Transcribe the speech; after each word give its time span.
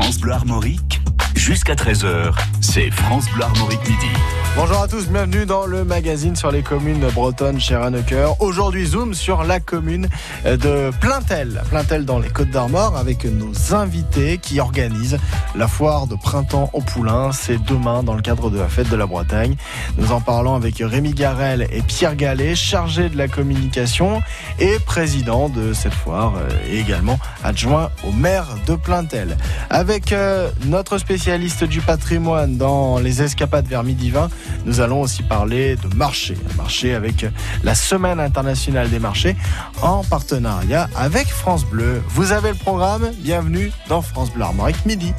France 0.00 0.20
Bleu 0.20 0.32
Armorique, 0.32 1.00
jusqu'à 1.34 1.74
13h, 1.74 2.32
c'est 2.60 2.88
France 2.88 3.28
Bleu 3.34 3.42
Armorique 3.42 3.80
Midi. 3.88 4.12
Bonjour 4.60 4.82
à 4.82 4.88
tous, 4.88 5.06
bienvenue 5.06 5.46
dans 5.46 5.66
le 5.66 5.84
magazine 5.84 6.34
sur 6.34 6.50
les 6.50 6.62
communes 6.62 7.06
bretonnes 7.14 7.60
chez 7.60 7.76
Rannecker. 7.76 8.34
Aujourd'hui, 8.40 8.86
zoom 8.86 9.14
sur 9.14 9.44
la 9.44 9.60
commune 9.60 10.08
de 10.44 10.90
Plaintel, 11.00 11.62
Plaintel 11.70 12.04
dans 12.04 12.18
les 12.18 12.28
Côtes 12.28 12.50
d'Armor, 12.50 12.96
avec 12.96 13.24
nos 13.24 13.52
invités 13.72 14.38
qui 14.38 14.58
organisent 14.58 15.16
la 15.54 15.68
foire 15.68 16.08
de 16.08 16.16
printemps 16.16 16.70
au 16.72 16.80
Poulain. 16.80 17.30
C'est 17.30 17.62
demain 17.62 18.02
dans 18.02 18.14
le 18.14 18.20
cadre 18.20 18.50
de 18.50 18.58
la 18.58 18.66
fête 18.66 18.90
de 18.90 18.96
la 18.96 19.06
Bretagne. 19.06 19.54
Nous 19.96 20.10
en 20.10 20.20
parlons 20.20 20.56
avec 20.56 20.78
Rémi 20.80 21.12
Garel 21.12 21.68
et 21.70 21.80
Pierre 21.82 22.16
Gallet, 22.16 22.56
chargés 22.56 23.08
de 23.10 23.16
la 23.16 23.28
communication 23.28 24.22
et 24.58 24.80
président 24.80 25.48
de 25.48 25.72
cette 25.72 25.94
foire, 25.94 26.34
euh, 26.36 26.48
et 26.68 26.80
également 26.80 27.20
adjoint 27.44 27.90
au 28.04 28.10
maire 28.10 28.48
de 28.66 28.74
Plaintel. 28.74 29.36
Avec 29.70 30.10
euh, 30.10 30.50
notre 30.64 30.98
spécialiste 30.98 31.62
du 31.62 31.80
patrimoine 31.80 32.56
dans 32.56 32.98
les 32.98 33.22
escapades 33.22 33.68
vers 33.68 33.84
midi 33.84 34.10
20, 34.10 34.28
nous 34.64 34.80
allons 34.80 35.00
aussi 35.00 35.22
parler 35.22 35.76
de 35.76 35.94
marché, 35.96 36.36
marché 36.56 36.94
avec 36.94 37.26
la 37.62 37.74
Semaine 37.74 38.20
internationale 38.20 38.90
des 38.90 38.98
marchés 38.98 39.36
en 39.82 40.04
partenariat 40.04 40.88
avec 40.96 41.28
France 41.28 41.64
Bleu. 41.64 42.02
Vous 42.08 42.32
avez 42.32 42.50
le 42.50 42.54
programme, 42.54 43.10
bienvenue 43.18 43.72
dans 43.88 44.02
France 44.02 44.32
Bleu 44.32 44.44
Armorique 44.44 44.84
Midi. 44.84 45.12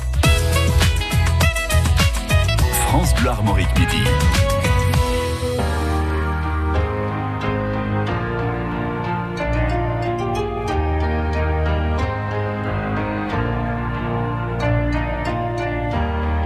France 2.87 3.13
Bleu 3.15 3.29
Armorique 3.29 3.69
Midi. 3.79 4.03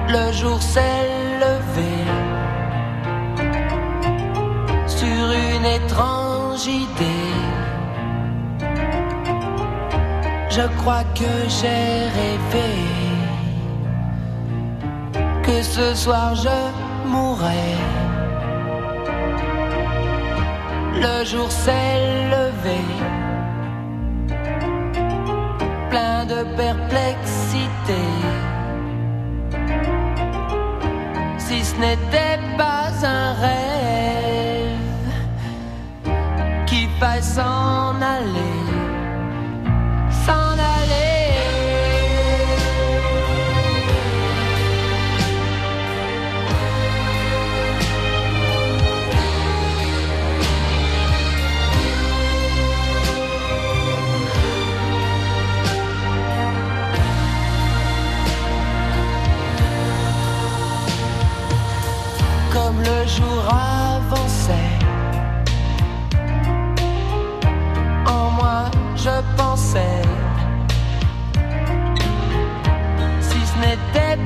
Le 0.10 0.32
jour 0.32 0.62
s'est 0.62 1.03
Je 10.50 10.68
crois 10.78 11.04
que 11.14 11.34
j'ai 11.50 12.08
rêvé 12.20 12.74
que 15.44 15.62
ce 15.62 15.94
soir 15.94 16.36
je 16.36 17.10
mourrais. 17.10 17.76
Le 21.02 21.26
jour 21.26 21.52
s'est 21.52 22.30
levé, 22.36 22.82
plein 25.90 26.26
de 26.26 26.44
perplexité. 26.56 28.04
Si 31.38 31.66
ce 31.66 31.76
n'était 31.76 32.40
pas 32.58 32.88
un 33.04 33.34
rêve, 33.34 33.93
s'en 37.24 38.02
aller, 38.02 38.43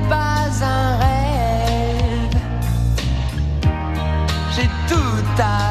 pas 0.08 0.48
un 0.62 0.96
rêve, 0.98 2.36
j'ai 4.54 4.68
tout 4.88 5.42
à 5.42 5.67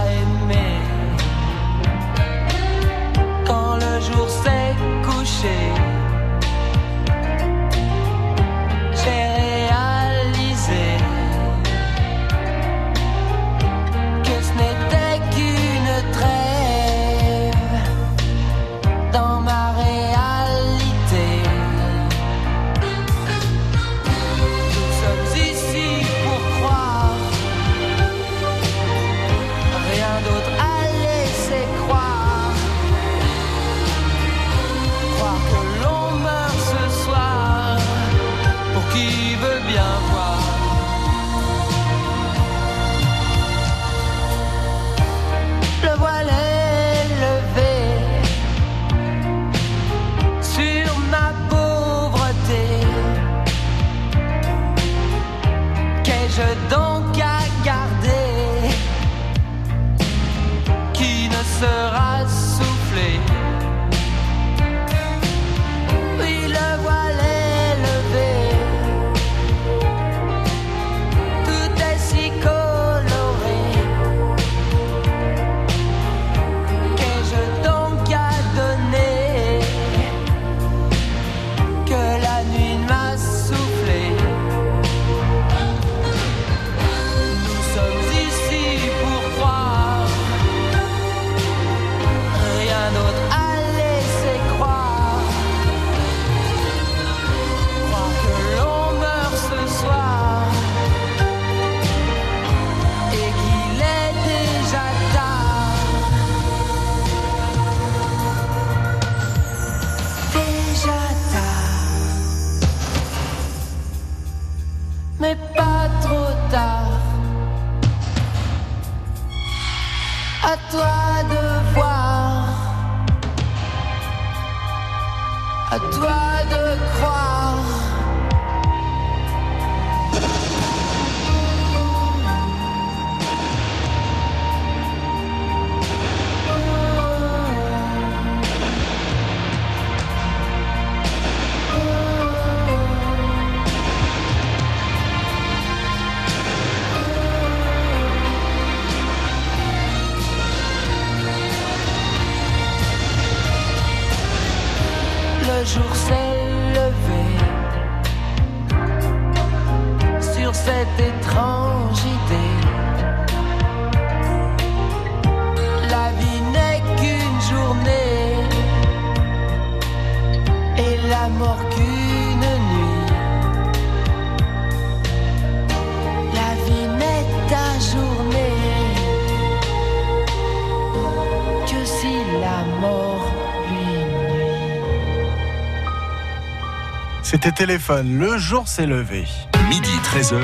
C'était 187.40 187.52
téléphone. 187.52 188.18
Le 188.18 188.40
jour 188.40 188.68
s'est 188.68 188.88
levé. 188.88 189.26
Midi 189.70 189.92
13h. 190.12 190.42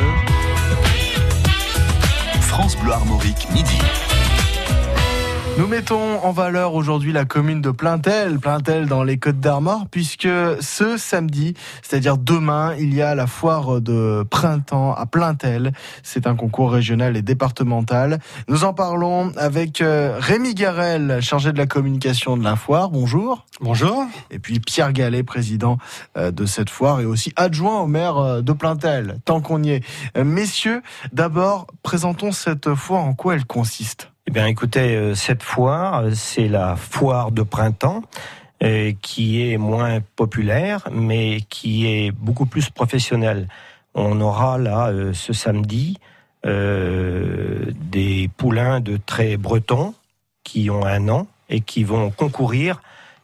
France 2.39 2.77
Bleu 2.77 2.91
Armorique, 2.91 3.47
midi. 3.51 3.79
Nous 5.55 5.67
mettons 5.67 6.19
en 6.23 6.31
valeur 6.31 6.73
aujourd'hui 6.73 7.13
la 7.13 7.25
commune 7.25 7.61
de 7.61 7.69
Plaintel, 7.69 8.39
Plaintel 8.39 8.87
dans 8.87 9.03
les 9.03 9.19
Côtes 9.19 9.39
d'Armor, 9.39 9.85
puisque 9.91 10.27
ce 10.59 10.97
samedi, 10.97 11.53
c'est-à-dire 11.83 12.17
demain, 12.17 12.73
il 12.79 12.91
y 12.95 13.03
a 13.03 13.13
la 13.13 13.27
foire 13.27 13.79
de 13.79 14.25
printemps 14.27 14.95
à 14.95 15.05
Plaintel. 15.05 15.73
C'est 16.01 16.25
un 16.25 16.35
concours 16.35 16.71
régional 16.71 17.15
et 17.17 17.21
départemental. 17.21 18.17
Nous 18.47 18.63
en 18.63 18.73
parlons 18.73 19.31
avec 19.37 19.81
euh, 19.81 20.17
Rémi 20.19 20.55
Garel, 20.55 21.21
chargé 21.21 21.51
de 21.51 21.59
la 21.59 21.67
communication 21.67 22.35
de 22.35 22.43
la 22.43 22.55
foire. 22.55 22.89
Bonjour. 22.89 23.45
Bonjour. 23.61 24.05
Et 24.31 24.39
puis 24.39 24.59
Pierre 24.59 24.91
Gallet, 24.91 25.21
président 25.21 25.77
euh, 26.17 26.31
de 26.31 26.47
cette 26.47 26.71
foire 26.71 26.99
et 26.99 27.05
aussi 27.05 27.31
adjoint 27.35 27.79
au 27.81 27.87
maire 27.87 28.17
euh, 28.17 28.41
de 28.41 28.53
Plaintel, 28.53 29.19
tant 29.23 29.39
qu'on 29.39 29.61
y 29.61 29.69
est. 29.69 29.83
Messieurs, 30.17 30.81
d'abord, 31.11 31.67
présentons 31.83 32.31
cette 32.31 32.73
foire, 32.73 33.03
en 33.03 33.13
quoi 33.13 33.35
elle 33.35 33.45
consiste? 33.45 34.12
Eh 34.25 34.31
bien, 34.31 34.47
écoutez, 34.47 34.95
euh, 34.95 35.15
cette 35.15 35.43
foire, 35.43 36.05
c'est 36.13 36.47
la 36.47 36.75
foire 36.75 37.31
de 37.31 37.43
printemps. 37.43 38.03
Euh, 38.61 38.93
qui 39.01 39.51
est 39.51 39.57
moins 39.57 39.99
populaire, 40.15 40.87
mais 40.89 41.41
qui 41.49 41.85
est 41.85 42.11
beaucoup 42.11 42.45
plus 42.45 42.69
professionnelle. 42.69 43.49
On 43.93 44.21
aura 44.21 44.57
là, 44.57 44.87
euh, 44.87 45.11
ce 45.11 45.33
samedi, 45.33 45.97
des 46.45 48.29
poulains 48.37 48.79
de 48.79 48.97
traits 48.97 49.39
bretons 49.39 49.93
qui 50.45 50.69
ont 50.69 50.85
un 50.85 51.09
an 51.09 51.27
et 51.49 51.59
qui 51.59 51.83
vont 51.83 52.09
concourir 52.09 52.81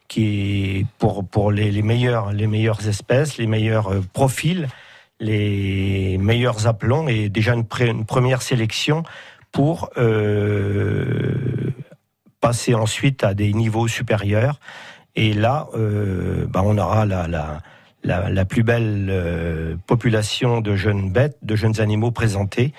qui 0.10 0.86
pour, 0.98 1.26
pour 1.26 1.52
les, 1.52 1.72
les, 1.72 1.82
meilleurs, 1.84 2.34
les 2.34 2.48
meilleures 2.48 2.88
espèces, 2.88 3.38
les 3.38 3.48
meilleurs 3.48 3.92
profils, 4.14 4.68
les 5.20 6.18
meilleurs 6.18 6.68
appelons 6.68 7.08
et 7.08 7.30
déjà 7.30 7.54
une 7.54 7.66
première 8.06 8.42
sélection 8.42 9.04
pour 9.52 9.90
euh, 9.98 11.34
passer 12.40 12.74
ensuite 12.74 13.24
à 13.24 13.34
des 13.34 13.54
niveaux 13.54 13.88
supérieurs. 13.88 14.60
Et 15.16 15.34
là, 15.34 15.68
euh, 15.76 16.46
bah, 16.48 16.62
on 16.64 16.78
aura 16.78 17.06
la, 17.06 17.28
la, 17.28 17.62
la, 18.04 18.30
la 18.30 18.46
plus 18.46 18.64
belle 18.64 19.08
euh, 19.10 19.76
population 19.88 20.62
de 20.62 20.76
jeunes 20.76 21.12
bêtes, 21.12 21.38
de 21.42 21.56
jeunes 21.56 21.82
animaux 21.82 22.12
présentés, 22.12 22.74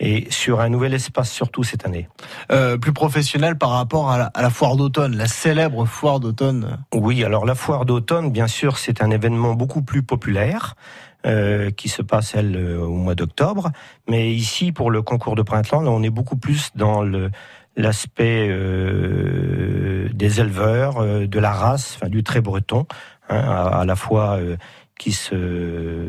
et 0.00 0.26
sur 0.30 0.60
un 0.60 0.68
nouvel 0.68 0.94
espace 0.94 1.30
surtout 1.30 1.62
cette 1.62 1.86
année. 1.86 2.08
Euh, 2.50 2.76
plus 2.76 2.92
professionnel 2.92 3.56
par 3.56 3.70
rapport 3.70 4.10
à 4.10 4.18
la, 4.18 4.24
à 4.34 4.42
la 4.42 4.50
foire 4.50 4.76
d'automne, 4.76 5.16
la 5.16 5.28
célèbre 5.28 5.86
foire 5.86 6.18
d'automne. 6.18 6.78
Oui, 6.92 7.22
alors 7.22 7.46
la 7.46 7.54
foire 7.54 7.84
d'automne, 7.84 8.30
bien 8.30 8.48
sûr, 8.48 8.78
c'est 8.78 9.02
un 9.02 9.10
événement 9.10 9.54
beaucoup 9.54 9.82
plus 9.82 10.02
populaire. 10.02 10.74
Euh, 11.26 11.70
qui 11.70 11.88
se 11.88 12.02
passe 12.02 12.34
elle 12.34 12.54
euh, 12.54 12.78
au 12.80 12.96
mois 12.96 13.14
d'octobre. 13.14 13.70
Mais 14.10 14.34
ici, 14.34 14.72
pour 14.72 14.90
le 14.90 15.00
concours 15.00 15.36
de 15.36 15.42
printemps, 15.42 15.82
on 15.82 16.02
est 16.02 16.10
beaucoup 16.10 16.36
plus 16.36 16.68
dans 16.74 17.02
le 17.02 17.30
l'aspect 17.76 18.46
euh, 18.50 20.08
des 20.12 20.40
éleveurs, 20.40 20.98
euh, 20.98 21.26
de 21.26 21.38
la 21.38 21.50
race, 21.50 21.96
enfin, 21.96 22.08
du 22.08 22.22
trait 22.22 22.40
breton, 22.40 22.86
hein, 23.28 23.38
à, 23.38 23.84
la 23.84 23.96
fois 23.96 24.36
euh, 24.36 24.56
qui 24.98 25.12
se 25.12 26.08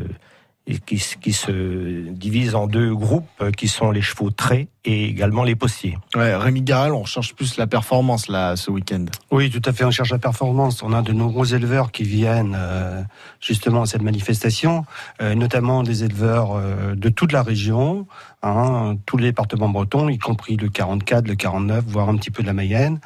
et 0.66 0.78
qui, 0.78 1.02
qui, 1.20 1.32
se 1.32 2.08
divise 2.10 2.54
en 2.54 2.66
deux 2.66 2.94
groupes 2.94 3.28
euh, 3.40 3.50
qui 3.52 3.68
sont 3.68 3.90
les 3.90 4.02
chevaux 4.02 4.30
traits 4.30 4.68
et 4.86 5.04
également 5.04 5.42
les 5.42 5.56
postiers. 5.56 5.98
Ouais, 6.14 6.34
Rémi 6.34 6.62
Garel, 6.62 6.92
on 6.92 7.04
cherche 7.04 7.34
plus 7.34 7.56
la 7.56 7.66
performance 7.66 8.28
là 8.28 8.56
ce 8.56 8.70
week-end. 8.70 9.04
Oui, 9.30 9.50
tout 9.50 9.62
à 9.64 9.72
fait, 9.72 9.84
on 9.84 9.90
cherche 9.90 10.10
la 10.10 10.18
performance. 10.18 10.82
On 10.82 10.92
a 10.92 11.02
de 11.02 11.12
nombreux 11.12 11.54
éleveurs 11.54 11.90
qui 11.90 12.04
viennent 12.04 12.56
euh, 12.56 13.02
justement 13.40 13.82
à 13.82 13.86
cette 13.86 14.02
manifestation, 14.02 14.84
euh, 15.20 15.34
notamment 15.34 15.82
des 15.82 16.04
éleveurs 16.04 16.52
euh, 16.56 16.94
de 16.94 17.08
toute 17.08 17.32
la 17.32 17.42
région, 17.42 18.06
hein, 18.42 18.96
tous 19.06 19.16
les 19.16 19.26
départements 19.26 19.68
bretons, 19.68 20.08
y 20.08 20.18
compris 20.18 20.56
le 20.56 20.68
44, 20.68 21.26
le 21.26 21.34
49, 21.34 21.84
voire 21.86 22.08
un 22.08 22.16
petit 22.16 22.30
peu 22.30 22.42
de 22.42 22.48
la 22.48 22.54
Mayenne. 22.54 23.00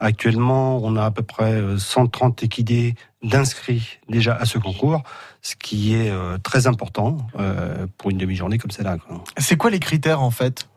Actuellement, 0.00 0.78
on 0.82 0.96
a 0.96 1.06
à 1.06 1.10
peu 1.10 1.22
près 1.22 1.58
130 1.78 2.42
équidés 2.42 2.96
d'inscrits 3.22 3.98
déjà 4.10 4.34
à 4.34 4.44
ce 4.44 4.58
concours, 4.58 5.02
ce 5.42 5.54
qui 5.56 5.94
est 5.94 6.10
euh, 6.10 6.38
très 6.38 6.66
important 6.66 7.18
euh, 7.38 7.86
pour 7.98 8.10
une 8.10 8.18
demi-journée 8.18 8.58
comme 8.58 8.70
celle-là. 8.70 8.96
C'est 9.38 9.56
quoi 9.56 9.70
les 9.70 9.80
critères 9.80 10.22
en 10.22 10.30
fait? 10.30 10.68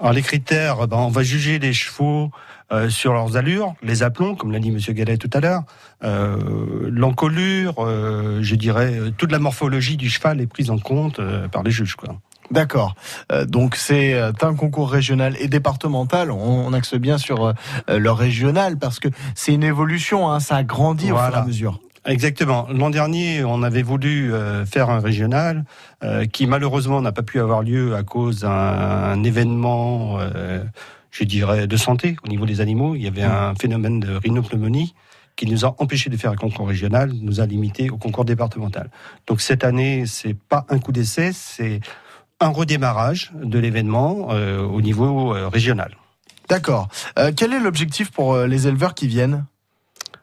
Alors 0.00 0.12
les 0.12 0.22
critères, 0.22 0.86
ben, 0.86 0.96
on 0.96 1.08
va 1.08 1.22
juger 1.22 1.58
les 1.58 1.72
chevaux 1.72 2.30
euh, 2.70 2.88
sur 2.88 3.14
leurs 3.14 3.36
allures, 3.36 3.74
les 3.82 4.02
appelons, 4.02 4.36
comme 4.36 4.52
l'a 4.52 4.60
dit 4.60 4.70
Monsieur 4.70 4.92
Gallet 4.92 5.16
tout 5.16 5.30
à 5.32 5.40
l'heure, 5.40 5.62
euh, 6.04 6.88
l'encolure, 6.92 7.74
euh, 7.78 8.40
je 8.42 8.54
dirais, 8.54 9.00
toute 9.16 9.32
la 9.32 9.38
morphologie 9.40 9.96
du 9.96 10.08
cheval 10.08 10.40
est 10.40 10.46
prise 10.46 10.70
en 10.70 10.78
compte 10.78 11.20
par 11.50 11.62
les 11.64 11.70
juges. 11.70 11.96
Quoi. 11.96 12.16
D'accord. 12.50 12.94
Donc 13.46 13.74
c'est 13.74 14.18
un 14.18 14.54
concours 14.54 14.90
régional 14.90 15.36
et 15.40 15.48
départemental. 15.48 16.30
On, 16.30 16.72
axe 16.72 16.94
bien 16.94 17.18
sur 17.18 17.52
le 17.88 18.10
régional 18.10 18.78
parce 18.78 19.00
que 19.00 19.08
c'est 19.34 19.52
une 19.52 19.64
évolution. 19.64 20.30
Hein, 20.30 20.40
ça 20.40 20.56
a 20.56 20.62
grandi 20.62 21.10
voilà. 21.10 21.26
au 21.26 21.30
fur 21.30 21.38
et 21.38 21.40
à 21.40 21.44
mesure. 21.46 21.80
Exactement. 22.06 22.66
L'an 22.70 22.90
dernier, 22.90 23.44
on 23.44 23.62
avait 23.62 23.82
voulu 23.82 24.32
euh, 24.32 24.64
faire 24.64 24.90
un 24.90 25.00
régional 25.00 25.64
euh, 26.02 26.26
qui 26.26 26.46
malheureusement 26.46 27.00
n'a 27.00 27.12
pas 27.12 27.22
pu 27.22 27.40
avoir 27.40 27.62
lieu 27.62 27.94
à 27.94 28.02
cause 28.02 28.40
d'un 28.40 29.22
événement, 29.24 30.18
euh, 30.20 30.64
je 31.10 31.24
dirais, 31.24 31.66
de 31.66 31.76
santé 31.76 32.16
au 32.24 32.28
niveau 32.28 32.46
des 32.46 32.60
animaux. 32.60 32.94
Il 32.94 33.02
y 33.02 33.08
avait 33.08 33.22
un 33.22 33.54
phénomène 33.54 34.00
de 34.00 34.16
rhinopneumonie 34.16 34.94
qui 35.36 35.46
nous 35.46 35.64
a 35.64 35.74
empêché 35.78 36.10
de 36.10 36.16
faire 36.16 36.32
un 36.32 36.36
concours 36.36 36.68
régional, 36.68 37.12
nous 37.20 37.40
a 37.40 37.46
limité 37.46 37.90
au 37.90 37.96
concours 37.96 38.24
départemental. 38.24 38.90
Donc 39.26 39.40
cette 39.40 39.62
année, 39.62 40.04
c'est 40.06 40.34
pas 40.34 40.66
un 40.68 40.78
coup 40.78 40.90
d'essai, 40.90 41.30
c'est 41.32 41.80
un 42.40 42.48
redémarrage 42.48 43.32
de 43.40 43.58
l'événement 43.58 44.28
au 44.28 44.80
niveau 44.80 45.28
régional. 45.48 45.96
D'accord. 46.48 46.88
Quel 47.36 47.52
est 47.52 47.60
l'objectif 47.60 48.10
pour 48.10 48.36
les 48.36 48.66
éleveurs 48.66 48.94
qui 48.94 49.06
viennent? 49.06 49.44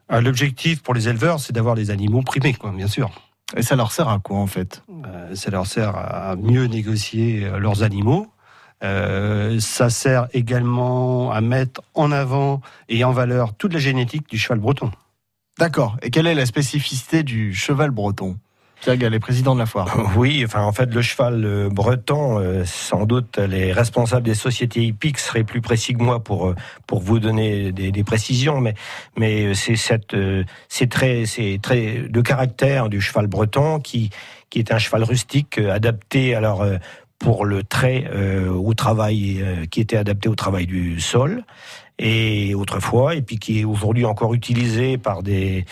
L'objectif 0.10 0.82
pour 0.84 0.94
les 0.94 1.10
éleveurs, 1.10 1.40
c'est 1.40 1.54
d'avoir 1.54 1.76
les 1.76 1.90
animaux 1.90 2.22
primés, 2.22 2.54
quoi, 2.54 2.72
bien 2.72 2.88
sûr. 2.88 3.10
Et 3.56 3.62
ça 3.62 3.76
leur 3.76 3.92
sert 3.92 4.10
à 4.10 4.20
quoi 4.20 4.38
en 4.38 4.48
fait? 4.48 4.84
Euh, 5.06 5.36
ça 5.36 5.52
leur 5.52 5.68
sert 5.68 5.96
à 5.96 6.36
mieux 6.36 6.66
négocier 6.66 7.46
euh, 7.46 7.60
leurs 7.60 7.84
animaux. 7.84 8.28
Euh, 8.84 9.60
ça 9.60 9.90
sert 9.90 10.28
également 10.34 11.32
à 11.32 11.42
mettre 11.42 11.82
en 11.94 12.12
avant 12.12 12.62
et 12.90 13.04
en 13.04 13.12
valeur 13.12 13.54
toute 13.54 13.74
la 13.74 13.80
génétique 13.80 14.28
du 14.30 14.38
cheval 14.38 14.60
breton. 14.60 14.92
D'accord. 15.58 15.98
Et 16.02 16.10
quelle 16.10 16.28
est 16.28 16.36
la 16.36 16.46
spécificité 16.46 17.24
du 17.24 17.54
cheval 17.54 17.92
breton? 17.92 18.38
Pierre 18.94 19.20
président 19.20 19.56
de 19.56 19.60
la 19.60 19.66
foire. 19.66 19.98
Oui, 20.16 20.44
enfin 20.46 20.62
en 20.62 20.72
fait 20.72 20.94
le 20.94 21.02
cheval 21.02 21.44
euh, 21.44 21.70
breton, 21.70 22.40
euh, 22.40 22.64
sans 22.66 23.06
doute 23.06 23.40
les 23.40 23.74
responsables 23.74 24.24
des 24.24 24.36
sociétés 24.36 24.84
hippiques 24.84 25.18
seraient 25.18 25.44
plus 25.44 25.62
précis 25.62 25.94
que 25.94 26.04
moi 26.04 26.24
pour 26.24 26.50
euh, 26.50 26.56
pour 26.86 27.02
vous 27.02 27.18
donner 27.20 27.72
des, 27.72 28.04
précisions, 28.04 28.62
mais 28.62 28.76
mais 29.18 29.56
c'est 29.56 29.76
cette 29.76 30.16
c'est 30.70 30.90
très 30.90 31.26
c'est 31.26 31.58
très 31.62 32.04
de 32.08 32.22
caractère 32.22 32.90
du 32.90 33.02
cheval 33.02 33.26
breton 33.26 33.80
qui 33.80 34.12
qui 34.52 34.60
est 34.60 34.72
un 34.72 34.78
cheval 34.78 35.04
rustique 35.04 35.58
adapté 35.58 36.36
alors 36.36 36.64
pour 37.18 37.46
le 37.46 37.64
trait 37.64 38.06
au 38.54 38.74
travail 38.76 39.44
qui 39.72 39.82
était 39.82 39.98
adapté 39.98 40.30
au 40.30 40.36
travail 40.36 40.68
du 40.68 41.00
sol 41.00 41.44
et 41.98 42.54
autrefois 42.54 43.16
et 43.16 43.22
puis 43.22 43.40
qui 43.40 43.62
est 43.62 43.64
aujourd'hui 43.64 44.06
encore 44.06 44.34
utilisé 44.34 44.98
par 44.98 45.24
des 45.24 45.66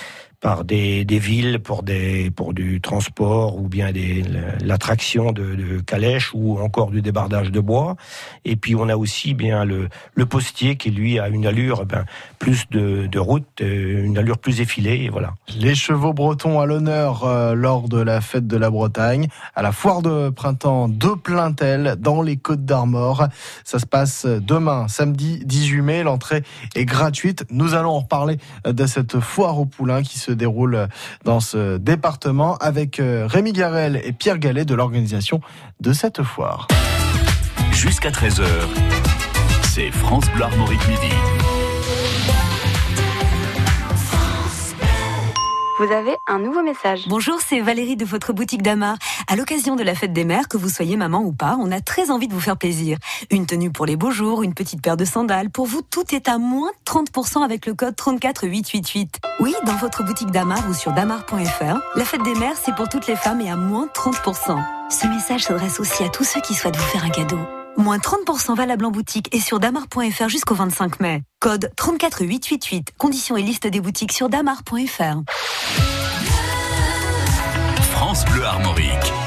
par 0.44 0.66
des, 0.66 1.06
villes 1.06 1.60
pour 1.60 1.84
des 1.84 2.30
pour 2.30 2.54
du 2.54 2.82
transport 2.82 3.58
ou 3.58 3.70
bien 3.70 3.94
des 3.94 4.22
l'attraction 4.62 5.32
de, 5.32 5.80
calèches 5.80 6.32
ou 6.34 6.60
encore 6.60 6.92
du 6.92 7.02
débardage 7.02 7.50
de 7.50 7.62
bois. 7.62 7.96
Et 8.44 8.58
puis 8.58 8.76
on 8.76 8.90
a 8.90 8.98
aussi 8.98 9.34
bien 9.34 9.64
le, 9.64 9.88
le 10.16 10.26
postier 10.26 10.76
qui 10.76 10.92
lui 10.92 11.18
a 11.18 11.30
une 11.30 11.48
allure 11.48 11.86
ben, 11.86 12.04
plus 12.40 12.66
de, 12.72 13.08
de 13.08 13.20
route 13.20 13.62
une 13.62 14.18
allure 14.18 14.38
plus 14.38 14.60
effilée 14.60 15.06
et 15.06 15.10
voilà. 15.10 15.34
Les 15.58 15.76
chevaux 15.76 16.12
bretons 16.12 16.60
à 16.60 16.66
l'honneur 16.66 17.24
euh, 17.24 17.56
lors 17.56 17.88
de 17.88 18.02
la 18.02 18.20
fête 18.20 18.46
de 18.46 18.58
la 18.58 18.70
Bretagne 18.70 19.30
à 19.56 19.62
la 19.62 19.72
foire 19.72 20.02
de 20.02 20.30
printemps 20.30 20.90
de 20.90 21.16
Plaintel 21.16 21.96
dans 22.00 22.22
les 22.22 22.36
Côtes 22.36 22.66
d'Armor. 22.66 23.28
Ça 23.64 23.80
se 23.80 23.86
passe 23.86 24.26
demain 24.26 24.90
samedi 24.90 25.42
18 25.46 25.82
mai. 25.82 26.04
L'entrée 26.04 26.44
est 26.76 26.84
gratuite. 26.84 27.46
Nous 27.50 27.76
allons 27.76 27.92
en 27.92 28.00
reparler 28.00 28.40
de 28.66 28.86
cette 28.86 29.22
foire 29.22 29.58
au 29.58 29.66
poulain 29.66 30.04
qui 30.04 30.20
se 30.20 30.33
déroule 30.34 30.88
dans 31.24 31.40
ce 31.40 31.78
département 31.78 32.56
avec 32.58 33.00
euh, 33.00 33.28
Rémi 33.28 33.54
Garel 33.54 34.02
et 34.04 34.14
Pierre 34.14 34.40
Gallet 34.40 34.66
de 34.66 34.76
l'organisation 34.76 35.42
de 35.80 35.94
cette 35.94 36.24
foire. 36.24 36.68
Jusqu'à 37.72 38.10
13h, 38.10 38.44
c'est 39.64 39.92
France 39.92 40.26
Bleu 40.36 40.44
Armorique 40.44 40.88
Midi. 40.88 41.43
Vous 45.84 45.92
avez 45.92 46.16
un 46.28 46.40
nouveau 46.40 46.64
message. 46.64 47.10
Bonjour, 47.10 47.42
c'est 47.42 47.60
Valérie 47.60 47.98
de 47.98 48.06
votre 48.06 48.32
boutique 48.32 48.62
d'Amar. 48.62 48.96
À 49.28 49.36
l'occasion 49.36 49.76
de 49.76 49.84
la 49.84 49.96
fête 49.96 50.14
des 50.14 50.24
mères, 50.24 50.48
que 50.48 50.56
vous 50.56 50.70
soyez 50.70 50.96
maman 50.96 51.20
ou 51.20 51.34
pas, 51.34 51.58
on 51.60 51.74
a 51.74 51.82
très 51.82 52.10
envie 52.10 52.30
de 52.30 52.34
vous 52.34 52.40
faire 52.40 52.56
plaisir. 52.56 52.98
Une 53.30 53.46
tenue 53.46 53.70
pour 53.70 53.86
les 53.86 53.98
beaux 53.98 54.12
jours, 54.12 54.44
une 54.44 54.54
petite 54.54 54.82
paire 54.82 54.96
de 54.96 55.04
sandales. 55.04 55.50
Pour 55.50 55.66
vous, 55.66 55.82
tout 55.82 56.16
est 56.16 56.30
à 56.30 56.38
moins 56.38 56.72
30% 56.86 57.44
avec 57.44 57.66
le 57.66 57.74
code 57.74 57.98
34888. 57.98 59.20
Oui, 59.42 59.54
dans 59.66 59.76
votre 59.76 60.06
boutique 60.06 60.32
Damar 60.32 60.64
ou 60.70 60.74
sur 60.74 60.94
damar.fr, 60.94 61.80
la 61.96 62.06
fête 62.06 62.24
des 62.24 62.36
mères, 62.36 62.56
c'est 62.56 62.76
pour 62.76 62.88
toutes 62.88 63.08
les 63.08 63.18
femmes 63.18 63.42
et 63.42 63.50
à 63.50 63.58
moins 63.58 63.90
30%. 63.94 64.64
Ce 64.90 65.08
message 65.08 65.44
s'adresse 65.44 65.82
aussi 65.82 66.02
à 66.06 66.08
tous 66.08 66.24
ceux 66.24 66.40
qui 66.40 66.54
souhaitent 66.54 66.78
vous 66.78 66.84
faire 66.84 67.04
un 67.04 67.10
cadeau. 67.10 67.40
Moins 67.78 67.98
30% 67.98 68.56
valable 68.56 68.86
en 68.86 68.92
boutique 68.92 69.34
et 69.36 69.40
sur 69.40 69.60
damar.fr 69.60 70.30
jusqu'au 70.30 70.56
25 70.56 71.00
mai. 71.00 71.24
Code 71.40 71.72
34888. 71.76 72.92
Conditions 72.98 73.38
et 73.38 73.42
liste 73.42 73.68
des 73.68 73.82
boutiques 73.82 74.12
sur 74.12 74.30
damar.fr. 74.30 75.22
France 77.92 78.26
Bleu 78.26 78.44
Armorique. 78.44 79.23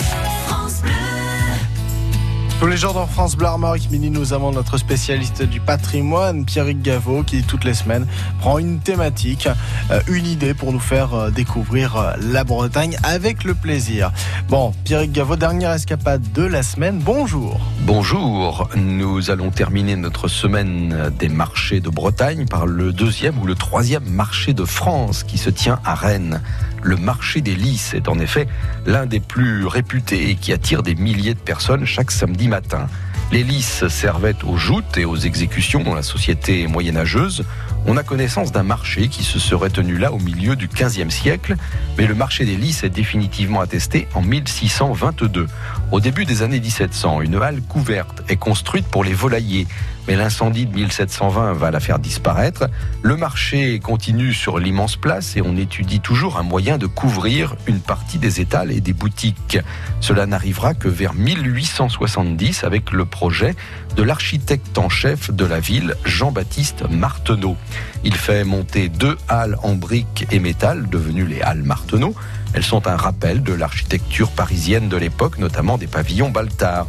Tous 2.58 2.66
les 2.66 2.78
jours 2.78 2.94
dans 2.94 3.06
France 3.06 3.36
Bleu 3.36 3.48
Armorique 3.48 3.90
Mini, 3.90 4.08
nous 4.08 4.32
avons 4.32 4.50
notre 4.50 4.78
spécialiste 4.78 5.42
du 5.42 5.60
patrimoine, 5.60 6.46
Pierrick 6.46 6.80
Gaveau, 6.80 7.22
qui 7.22 7.42
toutes 7.42 7.64
les 7.64 7.74
semaines 7.74 8.06
prend 8.40 8.58
une 8.58 8.80
thématique, 8.80 9.46
euh, 9.90 10.00
une 10.08 10.24
idée 10.24 10.54
pour 10.54 10.72
nous 10.72 10.80
faire 10.80 11.12
euh, 11.12 11.30
découvrir 11.30 11.96
euh, 11.96 12.12
la 12.18 12.44
Bretagne 12.44 12.96
avec 13.02 13.44
le 13.44 13.54
plaisir. 13.54 14.10
Bon, 14.48 14.72
Pierrick 14.84 15.12
Gaveau, 15.12 15.36
dernière 15.36 15.72
escapade 15.72 16.22
de 16.32 16.44
la 16.44 16.62
semaine. 16.62 16.98
Bonjour. 16.98 17.60
Bonjour, 17.82 18.70
nous 18.74 19.30
allons 19.30 19.50
terminer 19.50 19.94
notre 19.94 20.26
semaine 20.26 21.12
des 21.18 21.28
marchés 21.28 21.80
de 21.80 21.90
Bretagne 21.90 22.46
par 22.46 22.64
le 22.64 22.90
deuxième 22.90 23.38
ou 23.38 23.44
le 23.44 23.54
troisième 23.54 24.08
marché 24.08 24.54
de 24.54 24.64
France 24.64 25.24
qui 25.24 25.36
se 25.36 25.50
tient 25.50 25.78
à 25.84 25.94
Rennes. 25.94 26.40
Le 26.82 26.96
marché 26.96 27.40
des 27.40 27.54
lys 27.54 27.94
est 27.94 28.08
en 28.08 28.18
effet 28.18 28.46
l'un 28.86 29.06
des 29.06 29.20
plus 29.20 29.66
réputés 29.66 30.30
et 30.30 30.34
qui 30.36 30.52
attire 30.52 30.82
des 30.82 30.94
milliers 30.94 31.34
de 31.34 31.40
personnes 31.40 31.84
chaque 31.84 32.10
samedi 32.10 32.48
matin. 32.48 32.88
Les 33.32 33.42
lys 33.42 33.88
servaient 33.88 34.36
aux 34.44 34.56
joutes 34.56 34.96
et 34.96 35.04
aux 35.04 35.16
exécutions 35.16 35.82
dans 35.82 35.94
la 35.94 36.02
société 36.02 36.66
moyenâgeuse. 36.68 37.44
On 37.88 37.96
a 37.96 38.02
connaissance 38.02 38.50
d'un 38.50 38.64
marché 38.64 39.06
qui 39.06 39.22
se 39.22 39.38
serait 39.38 39.70
tenu 39.70 39.96
là 39.96 40.12
au 40.12 40.18
milieu 40.18 40.56
du 40.56 40.66
XVe 40.66 41.08
siècle, 41.08 41.54
mais 41.96 42.08
le 42.08 42.16
marché 42.16 42.44
des 42.44 42.56
lys 42.56 42.82
est 42.82 42.90
définitivement 42.90 43.60
attesté 43.60 44.08
en 44.14 44.22
1622. 44.22 45.46
Au 45.92 46.00
début 46.00 46.24
des 46.24 46.42
années 46.42 46.58
1700, 46.58 47.20
une 47.20 47.36
halle 47.36 47.62
couverte 47.62 48.24
est 48.28 48.36
construite 48.36 48.86
pour 48.88 49.04
les 49.04 49.14
volaillers, 49.14 49.68
mais 50.08 50.16
l'incendie 50.16 50.66
de 50.66 50.74
1720 50.74 51.52
va 51.52 51.70
la 51.70 51.78
faire 51.78 52.00
disparaître. 52.00 52.68
Le 53.02 53.16
marché 53.16 53.78
continue 53.78 54.32
sur 54.32 54.58
l'immense 54.58 54.96
place 54.96 55.36
et 55.36 55.42
on 55.42 55.56
étudie 55.56 56.00
toujours 56.00 56.38
un 56.38 56.42
moyen 56.42 56.78
de 56.78 56.86
couvrir 56.86 57.54
une 57.66 57.80
partie 57.80 58.18
des 58.18 58.40
étals 58.40 58.72
et 58.72 58.80
des 58.80 58.94
boutiques. 58.94 59.58
Cela 60.00 60.26
n'arrivera 60.26 60.74
que 60.74 60.88
vers 60.88 61.14
1870 61.14 62.64
avec 62.64 62.90
le 62.90 63.04
projet 63.04 63.54
de 63.96 64.02
l'architecte 64.02 64.76
en 64.76 64.88
chef 64.88 65.30
de 65.30 65.44
la 65.44 65.60
ville, 65.60 65.94
Jean-Baptiste 66.04 66.84
Marteneau. 66.90 67.56
Il 68.04 68.14
fait 68.14 68.44
monter 68.44 68.88
deux 68.88 69.16
halles 69.28 69.56
en 69.62 69.74
briques 69.74 70.26
et 70.30 70.38
métal, 70.38 70.88
devenues 70.88 71.26
les 71.26 71.40
halles 71.40 71.62
Marteneau. 71.62 72.14
Elles 72.52 72.64
sont 72.64 72.86
un 72.86 72.96
rappel 72.96 73.42
de 73.42 73.52
l'architecture 73.52 74.30
parisienne 74.30 74.88
de 74.88 74.96
l'époque, 74.96 75.38
notamment 75.38 75.78
des 75.78 75.86
pavillons 75.86 76.30
Baltard. 76.30 76.86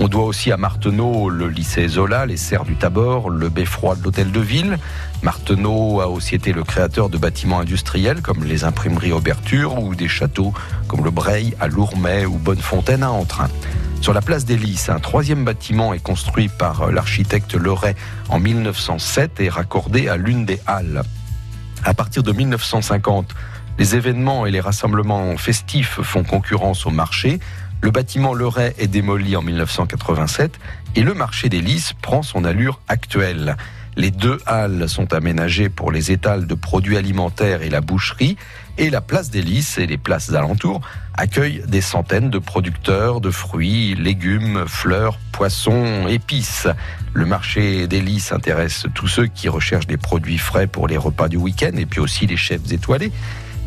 On 0.00 0.06
doit 0.06 0.24
aussi 0.24 0.52
à 0.52 0.56
Marteneau 0.56 1.28
le 1.28 1.48
lycée 1.48 1.88
Zola, 1.88 2.24
les 2.24 2.36
serres 2.36 2.64
du 2.64 2.76
Tabor, 2.76 3.30
le 3.30 3.48
beffroi 3.48 3.96
de 3.96 4.04
l'hôtel 4.04 4.30
de 4.30 4.40
ville. 4.40 4.78
Marteneau 5.22 6.00
a 6.00 6.06
aussi 6.06 6.36
été 6.36 6.52
le 6.52 6.62
créateur 6.62 7.08
de 7.08 7.18
bâtiments 7.18 7.60
industriels 7.60 8.22
comme 8.22 8.44
les 8.44 8.64
imprimeries 8.64 9.12
Auberture 9.12 9.82
ou 9.82 9.94
des 9.94 10.08
châteaux 10.08 10.52
comme 10.86 11.04
le 11.04 11.10
Breil 11.10 11.54
à 11.60 11.66
Lourmet 11.66 12.24
ou 12.24 12.38
Bonnefontaine 12.38 13.02
à 13.02 13.10
Entrain. 13.10 13.48
Sur 14.00 14.12
la 14.12 14.22
place 14.22 14.44
des 14.44 14.56
Lys, 14.56 14.88
un 14.90 15.00
troisième 15.00 15.44
bâtiment 15.44 15.92
est 15.92 16.02
construit 16.02 16.48
par 16.48 16.92
l'architecte 16.92 17.54
Leray 17.54 17.96
en 18.28 18.38
1907 18.38 19.40
et 19.40 19.48
raccordé 19.48 20.08
à 20.08 20.16
l'une 20.16 20.46
des 20.46 20.60
halles. 20.66 21.02
À 21.84 21.94
partir 21.94 22.22
de 22.22 22.32
1950, 22.32 23.34
les 23.78 23.96
événements 23.96 24.46
et 24.46 24.52
les 24.52 24.60
rassemblements 24.60 25.36
festifs 25.36 26.00
font 26.02 26.22
concurrence 26.22 26.86
au 26.86 26.90
marché. 26.90 27.40
Le 27.80 27.90
bâtiment 27.90 28.34
Leray 28.34 28.74
est 28.78 28.86
démoli 28.86 29.36
en 29.36 29.42
1987 29.42 30.58
et 30.94 31.02
le 31.02 31.14
marché 31.14 31.48
des 31.48 31.60
Lys 31.60 31.92
prend 32.00 32.22
son 32.22 32.44
allure 32.44 32.80
actuelle. 32.88 33.56
Les 33.98 34.12
deux 34.12 34.38
halles 34.46 34.88
sont 34.88 35.12
aménagées 35.12 35.68
pour 35.68 35.90
les 35.90 36.12
étals 36.12 36.46
de 36.46 36.54
produits 36.54 36.96
alimentaires 36.96 37.62
et 37.62 37.68
la 37.68 37.80
boucherie 37.80 38.36
et 38.78 38.90
la 38.90 39.00
place 39.00 39.28
des 39.28 39.42
Lys 39.42 39.76
et 39.76 39.88
les 39.88 39.98
places 39.98 40.32
alentours 40.32 40.82
accueillent 41.14 41.64
des 41.66 41.80
centaines 41.80 42.30
de 42.30 42.38
producteurs 42.38 43.20
de 43.20 43.32
fruits, 43.32 43.96
légumes, 43.96 44.66
fleurs, 44.68 45.18
poissons, 45.32 46.06
épices. 46.06 46.68
Le 47.12 47.26
marché 47.26 47.88
des 47.88 48.00
Lys 48.00 48.30
intéresse 48.30 48.86
tous 48.94 49.08
ceux 49.08 49.26
qui 49.26 49.48
recherchent 49.48 49.88
des 49.88 49.96
produits 49.96 50.38
frais 50.38 50.68
pour 50.68 50.86
les 50.86 50.96
repas 50.96 51.26
du 51.26 51.36
week-end 51.36 51.72
et 51.76 51.84
puis 51.84 51.98
aussi 51.98 52.28
les 52.28 52.36
chefs 52.36 52.70
étoilés. 52.70 53.10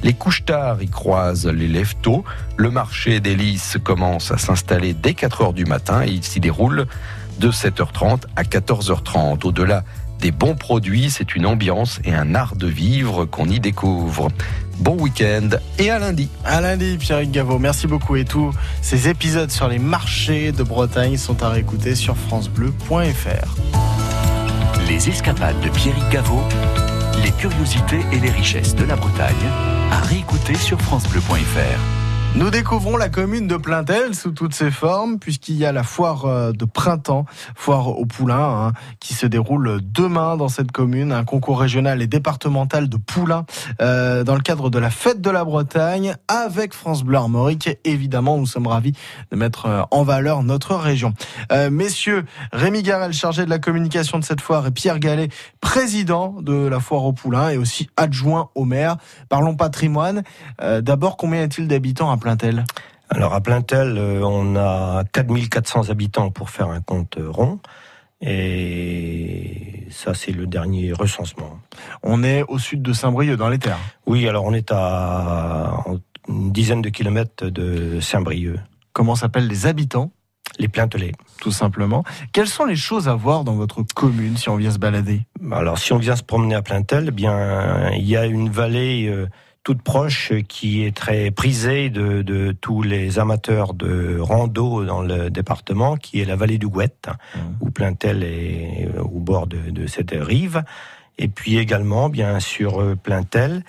Les 0.02 0.14
couches 0.14 0.46
tard 0.46 0.82
y 0.82 0.88
croisent 0.88 1.48
les 1.48 1.68
lève 1.68 1.96
tôt. 2.02 2.24
Le 2.56 2.72
marché 2.72 3.20
des 3.20 3.36
Lys 3.36 3.76
commence 3.84 4.32
à 4.32 4.38
s'installer 4.38 4.94
dès 4.94 5.14
4 5.14 5.42
heures 5.42 5.54
du 5.54 5.66
matin 5.66 6.04
et 6.04 6.10
il 6.10 6.24
s'y 6.24 6.40
déroule 6.40 6.88
de 7.40 7.52
7h30 7.52 8.22
à 8.36 8.44
14h30. 8.44 9.46
Au-delà 9.46 9.84
des 10.22 10.32
bons 10.32 10.56
produits, 10.56 11.10
c'est 11.10 11.36
une 11.36 11.48
ambiance 11.48 12.00
et 12.06 12.14
un 12.14 12.36
art 12.36 12.56
de 12.56 12.68
vivre 12.68 13.26
qu'on 13.26 13.48
y 13.48 13.60
découvre. 13.60 14.30
Bon 14.78 14.96
week-end 14.96 15.50
et 15.80 15.90
à 15.90 15.98
lundi. 16.00 16.30
À 16.46 16.62
lundi, 16.62 16.98
Pierrick 16.98 17.32
Gaveau. 17.32 17.58
Merci 17.58 17.88
beaucoup. 17.88 18.16
Et 18.16 18.24
tous 18.24 18.54
ces 18.82 19.10
épisodes 19.10 19.50
sur 19.50 19.68
les 19.68 19.80
marchés 19.80 20.52
de 20.52 20.64
Bretagne 20.64 21.18
sont 21.18 21.42
à 21.44 21.50
réécouter 21.50 21.96
sur 21.96 22.16
FranceBleu.fr. 22.16 23.56
Les 24.88 25.10
escapades 25.10 25.60
de 25.62 25.70
Pierrick 25.70 26.08
Gaveau, 26.10 26.42
les 27.24 27.32
curiosités 27.32 28.02
et 28.12 28.20
les 28.20 28.30
richesses 28.30 28.76
de 28.76 28.84
la 28.84 28.96
Bretagne, 28.96 29.36
à 29.92 30.00
réécouter 30.02 30.56
sur 30.56 30.80
FranceBleu.fr. 30.82 32.01
Nous 32.34 32.50
découvrons 32.50 32.96
la 32.96 33.10
commune 33.10 33.46
de 33.46 33.58
Plaintel 33.58 34.16
sous 34.16 34.32
toutes 34.32 34.54
ses 34.54 34.72
formes, 34.72 35.20
puisqu'il 35.20 35.56
y 35.58 35.66
a 35.66 35.74
la 35.74 35.84
foire 35.84 36.24
euh, 36.26 36.54
de 36.54 36.64
printemps, 36.64 37.26
foire 37.56 37.90
au 37.90 38.06
poulain, 38.06 38.68
hein, 38.68 38.74
qui 39.02 39.14
se 39.14 39.26
déroule 39.26 39.82
demain 39.84 40.38
dans 40.38 40.48
cette 40.48 40.72
commune, 40.72 41.12
un 41.12 41.26
concours 41.26 41.60
régional 41.60 42.02
et 42.02 42.08
départemental 42.08 42.88
de 42.88 42.96
poulains 42.96 43.46
euh, 43.82 44.24
dans 44.24 44.36
le 44.36 44.42
cadre 44.42 44.70
de 44.70 44.80
la 44.80 44.90
fête 44.90 45.20
de 45.20 45.30
la 45.30 45.44
Bretagne, 45.44 46.16
avec 46.30 46.74
France 46.74 47.04
Bleu 47.04 47.18
Armorique. 47.18 47.70
Évidemment, 47.84 48.38
nous 48.38 48.46
sommes 48.46 48.68
ravis 48.68 48.94
de 49.30 49.36
mettre 49.36 49.66
euh, 49.66 49.82
en 49.92 50.04
valeur 50.04 50.42
notre 50.42 50.76
région. 50.76 51.14
Messieurs, 51.70 52.24
Rémi 52.54 52.82
Garel, 52.82 53.12
chargé 53.12 53.44
de 53.44 53.50
la 53.50 53.60
communication 53.60 54.20
de 54.20 54.24
cette 54.24 54.40
foire, 54.40 54.66
et 54.68 54.72
Pierre 54.72 55.00
Gallet, 55.00 55.28
président 55.60 56.38
de 56.42 56.54
la 56.54 56.80
foire 56.80 57.04
au 57.04 57.12
poulain 57.12 57.50
et 57.50 57.58
aussi 57.58 57.90
adjoint 57.98 58.50
au 58.56 58.64
maire. 58.64 58.96
Parlons 59.28 59.56
patrimoine. 59.56 60.24
D'abord, 60.60 61.18
combien 61.18 61.42
y 61.42 61.44
a-t-il 61.44 61.68
d'habitants 61.68 62.10
à 62.10 62.18
Plaintel 62.22 62.64
Alors 63.10 63.34
à 63.34 63.42
Plaintel, 63.42 63.98
euh, 63.98 64.22
on 64.24 64.56
a 64.56 65.04
4400 65.12 65.90
habitants 65.90 66.30
pour 66.30 66.50
faire 66.50 66.70
un 66.70 66.80
compte 66.80 67.18
rond. 67.20 67.60
Et 68.22 69.88
ça, 69.90 70.14
c'est 70.14 70.32
le 70.32 70.46
dernier 70.46 70.94
recensement. 70.94 71.60
On 72.04 72.24
est 72.24 72.44
au 72.44 72.60
sud 72.60 72.84
de 72.84 72.94
Saint-Brieuc, 72.94 73.36
dans 73.36 73.50
les 73.50 73.58
terres. 73.58 73.80
Oui, 74.06 74.28
alors 74.30 74.46
on 74.46 74.54
est 74.54 74.72
à 74.72 75.84
une 76.30 76.52
dizaine 76.52 76.84
de 76.84 76.90
kilomètres 76.90 77.48
de 77.48 78.00
Saint-Brieuc, 78.00 78.60
Comment 78.94 79.16
s'appellent 79.16 79.48
les 79.48 79.66
habitants 79.66 80.12
les 80.60 80.68
Plaintelais. 80.68 81.14
tout 81.40 81.52
simplement. 81.52 82.04
Quelles 82.34 82.48
sont 82.48 82.66
les 82.66 82.76
choses 82.76 83.08
à 83.08 83.16
voir 83.16 83.44
dans 83.46 83.56
votre 83.56 83.82
commune 83.96 84.38
si 84.38 84.50
on 84.50 84.58
vient 84.58 84.70
se 84.70 84.78
balader? 84.78 85.22
Alors, 85.52 85.80
si 85.80 85.94
on 85.94 85.98
vient 85.98 86.16
se 86.16 86.24
promener 86.24 86.56
à 86.56 86.62
Plaintel, 86.62 87.06
eh 87.08 87.12
bien, 87.12 87.90
il 87.92 88.06
y 88.06 88.18
a 88.18 88.26
une 88.26 88.50
vallée 88.50 89.08
euh, 89.08 89.28
toute 89.64 89.82
proche 89.84 90.34
qui 90.48 90.84
est 90.84 90.96
très 90.96 91.30
prisée 91.30 91.90
de, 91.90 92.24
de 92.24 92.52
tous 92.52 92.82
les 92.82 93.20
amateurs 93.20 93.74
de 93.74 94.18
rando 94.20 94.84
dans 94.86 95.02
le 95.02 95.30
département, 95.30 95.98
qui 95.98 96.20
est 96.20 96.26
la 96.26 96.36
vallée 96.36 96.58
du 96.58 96.68
Gouette, 96.68 97.10
où 97.62 97.70
Plaintel 97.70 98.24
est 98.24 98.90
au 99.00 99.20
bord 99.20 99.46
de, 99.48 99.70
de 99.70 99.86
cette 99.86 100.12
rive. 100.12 100.64
Et 101.20 101.28
puis 101.28 101.58
également, 101.58 102.10
bien 102.10 102.40
sur 102.40 102.82
euh, 102.82 102.96
Plaintel, 102.96 103.64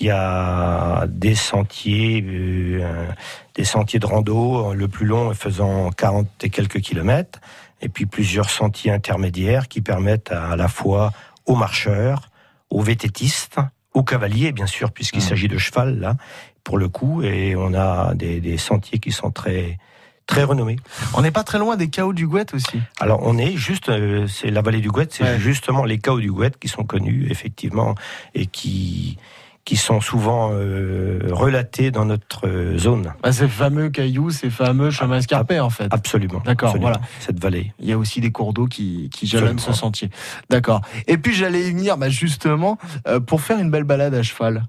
il 0.00 0.06
y 0.06 0.10
a 0.10 1.06
des 1.08 1.34
sentiers, 1.34 2.24
euh, 2.26 3.06
des 3.54 3.64
sentiers 3.64 3.98
de 3.98 4.06
rando, 4.06 4.72
le 4.72 4.88
plus 4.88 5.06
long 5.06 5.32
faisant 5.34 5.90
40 5.90 6.26
et 6.42 6.50
quelques 6.50 6.80
kilomètres, 6.80 7.40
et 7.82 7.88
puis 7.88 8.06
plusieurs 8.06 8.48
sentiers 8.48 8.90
intermédiaires 8.90 9.68
qui 9.68 9.82
permettent 9.82 10.32
à, 10.32 10.52
à 10.52 10.56
la 10.56 10.68
fois 10.68 11.12
aux 11.44 11.54
marcheurs, 11.54 12.30
aux 12.70 12.80
vététistes, 12.80 13.58
aux 13.94 14.02
cavaliers, 14.02 14.52
bien 14.52 14.66
sûr, 14.66 14.90
puisqu'il 14.92 15.22
s'agit 15.22 15.48
de 15.48 15.56
cheval, 15.58 15.98
là, 16.00 16.16
pour 16.64 16.78
le 16.78 16.88
coup, 16.88 17.22
et 17.22 17.54
on 17.56 17.74
a 17.74 18.14
des, 18.14 18.40
des 18.40 18.58
sentiers 18.58 18.98
qui 18.98 19.12
sont 19.12 19.30
très, 19.30 19.78
très 20.26 20.42
renommés. 20.44 20.76
On 21.14 21.22
n'est 21.22 21.30
pas 21.30 21.44
très 21.44 21.58
loin 21.58 21.76
des 21.76 21.88
chaos 21.88 22.12
du 22.12 22.26
Gouette 22.26 22.54
aussi. 22.54 22.80
Alors 23.00 23.20
on 23.22 23.36
est 23.38 23.56
juste, 23.56 23.88
euh, 23.90 24.26
c'est 24.26 24.50
la 24.50 24.62
vallée 24.62 24.80
du 24.80 24.90
Gouette, 24.90 25.12
c'est 25.12 25.22
Ouais. 25.24 25.38
justement 25.38 25.84
les 25.84 25.98
chaos 25.98 26.20
du 26.20 26.32
Gouette 26.32 26.58
qui 26.58 26.68
sont 26.68 26.84
connus 26.84 27.26
effectivement 27.30 27.94
et 28.34 28.46
qui 28.46 29.18
qui 29.64 29.76
sont 29.76 30.00
souvent 30.00 30.50
euh, 30.52 31.20
relatés 31.30 31.90
dans 31.90 32.04
notre 32.04 32.46
euh, 32.46 32.78
zone. 32.78 33.14
Bah, 33.22 33.32
ces 33.32 33.48
fameux 33.48 33.88
cailloux, 33.88 34.30
ces 34.30 34.50
fameux 34.50 34.90
chemins 34.90 35.18
escarpés 35.18 35.60
en 35.60 35.70
fait. 35.70 35.88
Absolument. 35.90 36.42
D'accord, 36.44 36.76
voilà. 36.78 37.00
Cette 37.20 37.40
vallée. 37.40 37.72
Il 37.78 37.88
y 37.88 37.92
a 37.92 37.98
aussi 37.98 38.20
des 38.20 38.30
cours 38.30 38.52
d'eau 38.52 38.66
qui, 38.66 39.10
qui 39.10 39.26
jalonnent 39.26 39.58
ce 39.58 39.72
sentier. 39.72 40.10
D'accord. 40.50 40.82
Et 41.06 41.16
puis 41.16 41.32
j'allais 41.34 41.62
y 41.62 41.70
venir 41.70 41.96
bah, 41.96 42.08
justement 42.08 42.78
euh, 43.08 43.20
pour 43.20 43.40
faire 43.40 43.58
une 43.58 43.70
belle 43.70 43.84
balade 43.84 44.14
à 44.14 44.22
cheval. 44.22 44.64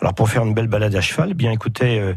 Alors 0.00 0.14
pour 0.14 0.28
faire 0.28 0.42
une 0.42 0.54
belle 0.54 0.68
balade 0.68 0.94
à 0.94 1.00
cheval, 1.00 1.28
eh 1.30 1.34
bien 1.34 1.52
écoutez, 1.52 2.00
euh, 2.00 2.14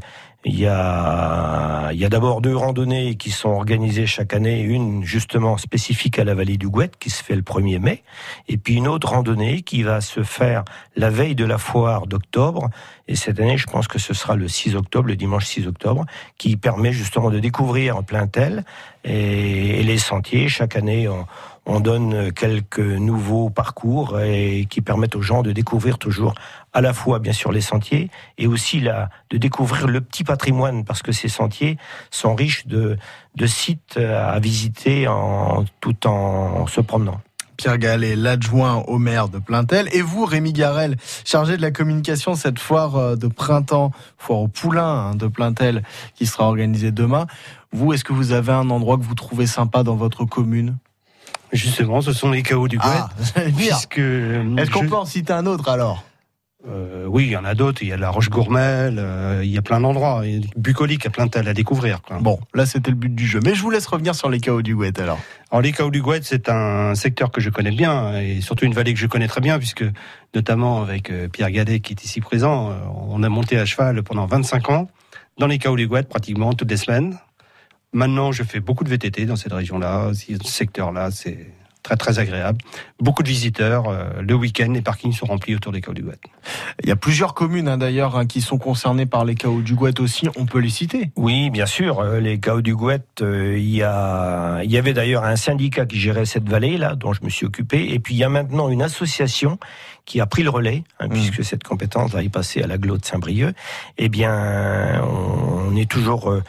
il 0.47 0.59
y 0.59 0.67
a, 0.67 1.89
il 1.91 1.97
y 1.97 2.05
a 2.05 2.09
d'abord 2.09 2.39
deux 2.39 2.55
randonnées 2.55 3.15
qui 3.15 3.31
sont 3.31 3.49
organisées 3.49 4.05
chaque 4.05 4.33
année, 4.33 4.61
une 4.61 5.03
justement 5.03 5.57
spécifique 5.57 6.19
à 6.19 6.23
la 6.23 6.35
vallée 6.35 6.57
du 6.57 6.69
Gouette 6.69 6.97
qui 6.99 7.09
se 7.09 7.23
fait 7.23 7.35
le 7.35 7.41
1er 7.41 7.79
mai, 7.79 8.03
et 8.47 8.57
puis 8.57 8.75
une 8.75 8.87
autre 8.87 9.09
randonnée 9.09 9.63
qui 9.63 9.81
va 9.81 10.01
se 10.01 10.21
faire 10.21 10.63
la 10.95 11.09
veille 11.09 11.33
de 11.33 11.45
la 11.45 11.57
foire 11.57 12.05
d'octobre, 12.05 12.69
et 13.07 13.15
cette 13.15 13.39
année 13.39 13.57
je 13.57 13.65
pense 13.65 13.87
que 13.87 13.97
ce 13.97 14.13
sera 14.13 14.35
le 14.35 14.47
6 14.47 14.75
octobre, 14.75 15.07
le 15.07 15.15
dimanche 15.15 15.45
6 15.45 15.67
octobre, 15.67 16.05
qui 16.37 16.57
permet 16.57 16.91
justement 16.91 17.31
de 17.31 17.39
découvrir 17.39 18.03
plein 18.03 18.27
tel 18.27 18.65
et, 19.03 19.81
les 19.83 19.97
sentiers. 19.97 20.47
Chaque 20.47 20.75
année 20.75 21.07
on 21.65 21.79
donne 21.79 22.31
quelques 22.31 22.79
nouveaux 22.79 23.49
parcours 23.49 24.19
et 24.19 24.67
qui 24.69 24.81
permettent 24.81 25.15
aux 25.15 25.21
gens 25.21 25.41
de 25.41 25.51
découvrir 25.51 25.97
toujours 25.97 26.35
à 26.73 26.81
la 26.81 26.93
fois 26.93 27.19
bien 27.19 27.33
sûr 27.33 27.51
les 27.51 27.61
sentiers 27.61 28.09
et 28.37 28.47
aussi 28.47 28.79
la, 28.79 29.09
de 29.29 29.37
découvrir 29.37 29.87
le 29.87 30.01
petit 30.01 30.23
patrimoine 30.23 30.85
parce 30.85 31.01
que 31.01 31.11
ces 31.11 31.29
sentiers 31.29 31.77
sont 32.11 32.35
riches 32.35 32.67
de, 32.67 32.97
de 33.35 33.45
sites 33.47 33.97
à 33.97 34.39
visiter 34.39 35.07
en, 35.07 35.65
tout 35.81 36.07
en 36.07 36.67
se 36.67 36.81
promenant. 36.81 37.19
Pierre 37.57 37.77
Gallet, 37.77 38.15
l'adjoint 38.15 38.83
au 38.87 38.97
maire 38.97 39.29
de 39.29 39.39
Plaintel. 39.39 39.87
Et 39.93 40.01
vous, 40.01 40.25
Rémi 40.25 40.53
Garel, 40.53 40.97
chargé 41.23 41.57
de 41.57 41.61
la 41.61 41.71
communication 41.71 42.35
cette 42.35 42.59
foire 42.59 42.95
euh, 42.95 43.15
de 43.15 43.27
printemps, 43.27 43.91
foire 44.17 44.39
au 44.39 44.47
poulain 44.47 45.11
hein, 45.11 45.15
de 45.15 45.27
Plaintel, 45.27 45.83
qui 46.15 46.25
sera 46.25 46.45
organisée 46.45 46.91
demain. 46.91 47.27
Vous, 47.71 47.93
est-ce 47.93 48.03
que 48.03 48.13
vous 48.13 48.31
avez 48.31 48.51
un 48.51 48.69
endroit 48.69 48.97
que 48.97 49.03
vous 49.03 49.15
trouvez 49.15 49.47
sympa 49.47 49.83
dans 49.83 49.95
votre 49.95 50.25
commune? 50.25 50.77
Justement, 51.55 52.01
ce 52.01 52.13
sont 52.13 52.31
les 52.31 52.43
chaos 52.43 52.67
du 52.67 52.77
Gouette. 52.77 52.93
Ah, 53.35 53.41
puisque 53.55 53.99
euh, 53.99 54.55
Est-ce 54.57 54.69
qu'on 54.71 54.87
peut 54.87 54.95
en 54.95 55.05
citer 55.05 55.33
un 55.33 55.45
autre 55.45 55.69
alors? 55.69 56.03
Euh, 56.67 57.05
oui, 57.07 57.25
il 57.25 57.29
y 57.29 57.37
en 57.37 57.45
a 57.45 57.53
d'autres. 57.53 57.83
Il 57.83 57.89
y 57.89 57.93
a 57.93 57.97
la 57.97 58.09
Roche 58.09 58.29
Gourmel, 58.29 58.97
euh, 58.97 59.41
il 59.43 59.51
y 59.51 59.57
a 59.57 59.61
plein 59.61 59.79
d'endroits. 59.79 60.23
Bucolique, 60.57 61.01
il 61.03 61.05
y 61.05 61.07
a 61.07 61.11
plein 61.11 61.27
de 61.27 61.31
tels 61.31 61.47
à 61.47 61.53
découvrir. 61.53 62.01
quoi. 62.01 62.17
Bon, 62.19 62.39
là 62.53 62.65
c'était 62.65 62.89
le 62.89 62.97
but 62.97 63.13
du 63.13 63.27
jeu. 63.27 63.39
Mais 63.45 63.53
je 63.53 63.61
vous 63.61 63.69
laisse 63.69 63.85
revenir 63.85 64.15
sur 64.15 64.29
les 64.29 64.39
chaos 64.39 64.63
du 64.63 64.75
Gouette 64.75 64.99
alors. 64.99 65.19
Alors 65.51 65.61
les 65.61 65.71
Chaos 65.71 65.91
du 65.91 66.01
Gouette, 66.01 66.23
c'est 66.25 66.49
un 66.49 66.95
secteur 66.95 67.31
que 67.31 67.39
je 67.39 67.49
connais 67.51 67.71
bien 67.71 68.19
et 68.19 68.41
surtout 68.41 68.65
une 68.65 68.73
vallée 68.73 68.93
que 68.93 68.99
je 68.99 69.07
connais 69.07 69.27
très 69.27 69.41
bien 69.41 69.59
puisque 69.59 69.85
notamment 70.33 70.81
avec 70.81 71.13
Pierre 71.31 71.51
Gadet 71.51 71.79
qui 71.79 71.93
est 71.93 72.03
ici 72.03 72.19
présent, 72.19 72.73
on 73.07 73.21
a 73.23 73.29
monté 73.29 73.57
à 73.57 73.65
cheval 73.65 74.01
pendant 74.01 74.25
25 74.25 74.69
ans 74.71 74.87
dans 75.37 75.47
les 75.47 75.59
Chaos 75.59 75.77
du 75.77 75.87
Gouette 75.87 76.09
pratiquement 76.09 76.53
toutes 76.53 76.71
les 76.71 76.77
semaines. 76.77 77.17
Maintenant, 77.95 78.33
je 78.33 78.43
fais 78.43 78.59
beaucoup 78.59 78.83
de 78.83 78.89
VTT 78.89 79.25
dans 79.25 79.37
cette 79.37 79.53
région-là, 79.53 80.11
ce 80.13 80.37
secteur-là, 80.43 81.11
c'est 81.11 81.47
très 81.81 81.95
très 81.95 82.19
agréable. 82.19 82.57
Beaucoup 82.99 83.23
de 83.23 83.29
visiteurs. 83.29 83.87
euh, 83.87 84.21
le 84.21 84.33
week-end, 84.33 84.69
les 84.73 84.81
parkings 84.81 85.13
sont 85.13 85.27
remplis 85.27 85.55
autour 85.55 85.71
des 85.71 85.79
Chaos 85.79 85.93
du 85.93 86.01
Gouette. 86.01 86.19
Il 86.83 86.89
y 86.89 86.91
a 86.91 86.97
plusieurs 86.97 87.33
communes 87.33 87.69
hein, 87.69 87.77
d'ailleurs 87.77 88.17
hein, 88.17 88.25
qui 88.25 88.41
sont 88.41 88.57
concernées 88.57 89.05
par 89.05 89.23
les 89.23 89.35
chaos 89.35 89.61
du 89.61 89.75
Gouette 89.75 90.01
aussi. 90.01 90.27
On 90.35 90.45
peut 90.45 90.59
les 90.59 90.69
citer. 90.69 91.11
Oui, 91.15 91.49
bien 91.51 91.67
sûr, 91.67 91.99
euh, 91.99 92.19
les 92.19 92.37
chaos 92.37 92.61
du 92.61 92.75
Gouette, 92.75 93.21
euh, 93.21 93.57
il 93.57 93.69
y, 93.73 93.81
a, 93.81 94.61
il 94.63 94.71
y 94.71 94.77
avait 94.77 94.93
d'ailleurs 94.93 95.23
un 95.23 95.37
syndicat 95.37 95.85
qui 95.85 95.97
gérait 95.97 96.25
cette 96.25 96.49
vallée, 96.49 96.77
là, 96.77 96.95
dont 96.95 97.13
je 97.13 97.23
me 97.23 97.29
suis 97.29 97.45
occupé, 97.45 97.93
et 97.93 97.99
puis 97.99 98.15
il 98.15 98.17
y 98.17 98.25
a 98.25 98.29
maintenant 98.29 98.67
une 98.67 98.81
association 98.81 99.57
qui 100.05 100.21
a 100.21 100.25
pris 100.25 100.43
le 100.43 100.49
relais, 100.49 100.83
hein, 100.99 101.07
Mm. 101.07 101.11
puisque 101.11 101.43
cette 101.43 101.63
compétence 101.63 102.11
va 102.11 102.21
y 102.23 102.29
passer 102.29 102.61
à 102.61 102.67
l'agglo 102.67 102.97
de 102.97 103.05
Saint-Brieuc. 103.05 103.55
Eh 103.97 104.07
bien, 104.09 105.01
on 105.03 105.75
est 105.75 105.89
toujours 105.89 106.29
euh, 106.31 106.43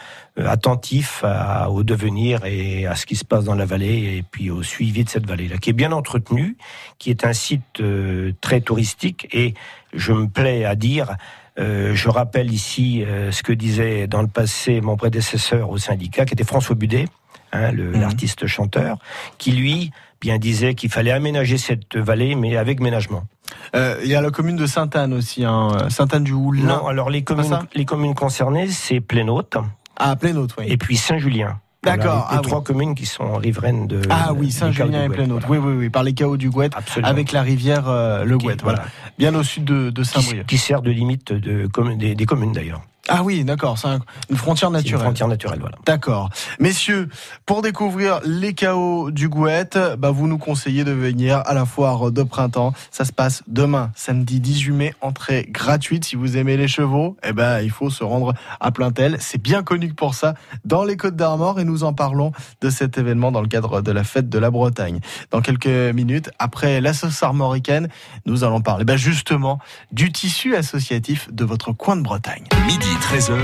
attentif 0.44 1.22
à- 1.24 1.70
au 1.70 1.82
devenir 1.82 2.44
et 2.44 2.86
à 2.86 2.94
ce 2.94 3.06
qui 3.06 3.16
se 3.16 3.24
passe 3.24 3.44
dans 3.44 3.54
la 3.54 3.64
vallée, 3.64 4.16
et 4.18 4.22
puis 4.30 4.50
au 4.50 4.62
suivi 4.62 5.02
de 5.04 5.08
cette 5.08 5.26
vallée-là, 5.26 5.56
qui 5.58 5.70
est 5.70 5.72
bien 5.72 5.92
entretenue, 5.92 6.56
qui 6.98 7.10
est 7.10 7.24
un 7.24 7.32
site 7.32 7.80
euh, 7.80 8.32
très 8.40 8.60
touristique, 8.60 9.26
et 9.32 9.54
je 9.94 10.12
me 10.12 10.28
plais 10.28 10.64
à 10.64 10.74
dire 10.74 11.16
euh, 11.58 11.94
je 11.94 12.10
rappelle 12.10 12.52
ici 12.52 13.02
euh, 13.02 13.32
ce 13.32 13.42
que 13.42 13.54
disait 13.54 14.06
dans 14.06 14.20
le 14.20 14.28
passé 14.28 14.82
mon 14.82 14.96
prédécesseur 14.98 15.70
au 15.70 15.78
syndicat, 15.78 16.26
qui 16.26 16.34
était 16.34 16.44
François 16.44 16.76
Budet, 16.76 17.06
hein, 17.52 17.72
le- 17.72 17.92
Mhm. 17.92 18.00
l'artiste 18.02 18.46
chanteur, 18.46 18.98
qui 19.38 19.52
lui 19.52 19.90
bien 20.20 20.36
disait 20.38 20.74
qu'il 20.74 20.90
fallait 20.90 21.12
aménager 21.12 21.56
cette 21.56 21.96
vallée, 21.96 22.34
mais 22.34 22.56
avec 22.58 22.80
ménagement. 22.80 23.24
Euh, 23.74 23.98
il 24.02 24.08
y 24.08 24.14
a 24.14 24.20
la 24.20 24.30
commune 24.30 24.56
de 24.56 24.66
Sainte-Anne 24.66 25.12
aussi, 25.12 25.44
hein, 25.44 25.88
Sainte-Anne 25.88 26.24
du 26.24 26.32
Houlin. 26.32 26.64
Non, 26.64 26.86
alors 26.86 27.10
les 27.10 27.22
communes, 27.24 27.44
ça 27.44 27.62
les 27.74 27.84
communes 27.84 28.14
concernées, 28.14 28.68
c'est 28.68 29.00
Plénaute 29.00 29.56
Ah, 29.96 30.16
Plénaute, 30.16 30.54
oui. 30.58 30.64
et 30.68 30.76
puis 30.76 30.96
Saint-Julien. 30.96 31.58
D'accord, 31.82 32.28
les 32.32 32.38
ah 32.38 32.40
trois 32.42 32.64
communes 32.64 32.96
qui 32.96 33.06
sont 33.06 33.36
riveraines 33.36 33.86
de. 33.86 34.02
Ah 34.10 34.32
oui, 34.34 34.50
Saint-Julien 34.50 35.04
et 35.04 35.08
Plénaute. 35.08 35.44
voilà. 35.46 35.62
Oui, 35.62 35.72
oui, 35.72 35.78
oui, 35.78 35.90
par 35.90 36.02
les 36.02 36.14
chaos 36.14 36.36
du 36.36 36.50
Gouette, 36.50 36.72
Absolument. 36.76 37.08
avec 37.08 37.30
la 37.30 37.42
rivière 37.42 37.88
euh, 37.88 38.24
le 38.24 38.36
Gouette, 38.38 38.62
voilà. 38.62 38.84
Bien 39.18 39.34
au 39.34 39.44
sud 39.44 39.64
de, 39.64 40.02
Saint-Brieuc. 40.02 40.46
qui 40.46 40.58
sert 40.58 40.82
de 40.82 40.90
limite 40.90 41.32
de, 41.32 41.68
des 41.96 42.26
communes 42.26 42.52
d'ailleurs. 42.52 42.82
Ah 43.08 43.22
oui, 43.22 43.44
d'accord, 43.44 43.78
c'est 43.78 43.86
un- 43.88 44.00
une 44.30 44.36
frontière 44.36 44.68
C'est 44.70 44.78
une 44.78 44.82
naturelle. 44.82 45.00
frontière 45.04 45.28
naturelle, 45.28 45.60
voilà. 45.60 45.76
D'accord. 45.86 46.28
Messieurs, 46.58 47.08
pour 47.46 47.62
découvrir 47.62 48.20
les 48.24 48.52
chaos 48.52 49.10
du 49.12 49.28
Gouette, 49.28 49.78
bah, 49.98 50.10
vous 50.10 50.26
nous 50.26 50.38
conseillez 50.38 50.82
de 50.82 50.90
venir 50.90 51.40
à 51.46 51.54
la 51.54 51.64
foire 51.66 52.10
de 52.10 52.22
printemps. 52.24 52.72
Ça 52.90 53.04
se 53.04 53.12
passe 53.12 53.42
demain, 53.46 53.92
samedi 53.94 54.40
18 54.40 54.72
mai, 54.72 54.94
entrée 55.02 55.46
gratuite. 55.50 56.04
Si 56.04 56.16
vous 56.16 56.36
aimez 56.36 56.56
les 56.56 56.66
chevaux, 56.66 57.16
eh 57.22 57.32
ben, 57.32 57.60
il 57.60 57.70
faut 57.70 57.90
se 57.90 58.02
rendre 58.02 58.34
à 58.58 58.72
Plaintel. 58.72 59.16
C'est 59.20 59.40
bien 59.40 59.62
connu 59.62 59.92
pour 59.94 60.14
ça 60.14 60.34
dans 60.64 60.82
les 60.82 60.96
Côtes 60.96 61.16
d'Armor 61.16 61.60
et 61.60 61.64
nous 61.64 61.84
en 61.84 61.92
parlons 61.92 62.32
de 62.60 62.70
cet 62.70 62.98
événement 62.98 63.30
dans 63.30 63.40
le 63.40 63.48
cadre 63.48 63.82
de 63.82 63.92
la 63.92 64.02
fête 64.02 64.28
de 64.28 64.38
la 64.38 64.50
Bretagne. 64.50 64.98
Dans 65.30 65.40
quelques 65.42 65.66
minutes, 65.94 66.30
après 66.40 66.80
la 66.80 66.92
sauce 66.92 67.22
armoricaine, 67.22 67.88
nous 68.26 68.42
allons 68.42 68.60
parler 68.60 68.84
bah, 68.84 68.96
justement 68.96 69.60
du 69.92 70.10
tissu 70.10 70.56
associatif 70.56 71.28
de 71.32 71.44
votre 71.44 71.70
coin 71.72 71.96
de 71.96 72.02
Bretagne. 72.02 72.42
Midi 72.66 72.88
13h. 73.00 73.38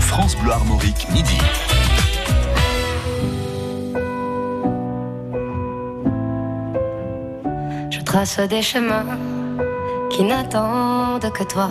France 0.00 0.36
Bleu 0.36 0.52
Armorique, 0.52 1.06
midi. 1.10 1.38
Je 7.90 8.00
trace 8.00 8.38
des 8.40 8.62
chemins 8.62 9.06
qui 10.10 10.22
n'attendent 10.24 11.30
que 11.32 11.44
toi. 11.44 11.68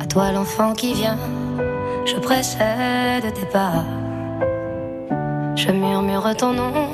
À 0.00 0.06
toi 0.06 0.32
l'enfant 0.32 0.72
qui 0.72 0.94
vient, 0.94 1.18
je 2.06 2.16
précède 2.16 3.32
tes 3.34 3.46
pas. 3.46 3.84
Je 5.56 5.70
murmure 5.70 6.34
ton 6.36 6.52
nom 6.52 6.88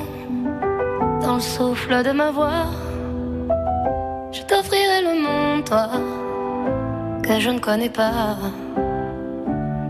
dans 1.22 1.34
le 1.34 1.40
souffle 1.40 2.02
de 2.02 2.12
ma 2.12 2.30
voix. 2.30 2.66
Je 4.32 4.42
t'offrirai 4.42 5.00
le 5.02 5.22
monde, 5.22 5.64
toi, 5.64 5.88
que 7.26 7.40
je 7.40 7.50
ne 7.50 7.58
connais 7.58 7.90
pas. 7.90 8.36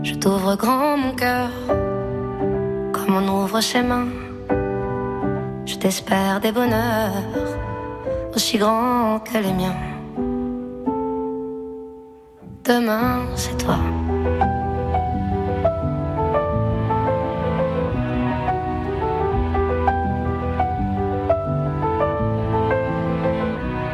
Je 0.03 0.15
t'ouvre 0.15 0.55
grand 0.55 0.97
mon 0.97 1.13
cœur, 1.13 1.49
comme 2.93 3.13
on 3.19 3.27
ouvre 3.27 3.61
ses 3.61 3.83
mains. 3.83 4.09
Je 5.65 5.75
t'espère 5.75 6.39
des 6.39 6.51
bonheurs 6.51 7.23
aussi 8.35 8.57
grands 8.57 9.19
que 9.19 9.37
les 9.37 9.53
miens. 9.53 9.79
Demain, 12.63 13.25
c'est 13.35 13.57
toi. 13.57 13.77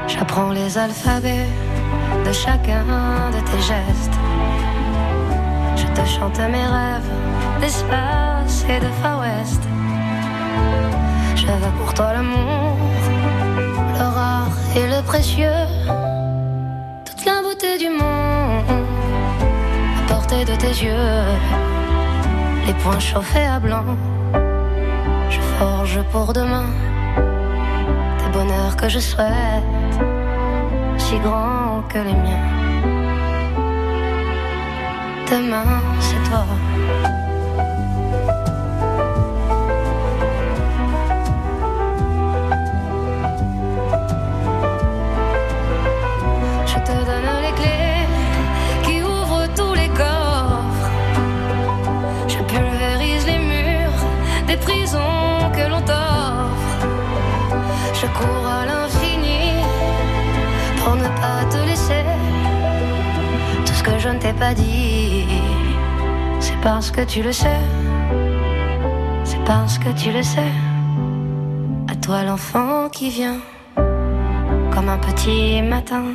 J'apprends 0.07 0.51
les 0.51 0.77
alphabets 0.77 1.47
chacun 2.33 2.83
de 3.31 3.39
tes 3.49 3.61
gestes. 3.61 4.17
Je 5.75 5.85
te 5.85 6.05
chante 6.07 6.39
mes 6.39 6.65
rêves 6.65 7.11
d'espace 7.61 8.65
et 8.67 8.79
de 8.79 8.89
Far 9.01 9.19
West. 9.21 9.61
Je 11.35 11.45
veux 11.45 11.73
pour 11.79 11.93
toi 11.93 12.13
l'amour, 12.13 12.75
le 13.99 14.07
rare 14.17 14.57
et 14.75 14.87
le 14.87 15.01
précieux, 15.03 15.67
toute 17.05 17.23
la 17.25 17.41
beauté 17.43 17.77
du 17.77 17.89
monde, 17.89 18.65
à 19.99 20.13
portée 20.13 20.43
de 20.43 20.55
tes 20.55 20.75
yeux, 20.85 21.23
les 22.65 22.73
poings 22.73 22.99
chauffés 22.99 23.45
à 23.45 23.59
blanc. 23.59 23.85
Je 25.29 25.39
forge 25.59 26.01
pour 26.11 26.33
demain 26.33 26.65
des 28.19 28.31
bonheurs 28.31 28.75
que 28.75 28.89
je 28.89 28.99
souhaite, 28.99 29.72
si 31.13 31.19
grands 31.19 31.83
que 31.89 31.99
les 31.99 32.13
miens. 32.13 32.47
Demain, 35.29 35.81
c'est 35.99 36.29
toi. 36.29 36.45
T'ai 64.23 64.33
pas 64.33 64.53
dit, 64.53 65.25
c'est 66.39 66.59
parce 66.61 66.89
que 66.91 67.01
tu 67.01 67.21
le 67.21 67.33
sais. 67.33 67.61
C'est 69.25 69.43
parce 69.43 69.77
que 69.77 69.89
tu 70.01 70.11
le 70.13 70.23
sais. 70.23 70.53
À 71.91 71.95
toi 71.95 72.23
l'enfant 72.23 72.87
qui 72.89 73.09
vient, 73.09 73.39
comme 74.73 74.87
un 74.87 75.01
petit 75.09 75.61
matin. 75.61 76.05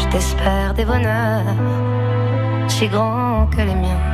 Je 0.00 0.06
t'espère 0.10 0.74
des 0.74 0.84
bonheurs, 0.84 1.54
si 2.66 2.88
grands 2.88 3.46
que 3.46 3.62
les 3.68 3.78
miens. 3.84 4.04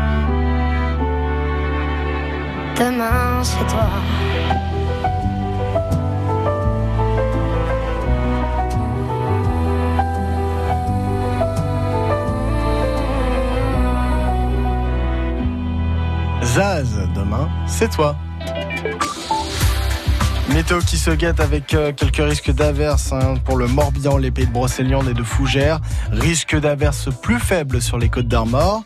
Demain 2.78 3.42
c'est 3.42 3.66
toi. 3.72 3.88
Demain, 16.58 17.48
c'est 17.68 17.88
toi. 17.88 18.16
Météo 20.52 20.80
qui 20.80 20.98
se 20.98 21.12
gâte 21.12 21.38
avec 21.38 21.72
euh, 21.72 21.92
quelques 21.92 22.16
risques 22.16 22.50
d'averses 22.50 23.12
hein, 23.12 23.34
pour 23.44 23.56
le 23.56 23.68
Morbihan, 23.68 24.16
les 24.16 24.32
pays 24.32 24.46
de 24.46 24.50
Brocéliande 24.50 25.06
et 25.06 25.14
de 25.14 25.22
Fougères. 25.22 25.78
Risque 26.10 26.58
d'averses 26.58 27.10
plus 27.22 27.38
faibles 27.38 27.80
sur 27.80 27.96
les 27.96 28.08
côtes 28.08 28.26
d'Armor. 28.26 28.82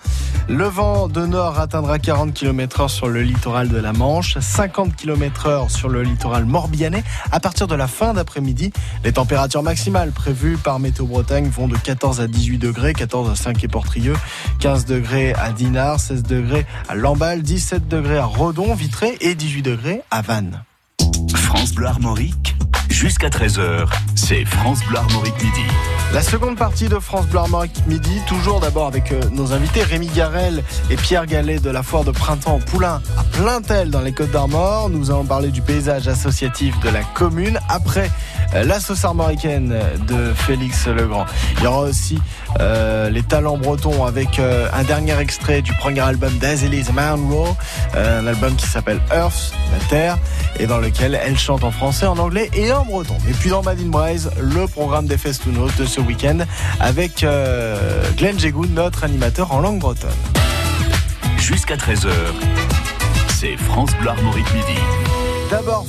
Le 0.49 0.65
vent 0.65 1.09
de 1.09 1.25
nord 1.25 1.59
atteindra 1.59 1.99
40 1.99 2.35
km 2.35 2.81
heure 2.81 2.91
sur 2.91 3.09
le 3.09 3.23
littoral 3.23 3.69
de 3.69 3.77
la 3.77 3.93
Manche, 3.93 4.39
50 4.39 4.97
km 4.97 5.47
heure 5.47 5.71
sur 5.71 5.89
le 5.89 6.03
littoral 6.03 6.45
morbihanais. 6.45 7.05
À 7.31 7.41
partir 7.41 7.67
de 7.69 7.75
la 7.75 7.87
fin 7.87 8.13
d'après-midi, 8.13 8.73
les 9.05 9.13
températures 9.13 9.63
maximales 9.63 10.11
prévues 10.11 10.57
par 10.57 10.81
Météo 10.81 11.07
Bretagne 11.07 11.49
vont 11.49 11.69
de 11.69 11.77
14 11.77 12.21
à 12.21 12.27
18 12.27 12.59
degrés, 12.59 12.93
14 12.93 13.31
à 13.31 13.37
5 13.37 13.63
et 13.63 13.69
Portrieux, 13.69 14.17
15 14.59 14.85
degrés 14.85 15.33
à 15.35 15.53
Dinard, 15.53 16.01
16 16.01 16.25
degrés 16.25 16.67
à 16.89 16.97
Lamballe, 16.97 17.43
17 17.43 17.87
degrés 17.87 18.19
à 18.19 18.27
Redon, 18.27 18.75
Vitré 18.75 19.17
et 19.21 19.35
18 19.35 19.63
degrés 19.63 20.03
à 20.11 20.23
Vannes. 20.23 20.63
France 21.35 21.73
Bleu 21.73 21.87
Armorique, 21.87 22.52
jusqu'à 23.03 23.31
13h, 23.31 23.89
c'est 24.15 24.45
France 24.45 24.79
Bleu 24.87 24.97
Armorique 24.97 25.35
Midi. 25.43 25.65
La 26.15 26.23
seconde 26.23 26.57
partie 26.57 26.89
de 26.89 27.01
France 27.01 27.27
Bleu 27.27 27.41
Armorique 27.41 27.85
Midi, 27.89 28.21
toujours 28.29 28.61
d'abord 28.61 28.87
avec 28.87 29.11
euh, 29.11 29.21
nos 29.33 29.53
invités 29.53 29.83
Rémi 29.83 30.07
Garel 30.07 30.63
et 30.89 30.95
Pierre 30.95 31.27
Gallet 31.27 31.59
de 31.59 31.69
la 31.69 31.83
foire 31.83 32.05
de 32.05 32.13
printemps 32.13 32.57
au 32.57 32.59
Poulain 32.59 33.03
à 33.19 33.25
Plaintel 33.25 33.91
dans 33.91 34.03
les 34.03 34.13
Côtes 34.13 34.31
d'Armor. 34.31 34.89
Nous 34.89 35.11
allons 35.11 35.25
parler 35.25 35.49
du 35.49 35.63
paysage 35.63 36.07
associatif 36.07 36.79
de 36.79 36.91
la 36.91 37.03
commune 37.03 37.59
après 37.69 38.09
euh, 38.55 38.63
la 38.63 38.79
sauce 38.79 39.05
armoricaine 39.05 39.75
de 40.07 40.33
Félix 40.35 40.87
Legrand. 40.87 41.27
Il 41.59 41.65
y 41.65 41.67
aura 41.67 41.81
aussi 41.81 42.21
euh, 42.61 43.11
les 43.11 43.23
talents 43.23 43.57
bretons 43.57 44.05
avec 44.05 44.39
un 44.39 44.83
dernier 44.85 45.19
extrait 45.19 45.63
du 45.63 45.73
premier 45.75 46.01
album 46.01 46.33
d'Azélise 46.39 46.93
Monroe, 46.93 47.57
euh, 47.95 48.21
un 48.21 48.27
album 48.27 48.55
qui 48.57 48.67
s'appelle 48.67 49.01
Earth, 49.11 49.53
la 49.73 49.85
Terre, 49.89 50.19
et 50.59 50.67
dans 50.67 50.79
lequel 50.79 51.19
elle 51.23 51.39
chante 51.39 51.65
en 51.65 51.71
français, 51.71 52.07
en 52.07 52.19
anglais 52.19 52.51
et 52.55 52.73
en 52.73 52.85
Et 53.01 53.33
puis 53.33 53.49
dans 53.49 53.63
Braise, 53.63 54.31
le 54.39 54.67
programme 54.67 55.07
des 55.07 55.17
Festounos 55.17 55.71
de 55.79 55.87
ce 55.87 55.99
week-end 56.01 56.41
avec 56.79 57.25
euh, 57.25 58.03
Glenn 58.19 58.39
Jégoun, 58.39 58.69
notre 58.75 59.05
animateur 59.05 59.51
en 59.53 59.61
langue 59.61 59.79
bretonne. 59.79 60.11
Jusqu'à 61.39 61.77
13h, 61.77 62.11
c'est 63.29 63.57
France 63.57 63.93
Bleu 63.99 64.11
Armorique 64.11 64.53
Midi. 64.53 64.79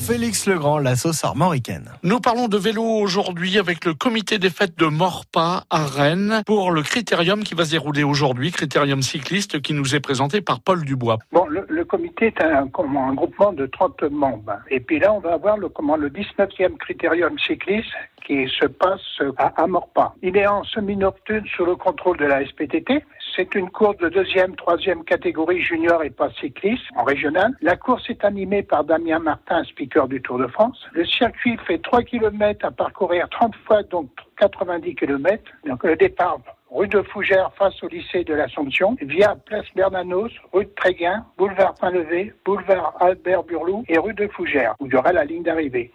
Félix 0.05 0.47
Legrand, 0.47 0.79
la 0.79 0.97
sauce 0.97 1.23
armoricaine. 1.23 1.89
Nous 2.03 2.19
parlons 2.19 2.49
de 2.49 2.57
vélo 2.57 2.83
aujourd'hui 2.83 3.57
avec 3.57 3.85
le 3.85 3.93
comité 3.93 4.37
des 4.37 4.49
fêtes 4.49 4.77
de 4.77 4.87
Morpa 4.87 5.63
à 5.69 5.85
Rennes 5.85 6.41
pour 6.45 6.71
le 6.71 6.81
critérium 6.81 7.43
qui 7.43 7.53
va 7.53 7.63
se 7.63 7.71
dérouler 7.71 8.03
aujourd'hui, 8.03 8.51
critérium 8.51 9.01
cycliste 9.01 9.61
qui 9.61 9.73
nous 9.73 9.95
est 9.95 10.01
présenté 10.01 10.41
par 10.41 10.59
Paul 10.59 10.83
Dubois. 10.83 11.19
Bon, 11.31 11.45
le, 11.47 11.65
le 11.69 11.85
comité 11.85 12.27
est 12.27 12.41
un, 12.41 12.65
groupement 12.65 13.53
de 13.53 13.65
30 13.65 14.03
membres. 14.11 14.59
Et 14.69 14.81
puis 14.81 14.99
là, 14.99 15.13
on 15.13 15.19
va 15.19 15.35
avoir 15.35 15.55
le, 15.55 15.69
comment, 15.69 15.95
le 15.95 16.09
19e 16.09 16.75
critérium 16.79 17.39
cycliste 17.39 17.93
qui 18.27 18.49
se 18.59 18.65
passe 18.65 19.21
à 19.37 19.63
Amorpa. 19.63 20.15
Il 20.21 20.35
est 20.35 20.47
en 20.47 20.65
semi-nocturne 20.65 21.45
sous 21.55 21.65
le 21.65 21.77
contrôle 21.77 22.17
de 22.17 22.25
la 22.25 22.45
SPTT. 22.45 23.05
C'est 23.35 23.55
une 23.55 23.71
course 23.71 23.97
de 23.97 24.09
deuxième, 24.09 24.55
troisième 24.55 25.03
catégorie 25.03 25.59
junior 25.59 26.03
et 26.03 26.11
pas 26.11 26.29
cycliste 26.39 26.83
en 26.95 27.03
régional. 27.03 27.51
La 27.61 27.75
course 27.75 28.07
est 28.09 28.23
animée 28.23 28.61
par 28.61 28.83
Damien 28.83 29.17
Martin, 29.17 29.63
speaker 29.63 30.07
du 30.07 30.21
Tour 30.21 30.37
de 30.37 30.45
France. 30.45 30.77
Le 30.91 31.03
circuit 31.03 31.57
fait 31.65 31.79
3 31.79 32.03
km 32.03 32.63
à 32.63 32.69
parcourir 32.69 33.27
30 33.29 33.55
fois, 33.65 33.81
donc 33.81 34.09
90 34.49 34.95
km. 34.95 35.43
Donc 35.65 35.83
le 35.83 35.95
départ 35.95 36.39
rue 36.73 36.87
de 36.87 37.01
Fougères 37.03 37.51
face 37.57 37.81
au 37.83 37.87
lycée 37.87 38.23
de 38.23 38.33
l'Assomption, 38.33 38.97
via 39.01 39.35
place 39.45 39.65
Bernanos, 39.75 40.31
rue 40.51 40.65
de 40.65 40.71
Tréguin, 40.71 41.23
boulevard 41.37 41.75
Pain-Levé, 41.75 42.33
boulevard 42.43 42.95
Albert 42.99 43.43
Burlou 43.43 43.83
et 43.87 43.99
rue 43.99 44.13
de 44.13 44.27
Fougères, 44.27 44.75
où 44.79 44.87
il 44.87 44.93
y 44.93 44.95
aura 44.95 45.13
la 45.13 45.23
ligne 45.23 45.43
d'arrivée. 45.43 45.91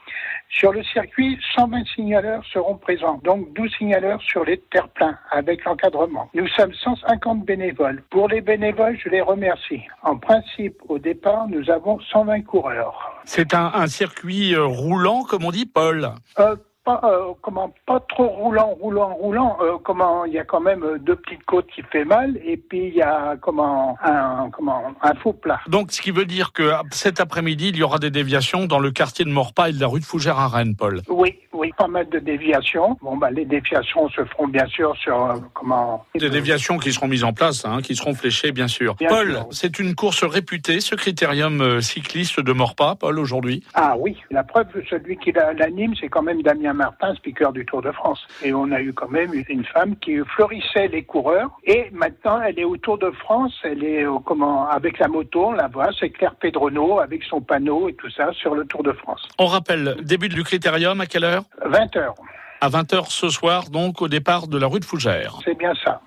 Sur 0.50 0.72
le 0.72 0.82
circuit, 0.84 1.38
120 1.56 1.84
signaleurs 1.94 2.42
seront 2.52 2.76
présents, 2.76 3.20
donc 3.24 3.52
12 3.54 3.70
signaleurs 3.76 4.22
sur 4.22 4.44
les 4.44 4.58
terre-pleins 4.70 5.18
avec 5.30 5.64
l'encadrement. 5.64 6.30
Nous 6.32 6.46
sommes 6.48 6.72
150 6.72 7.44
bénévoles. 7.44 8.02
Pour 8.10 8.28
les 8.28 8.40
bénévoles, 8.40 8.96
je 9.02 9.08
les 9.08 9.20
remercie. 9.20 9.82
En 10.02 10.16
principe, 10.16 10.76
au 10.88 10.98
départ, 10.98 11.48
nous 11.48 11.68
avons 11.70 11.98
120 12.00 12.42
coureurs. 12.42 13.20
C'est 13.24 13.52
un, 13.52 13.70
un 13.74 13.88
circuit 13.88 14.54
euh, 14.54 14.64
roulant, 14.64 15.24
comme 15.24 15.44
on 15.44 15.50
dit, 15.50 15.66
Paul? 15.66 16.08
Euh, 16.38 16.56
pas, 16.88 17.00
euh, 17.04 17.32
comment, 17.42 17.74
pas 17.86 18.00
trop 18.08 18.28
roulant, 18.28 18.70
roulant, 18.80 19.12
roulant. 19.14 19.58
Euh, 19.60 19.76
comment, 19.84 20.24
il 20.24 20.32
y 20.32 20.38
a 20.38 20.44
quand 20.44 20.60
même 20.60 20.82
euh, 20.82 20.98
deux 20.98 21.16
petites 21.16 21.44
côtes 21.44 21.66
qui 21.74 21.82
fait 21.82 22.04
mal, 22.06 22.38
et 22.44 22.56
puis 22.56 22.88
il 22.88 22.94
y 22.94 23.02
a 23.02 23.36
comment 23.40 23.98
un, 24.02 24.48
comment 24.50 24.82
un 25.02 25.14
faux 25.16 25.34
plat. 25.34 25.60
Donc, 25.68 25.92
ce 25.92 26.00
qui 26.00 26.10
veut 26.10 26.24
dire 26.24 26.52
que 26.52 26.70
cet 26.90 27.20
après-midi, 27.20 27.68
il 27.68 27.76
y 27.76 27.82
aura 27.82 27.98
des 27.98 28.10
déviations 28.10 28.64
dans 28.64 28.78
le 28.78 28.90
quartier 28.90 29.24
de 29.26 29.30
Morpa 29.30 29.68
et 29.68 29.72
de 29.72 29.80
la 29.80 29.86
rue 29.86 30.00
de 30.00 30.04
Fougères 30.04 30.38
à 30.38 30.48
Rennes, 30.48 30.76
Paul. 30.76 31.02
Oui, 31.08 31.36
oui, 31.52 31.72
pas 31.76 31.88
mal 31.88 32.08
de 32.08 32.18
déviations. 32.18 32.96
Bon, 33.02 33.16
bah, 33.18 33.30
les 33.30 33.44
déviations 33.44 34.08
se 34.08 34.24
feront 34.24 34.48
bien 34.48 34.66
sûr 34.66 34.96
sur 34.96 35.22
euh, 35.26 35.34
comment. 35.52 36.06
Des 36.14 36.30
déviations 36.30 36.78
qui 36.78 36.92
seront 36.92 37.08
mises 37.08 37.24
en 37.24 37.34
place, 37.34 37.66
hein, 37.66 37.82
qui 37.82 37.96
seront 37.96 38.14
fléchées, 38.14 38.52
bien 38.52 38.68
sûr. 38.68 38.94
Bien 38.94 39.08
Paul, 39.08 39.40
c'est 39.50 39.78
une 39.78 39.94
course 39.94 40.24
réputée, 40.24 40.80
ce 40.80 40.94
critérium 40.94 41.82
cycliste 41.82 42.40
de 42.40 42.52
Morpa, 42.52 42.94
Paul, 42.98 43.18
aujourd'hui? 43.18 43.62
Ah 43.74 43.94
oui, 43.98 44.16
la 44.30 44.42
preuve, 44.42 44.68
celui 44.88 45.18
qui 45.18 45.32
la- 45.32 45.52
l'anime, 45.52 45.92
c'est 46.00 46.08
quand 46.08 46.22
même 46.22 46.40
Damien 46.42 46.77
Martin, 46.78 47.14
speaker 47.16 47.52
du 47.52 47.66
Tour 47.66 47.82
de 47.82 47.92
France. 47.92 48.20
Et 48.42 48.54
on 48.54 48.70
a 48.72 48.80
eu 48.80 48.92
quand 48.94 49.08
même 49.10 49.32
une 49.48 49.64
femme 49.64 49.96
qui 49.96 50.16
fleurissait 50.34 50.88
les 50.88 51.02
coureurs. 51.02 51.50
Et 51.64 51.90
maintenant, 51.92 52.40
elle 52.40 52.58
est 52.58 52.64
au 52.64 52.76
Tour 52.78 52.96
de 52.98 53.10
France. 53.10 53.52
Elle 53.64 53.84
est 53.84 54.06
au- 54.06 54.20
comment 54.20 54.66
avec 54.68 54.98
la 54.98 55.08
moto, 55.08 55.48
on 55.48 55.52
la 55.52 55.68
voit. 55.68 55.90
C'est 55.98 56.10
Claire 56.10 56.36
Pedrono 56.36 57.00
avec 57.00 57.22
son 57.24 57.40
panneau 57.40 57.88
et 57.88 57.94
tout 57.94 58.08
ça 58.10 58.32
sur 58.32 58.54
le 58.54 58.64
Tour 58.64 58.82
de 58.82 58.92
France. 58.92 59.22
On 59.38 59.46
rappelle, 59.46 59.96
début 60.02 60.28
du 60.28 60.42
critérium, 60.44 61.00
à 61.00 61.06
quelle 61.06 61.24
heure? 61.24 61.42
20 61.66 61.96
heures, 61.96 62.14
À 62.60 62.68
20h 62.70 63.10
ce 63.10 63.28
soir, 63.28 63.70
donc 63.70 64.00
au 64.02 64.08
départ 64.08 64.48
de 64.48 64.58
la 64.58 64.66
rue 64.66 64.80
de 64.80 64.84
Fougères. 64.84 65.34
c'est 65.44 65.56
bien 65.58 65.72
ça. 65.84 66.00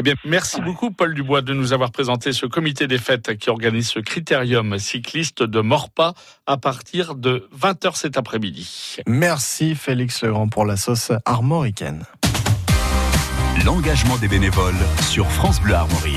Eh 0.00 0.02
bien, 0.02 0.14
merci 0.24 0.60
beaucoup, 0.60 0.92
Paul 0.92 1.12
Dubois, 1.12 1.42
de 1.42 1.52
nous 1.52 1.72
avoir 1.72 1.90
présenté 1.90 2.32
ce 2.32 2.46
comité 2.46 2.86
des 2.86 2.98
fêtes 2.98 3.36
qui 3.36 3.50
organise 3.50 3.88
ce 3.88 3.98
critérium 3.98 4.78
cycliste 4.78 5.42
de 5.42 5.60
Morpa 5.60 6.14
à 6.46 6.56
partir 6.56 7.16
de 7.16 7.48
20h 7.60 7.96
cet 7.96 8.16
après-midi. 8.16 8.98
Merci 9.08 9.74
Félix 9.74 10.22
Legrand 10.22 10.46
pour 10.46 10.64
la 10.64 10.76
sauce 10.76 11.10
armoricaine. 11.24 12.04
L'engagement 13.64 14.16
des 14.18 14.28
bénévoles 14.28 14.78
sur 15.00 15.26
France 15.32 15.60
Bleu 15.60 15.74
Armorique, 15.74 16.14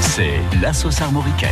c'est 0.00 0.40
la 0.62 0.72
sauce 0.72 1.02
armoricaine. 1.02 1.50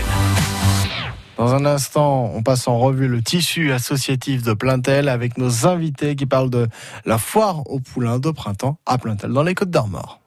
Dans 1.36 1.54
un 1.54 1.66
instant, 1.66 2.32
on 2.34 2.42
passe 2.42 2.66
en 2.66 2.78
revue 2.78 3.08
le 3.08 3.20
tissu 3.20 3.72
associatif 3.72 4.42
de 4.42 4.54
Plaintel 4.54 5.06
avec 5.10 5.36
nos 5.36 5.66
invités 5.66 6.16
qui 6.16 6.24
parlent 6.24 6.48
de 6.48 6.66
la 7.04 7.18
foire 7.18 7.70
au 7.70 7.78
poulain 7.78 8.18
de 8.18 8.30
printemps 8.30 8.78
à 8.86 8.96
Plaintel 8.96 9.32
dans 9.32 9.42
les 9.42 9.54
Côtes 9.54 9.70
d'Armor. 9.70 10.22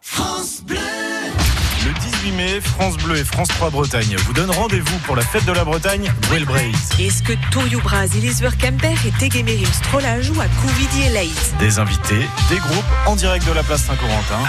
Le 1.85 1.93
18 1.93 2.31
mai, 2.33 2.61
France 2.61 2.95
Bleu 2.97 3.17
et 3.17 3.23
France 3.23 3.47
3 3.47 3.71
Bretagne 3.71 4.15
vous 4.19 4.33
donnent 4.33 4.51
rendez-vous 4.51 4.97
pour 4.99 5.15
la 5.15 5.23
fête 5.23 5.45
de 5.45 5.51
la 5.51 5.63
Bretagne, 5.63 6.11
Braise. 6.45 6.89
Est-ce 6.99 7.23
que 7.23 7.33
Touriou 7.49 7.81
Braz, 7.81 8.09
Elisver 8.15 8.49
Kemper 8.59 8.93
et 9.07 9.11
Tegemerim 9.19 9.65
Strolajou 9.65 10.39
à 10.39 10.45
Couvidi 10.61 11.03
et 11.07 11.09
Laïs 11.09 11.53
Des 11.59 11.79
invités, 11.79 12.27
des 12.49 12.57
groupes 12.57 12.85
en 13.07 13.15
direct 13.15 13.47
de 13.47 13.53
la 13.53 13.63
place 13.63 13.83
Saint-Corentin. 13.85 14.39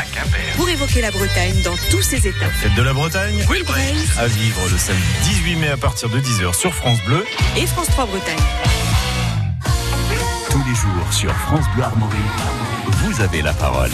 Pour 0.57 0.69
évoquer 0.69 1.01
la 1.01 1.11
Bretagne 1.11 1.63
dans 1.65 1.77
tous 1.91 2.03
ses 2.03 2.27
états. 2.27 2.51
Fête 2.61 2.75
de 2.75 2.83
la 2.83 2.93
Bretagne, 2.93 3.43
Braise 3.47 4.11
à 4.19 4.27
vivre 4.27 4.61
le 4.71 4.77
samedi 4.77 5.03
18 5.25 5.57
mai 5.57 5.69
à 5.69 5.77
partir 5.79 6.11
de 6.11 6.21
10h 6.21 6.55
sur 6.55 6.75
France 6.75 6.99
Bleu. 7.07 7.25
et 7.57 7.67
France 7.67 7.87
3 7.89 8.07
Bretagne. 8.07 8.37
Tous 10.51 10.63
les 10.69 10.75
jours 10.75 11.13
sur 11.13 11.33
France 11.33 11.65
Bleu 11.75 11.85
Armorique, 11.85 12.21
vous 13.05 13.21
avez 13.23 13.41
la 13.41 13.55
parole. 13.55 13.91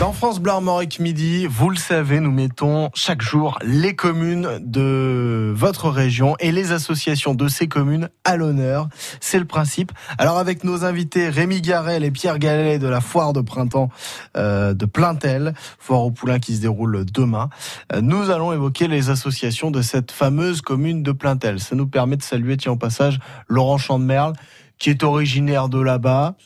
Dans 0.00 0.14
France 0.14 0.40
Bleu 0.40 0.52
Armorique 0.52 0.98
Midi, 0.98 1.46
vous 1.46 1.68
le 1.68 1.76
savez, 1.76 2.20
nous 2.20 2.30
mettons 2.30 2.88
chaque 2.94 3.20
jour 3.20 3.58
les 3.62 3.94
communes 3.94 4.58
de 4.62 5.52
votre 5.54 5.90
région 5.90 6.36
et 6.40 6.52
les 6.52 6.72
associations 6.72 7.34
de 7.34 7.48
ces 7.48 7.68
communes 7.68 8.08
à 8.24 8.38
l'honneur. 8.38 8.88
C'est 9.20 9.38
le 9.38 9.44
principe. 9.44 9.92
Alors 10.16 10.38
avec 10.38 10.64
nos 10.64 10.86
invités 10.86 11.28
Rémi 11.28 11.60
Garel 11.60 12.02
et 12.02 12.10
Pierre 12.10 12.38
Gallet 12.38 12.78
de 12.78 12.88
la 12.88 13.02
foire 13.02 13.34
de 13.34 13.42
printemps 13.42 13.90
euh, 14.38 14.72
de 14.72 14.86
Plaintel, 14.86 15.52
foire 15.78 16.00
au 16.00 16.10
poulain 16.10 16.38
qui 16.38 16.56
se 16.56 16.62
déroule 16.62 17.04
demain, 17.04 17.50
euh, 17.92 18.00
nous 18.00 18.30
allons 18.30 18.54
évoquer 18.54 18.88
les 18.88 19.10
associations 19.10 19.70
de 19.70 19.82
cette 19.82 20.12
fameuse 20.12 20.62
commune 20.62 21.02
de 21.02 21.12
Plaintel. 21.12 21.60
Ça 21.60 21.76
nous 21.76 21.86
permet 21.86 22.16
de 22.16 22.22
saluer, 22.22 22.56
tiens 22.56 22.72
au 22.72 22.76
passage, 22.76 23.18
Laurent 23.48 23.76
Chandemerle, 23.76 24.32
qui 24.80 24.88
est 24.88 25.04
originaire 25.04 25.68
de 25.68 25.78
là-bas, 25.78 26.36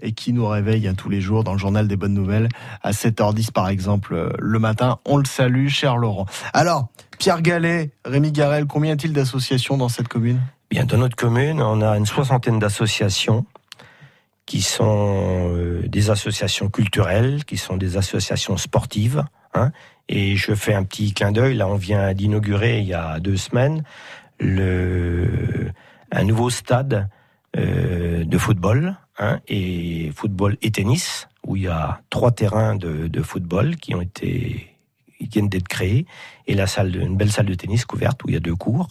et 0.00 0.12
qui 0.12 0.32
nous 0.32 0.46
réveille 0.46 0.88
hein, 0.88 0.94
tous 0.94 1.08
les 1.08 1.20
jours 1.20 1.44
dans 1.44 1.52
le 1.52 1.58
journal 1.58 1.88
des 1.88 1.96
bonnes 1.96 2.14
nouvelles 2.14 2.48
à 2.82 2.92
7h10 2.92 3.52
par 3.52 3.68
exemple 3.68 4.14
euh, 4.14 4.30
le 4.38 4.58
matin. 4.58 4.98
On 5.04 5.16
le 5.16 5.24
salue, 5.24 5.68
cher 5.68 5.96
Laurent. 5.96 6.26
Alors, 6.52 6.88
Pierre 7.18 7.42
Gallet, 7.42 7.90
Rémi 8.04 8.32
Garel, 8.32 8.66
combien 8.66 8.90
y 8.90 8.92
a-t-il 8.94 9.12
d'associations 9.12 9.76
dans 9.76 9.88
cette 9.88 10.08
commune? 10.08 10.40
Bien, 10.70 10.84
dans 10.84 10.98
notre 10.98 11.16
commune, 11.16 11.60
on 11.60 11.82
a 11.82 11.96
une 11.98 12.06
soixantaine 12.06 12.58
d'associations 12.58 13.44
qui 14.46 14.62
sont 14.62 15.52
euh, 15.54 15.86
des 15.86 16.10
associations 16.10 16.68
culturelles, 16.68 17.44
qui 17.44 17.56
sont 17.56 17.76
des 17.76 17.96
associations 17.96 18.56
sportives. 18.56 19.24
Hein, 19.54 19.70
et 20.08 20.36
je 20.36 20.54
fais 20.54 20.74
un 20.74 20.82
petit 20.82 21.12
clin 21.12 21.30
d'œil. 21.30 21.56
Là, 21.56 21.68
on 21.68 21.76
vient 21.76 22.12
d'inaugurer 22.14 22.80
il 22.80 22.86
y 22.86 22.94
a 22.94 23.20
deux 23.20 23.36
semaines 23.36 23.82
le, 24.42 25.70
un 26.10 26.24
nouveau 26.24 26.50
stade 26.50 27.08
euh, 27.56 28.24
de 28.24 28.38
football 28.38 28.96
hein, 29.18 29.40
et 29.48 30.10
football 30.14 30.56
et 30.62 30.70
tennis 30.70 31.28
où 31.46 31.56
il 31.56 31.62
y 31.62 31.68
a 31.68 32.00
trois 32.10 32.30
terrains 32.30 32.76
de, 32.76 33.08
de 33.08 33.22
football 33.22 33.76
qui 33.76 33.94
ont 33.94 34.00
été 34.00 34.68
qui 35.18 35.26
viennent 35.28 35.48
d'être 35.48 35.68
créés 35.68 36.06
et 36.46 36.54
la 36.54 36.66
salle 36.66 36.90
de, 36.90 37.00
une 37.00 37.16
belle 37.16 37.30
salle 37.30 37.46
de 37.46 37.54
tennis 37.54 37.84
couverte 37.84 38.24
où 38.24 38.28
il 38.28 38.34
y 38.34 38.36
a 38.36 38.40
deux 38.40 38.56
cours. 38.56 38.88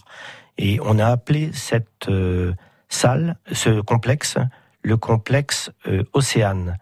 Et 0.58 0.78
on 0.82 0.98
a 0.98 1.06
appelé 1.06 1.50
cette 1.52 2.08
euh, 2.08 2.54
salle 2.88 3.36
ce 3.52 3.80
complexe 3.80 4.38
le 4.82 4.96
complexe 4.96 5.70
euh, 5.86 6.02
Océane 6.12 6.78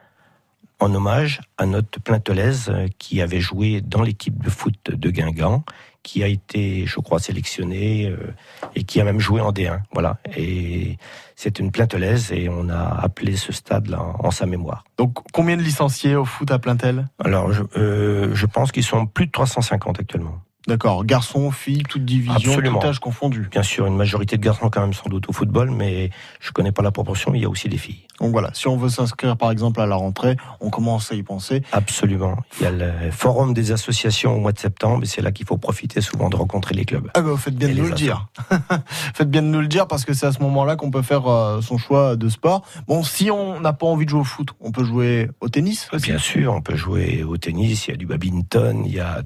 en 0.79 0.95
hommage 0.95 1.41
à 1.59 1.67
notre 1.67 2.01
Plaintelaise 2.01 2.71
euh, 2.71 2.89
qui 2.99 3.21
avait 3.21 3.41
joué 3.41 3.81
dans 3.83 4.03
l'équipe 4.03 4.43
de 4.43 4.51
foot 4.51 4.91
de 4.91 5.11
Guingamp, 5.11 5.65
qui 6.11 6.25
a 6.25 6.27
été, 6.27 6.87
je 6.87 6.99
crois, 6.99 7.21
sélectionnée 7.21 8.09
euh, 8.09 8.35
et 8.75 8.83
qui 8.83 9.01
a 9.01 9.05
même 9.05 9.21
joué 9.21 9.41
en 9.41 9.53
D1. 9.53 9.79
Voilà. 9.93 10.19
Et 10.37 10.99
c'est 11.37 11.61
une 11.61 11.71
Plaintelaise 11.71 12.33
et 12.33 12.49
on 12.49 12.69
a 12.69 12.83
appelé 13.01 13.37
ce 13.37 13.53
stade-là 13.53 14.03
en, 14.03 14.27
en 14.27 14.31
sa 14.33 14.47
mémoire. 14.47 14.83
Donc 14.99 15.19
combien 15.33 15.57
de 15.57 15.63
licenciés 15.63 16.17
au 16.17 16.25
foot 16.25 16.51
à 16.51 16.59
Plaintel? 16.59 17.07
Alors, 17.25 17.53
je, 17.53 17.63
euh, 17.77 18.35
je 18.35 18.47
pense 18.47 18.73
qu'ils 18.73 18.83
sont 18.83 19.07
plus 19.07 19.27
de 19.27 19.31
350 19.31 20.01
actuellement. 20.01 20.41
D'accord, 20.67 21.05
garçons, 21.05 21.51
filles, 21.51 21.83
toute 21.89 22.05
division, 22.05 22.53
Absolument. 22.53 22.79
tout 22.81 22.87
âge 22.87 22.99
confondu. 22.99 23.49
Bien 23.51 23.63
sûr, 23.63 23.87
une 23.87 23.97
majorité 23.97 24.37
de 24.37 24.43
garçons 24.43 24.69
quand 24.71 24.83
même 24.83 24.93
sans 24.93 25.09
doute 25.09 25.29
au 25.29 25.33
football, 25.33 25.71
mais 25.71 26.11
je 26.39 26.53
connais 26.53 26.71
pas 26.73 26.83
la 26.83 26.91
proportion. 26.91 27.35
Il 27.35 27.41
y 27.41 27.45
a 27.45 27.49
aussi 27.49 27.69
des 27.69 27.79
filles. 27.79 28.07
Donc 28.21 28.33
voilà, 28.33 28.51
si 28.53 28.69
on 28.69 28.77
veut 28.77 28.91
s'inscrire 28.91 29.39
par 29.39 29.51
exemple 29.51 29.81
à 29.81 29.87
la 29.87 29.97
rentrée, 29.97 30.37
on 30.61 30.69
commence 30.69 31.11
à 31.11 31.15
y 31.15 31.23
penser. 31.23 31.63
Absolument. 31.73 32.37
Il 32.61 32.65
y 32.65 32.67
a 32.67 32.71
le 32.71 33.11
forum 33.11 33.55
des 33.55 33.73
associations 33.73 34.37
au 34.37 34.41
mois 34.41 34.53
de 34.53 34.59
septembre 34.59 35.03
et 35.03 35.07
c'est 35.07 35.23
là 35.23 35.33
qu'il 35.33 35.47
faut 35.47 35.57
profiter 35.57 36.03
souvent 36.03 36.29
de 36.29 36.37
rencontrer 36.37 36.75
les 36.75 36.85
clubs. 36.85 37.11
Ah 37.15 37.23
bah, 37.23 37.31
vous 37.31 37.37
faites 37.39 37.57
bien 37.57 37.69
Et 37.69 37.75
de 37.75 37.81
nous 37.81 37.89
le 37.89 37.95
dire. 37.95 38.29
faites 39.15 39.31
bien 39.31 39.41
de 39.41 39.47
nous 39.47 39.63
le 39.63 39.69
dire 39.69 39.89
parce 39.89 40.05
que 40.05 40.13
c'est 40.13 40.27
à 40.27 40.33
ce 40.33 40.41
moment-là 40.41 40.77
qu'on 40.77 40.91
peut 40.91 41.01
faire 41.01 41.27
euh, 41.27 41.63
son 41.63 41.79
choix 41.79 42.17
de 42.17 42.29
sport. 42.29 42.63
Bon, 42.87 43.03
si 43.03 43.31
on 43.31 43.61
n'a 43.61 43.73
pas 43.73 43.87
envie 43.87 44.05
de 44.05 44.11
jouer 44.11 44.21
au 44.21 44.25
foot, 44.25 44.51
on 44.61 44.71
peut 44.71 44.85
jouer 44.85 45.31
au 45.41 45.49
tennis 45.49 45.89
aussi. 45.93 46.11
Bien 46.11 46.19
sûr, 46.19 46.53
on 46.53 46.61
peut 46.61 46.77
jouer 46.77 47.25
au 47.25 47.39
tennis, 47.39 47.89
il 47.89 47.93
y 47.93 47.95
a 47.95 47.97
du 47.97 48.05
badminton, 48.05 48.83
il 48.85 48.93
y 48.93 49.01
a 49.01 49.23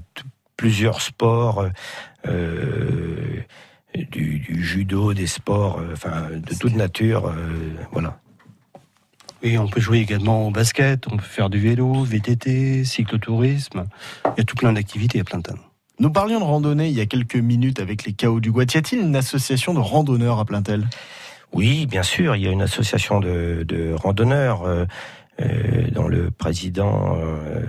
plusieurs 0.57 1.01
sports, 1.01 1.67
euh, 2.27 3.41
du, 3.93 4.39
du 4.39 4.63
judo, 4.63 5.13
des 5.13 5.27
sports, 5.27 5.79
euh, 5.79 5.93
enfin 5.93 6.29
de 6.31 6.55
toute 6.55 6.75
nature, 6.75 7.27
euh, 7.27 7.33
voilà. 7.91 8.19
Et 9.41 9.57
on 9.57 9.67
peut 9.67 9.81
jouer 9.81 9.99
également 9.99 10.47
au 10.47 10.51
basket, 10.51 11.07
on 11.07 11.17
peut 11.17 11.23
faire 11.23 11.49
du 11.49 11.59
vélo, 11.59 12.03
VTT, 12.03 12.83
cyclotourisme. 12.83 13.85
Il 14.25 14.39
y 14.39 14.41
a 14.41 14.43
tout 14.43 14.55
plein 14.55 14.73
d'activités 14.73 15.19
à 15.19 15.23
plein 15.23 15.37
de 15.37 15.43
temps. 15.43 15.59
Nous 15.99 16.09
parlions 16.09 16.39
de 16.39 16.45
randonnée 16.45 16.89
il 16.89 16.95
y 16.95 17.01
a 17.01 17.05
quelques 17.05 17.35
minutes 17.35 17.79
avec 17.79 18.05
les 18.05 18.13
chaos 18.13 18.39
du 18.39 18.51
Goit. 18.51 18.65
Y 18.73 18.77
a-t-il 18.77 19.01
une 19.01 19.15
association 19.15 19.73
de 19.73 19.79
randonneurs 19.79 20.39
à 20.39 20.45
Plaintel? 20.45 20.87
Oui, 21.53 21.85
bien 21.85 22.03
sûr, 22.03 22.35
il 22.35 22.43
y 22.43 22.47
a 22.47 22.51
une 22.51 22.61
association 22.61 23.19
de, 23.19 23.63
de 23.67 23.93
randonneurs 23.93 24.63
euh, 24.63 24.85
euh, 25.41 25.89
dont 25.91 26.07
le 26.07 26.31
président 26.31 27.15
euh, 27.17 27.63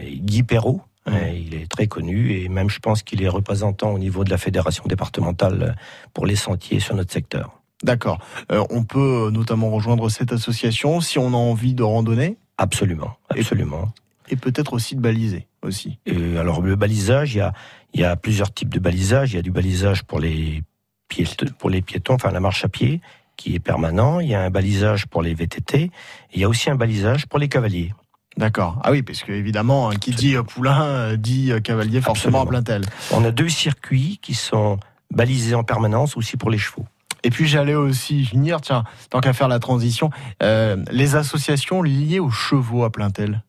est 0.00 0.18
Guy 0.18 0.42
Perrault. 0.42 0.82
Euh, 1.08 1.32
Il 1.34 1.54
est 1.54 1.66
très 1.70 1.86
connu 1.86 2.32
et 2.32 2.48
même 2.48 2.70
je 2.70 2.78
pense 2.78 3.02
qu'il 3.02 3.22
est 3.22 3.28
représentant 3.28 3.90
au 3.92 3.98
niveau 3.98 4.24
de 4.24 4.30
la 4.30 4.38
fédération 4.38 4.84
départementale 4.86 5.76
pour 6.14 6.26
les 6.26 6.36
sentiers 6.36 6.80
sur 6.80 6.94
notre 6.94 7.12
secteur. 7.12 7.60
D'accord. 7.82 8.18
Euh, 8.52 8.64
on 8.70 8.84
peut 8.84 9.30
notamment 9.32 9.70
rejoindre 9.70 10.08
cette 10.08 10.32
association 10.32 11.00
si 11.00 11.18
on 11.18 11.28
a 11.28 11.36
envie 11.36 11.74
de 11.74 11.82
randonner 11.82 12.36
Absolument, 12.58 13.16
absolument. 13.30 13.92
et 14.28 14.36
peut-être 14.36 14.74
aussi 14.74 14.94
de 14.94 15.00
baliser 15.00 15.48
aussi. 15.62 15.98
Euh, 16.08 16.38
alors 16.38 16.60
le 16.62 16.76
balisage, 16.76 17.34
il 17.34 17.38
y 17.38 17.40
a, 17.40 17.52
il 17.94 18.00
y 18.00 18.04
a 18.04 18.14
plusieurs 18.14 18.52
types 18.54 18.68
de 18.72 18.78
balisage. 18.78 19.32
Il 19.32 19.36
y 19.36 19.38
a 19.38 19.42
du 19.42 19.50
balisage 19.50 20.04
pour 20.04 20.20
les, 20.20 20.62
piétons, 21.08 21.46
pour 21.58 21.70
les 21.70 21.82
piétons, 21.82 22.14
enfin 22.14 22.30
la 22.30 22.38
marche 22.40 22.64
à 22.64 22.68
pied, 22.68 23.00
qui 23.36 23.54
est 23.56 23.60
permanent. 23.60 24.20
Il 24.20 24.28
y 24.28 24.34
a 24.34 24.42
un 24.42 24.50
balisage 24.50 25.06
pour 25.06 25.22
les 25.22 25.34
VTT. 25.34 25.84
Et 25.84 25.90
il 26.34 26.40
y 26.40 26.44
a 26.44 26.48
aussi 26.48 26.70
un 26.70 26.76
balisage 26.76 27.26
pour 27.26 27.40
les 27.40 27.48
cavaliers. 27.48 27.92
D'accord. 28.36 28.80
Ah 28.82 28.90
oui, 28.90 29.02
parce 29.02 29.22
que 29.22 29.32
évidemment, 29.32 29.90
hein, 29.90 29.96
qui 29.96 30.10
dit 30.12 30.36
euh, 30.36 30.42
poulain 30.42 30.82
euh, 30.82 31.16
dit 31.16 31.52
euh, 31.52 31.60
cavalier 31.60 32.00
forcément 32.00 32.38
à 32.38 32.42
Absolument. 32.42 32.62
Plaintel. 32.64 32.84
On 33.12 33.24
a 33.24 33.30
deux 33.30 33.48
circuits 33.50 34.18
qui 34.22 34.34
sont 34.34 34.78
balisés 35.10 35.54
en 35.54 35.64
permanence 35.64 36.16
aussi 36.16 36.36
pour 36.38 36.50
les 36.50 36.56
chevaux. 36.58 36.86
Et 37.24 37.30
puis 37.30 37.46
j'allais 37.46 37.74
aussi 37.74 38.24
finir, 38.24 38.60
tiens, 38.62 38.84
tant 39.10 39.20
qu'à 39.20 39.32
faire 39.34 39.48
la 39.48 39.58
transition, 39.58 40.10
euh, 40.42 40.82
les 40.90 41.14
associations 41.14 41.82
liées 41.82 42.18
aux 42.20 42.30
chevaux 42.30 42.84
à 42.84 42.90
Plaintel. 42.90 43.42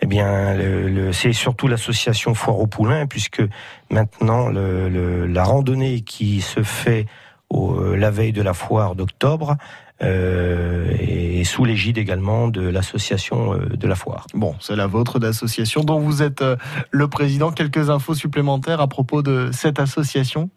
Eh 0.00 0.06
bien, 0.06 0.54
le, 0.54 0.88
le- 0.88 1.12
c'est 1.12 1.32
surtout 1.32 1.68
l'association 1.68 2.34
Foire 2.34 2.58
au 2.58 2.66
Poulain, 2.66 3.06
puisque 3.06 3.42
maintenant 3.90 4.48
le, 4.48 5.26
la 5.26 5.44
randonnée 5.44 6.00
qui 6.00 6.40
se 6.40 6.62
fait 6.62 7.06
au, 7.50 7.94
la 7.94 8.10
veille 8.10 8.32
de 8.32 8.42
la 8.42 8.54
foire 8.54 8.94
d'octobre 8.94 9.56
euh, 10.02 10.90
est 10.98 11.44
sous 11.44 11.64
l'égide 11.64 11.98
également 11.98 12.48
de 12.48 12.62
l'association 12.62 13.54
euh, 13.54 13.66
de 13.76 13.86
la 13.86 13.94
foire. 13.94 14.26
Bon, 14.34 14.54
c'est 14.60 14.76
la 14.76 14.86
vôtre 14.86 15.18
d'association 15.18 15.82
dont 15.82 16.00
vous 16.00 16.22
êtes 16.22 16.42
euh, 16.42 16.56
le 16.90 17.08
président. 17.08 17.52
Quelques 17.52 17.90
infos 17.90 18.14
supplémentaires 18.14 18.80
à 18.80 18.88
propos 18.88 19.22
de 19.22 19.50
cette 19.52 19.78
association? 19.78 20.50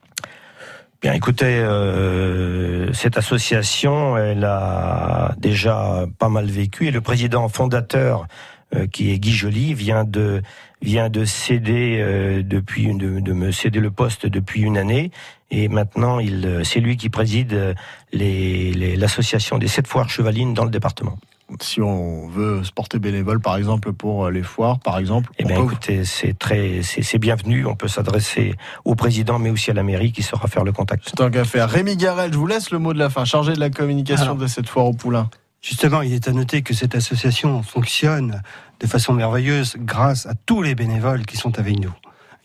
Bien, 1.02 1.14
écoutez, 1.14 1.46
euh, 1.60 2.92
cette 2.94 3.18
association, 3.18 4.18
elle 4.18 4.44
a 4.46 5.36
déjà 5.38 6.06
pas 6.18 6.30
mal 6.30 6.46
vécu 6.46 6.88
et 6.88 6.92
le 6.92 7.02
président 7.02 7.48
fondateur, 7.50 8.26
euh, 8.74 8.88
qui 8.88 9.12
est 9.12 9.20
Guy 9.20 9.32
Joly, 9.34 9.74
vient 9.74 10.04
de 10.04 10.42
vient 10.82 11.10
de 11.10 11.26
céder 11.26 11.98
euh, 12.00 12.44
depuis 12.44 12.84
une- 12.84 12.98
de, 12.98 13.20
de 13.20 13.34
me 13.34 13.52
céder 13.52 13.80
le 13.80 13.92
poste 13.92 14.26
depuis 14.28 14.62
une 14.62 14.78
année 14.78 15.12
et 15.52 15.68
maintenant 15.68 16.20
il 16.20 16.46
euh, 16.46 16.64
c'est 16.64 16.80
lui 16.80 16.98
qui 16.98 17.10
préside 17.10 17.54
euh, 17.54 17.74
les- 18.12 18.74
les- 18.74 18.96
l'association 18.96 19.58
des 19.58 19.68
sept 19.68 19.88
foires 19.88 20.10
chevalines 20.10 20.54
dans 20.54 20.64
le 20.66 20.72
département. 20.72 21.18
Si 21.62 21.80
on 21.80 22.28
veut 22.28 22.64
se 22.64 22.72
porter 22.72 22.98
bénévole, 22.98 23.40
par 23.40 23.56
exemple, 23.56 23.94
pour 23.94 24.26
euh, 24.26 24.32
les 24.32 24.42
foires, 24.42 24.80
par 24.80 24.98
exemple, 24.98 25.30
Eh 25.38 25.44
bien, 25.44 25.58
peut- 25.58 25.64
écoutez, 25.66 26.04
c'est 26.04 26.36
très 26.38 26.82
c'est 26.82 27.04
c'est 27.04 27.20
bienvenu. 27.20 27.68
On 27.68 27.76
peut 27.76 27.88
s'adresser 27.88 28.56
au 28.84 28.96
président, 28.96 29.38
mais 29.38 29.52
aussi 29.52 29.70
à 29.70 29.76
la 29.76 29.84
mairie 29.84 30.12
qui 30.12 30.24
saura 30.24 30.48
faire 30.48 30.64
le 30.64 30.72
contact. 30.72 31.14
tant 31.16 31.30
qu'à 31.30 31.46
faire. 31.46 31.70
Rémi 31.70 31.98
Garel, 31.98 32.34
je 32.34 32.38
vous 32.40 32.48
laisse 32.48 32.72
le 32.72 32.80
mot 32.80 32.94
de 32.94 33.00
la 33.00 33.12
fin, 33.12 33.26
chargé 33.26 33.54
de 33.54 33.60
la 33.60 33.70
communication 33.70 34.24
Alors. 34.24 34.36
de 34.38 34.48
cette 34.48 34.68
foire 34.68 34.88
au 34.88 34.94
poulain. 34.94 35.30
Justement, 35.62 36.02
il 36.02 36.14
est 36.14 36.28
à 36.28 36.32
noter 36.32 36.64
que 36.64 36.74
cette 36.74 36.96
association 36.96 37.62
fonctionne 37.62 38.42
de 38.80 38.88
façon 38.88 39.14
merveilleuse 39.14 39.76
grâce 39.80 40.26
à 40.26 40.34
tous 40.48 40.64
les 40.64 40.74
bénévoles 40.76 41.26
qui 41.28 41.38
sont 41.38 41.58
avec 41.60 41.80
nous. 41.80 41.94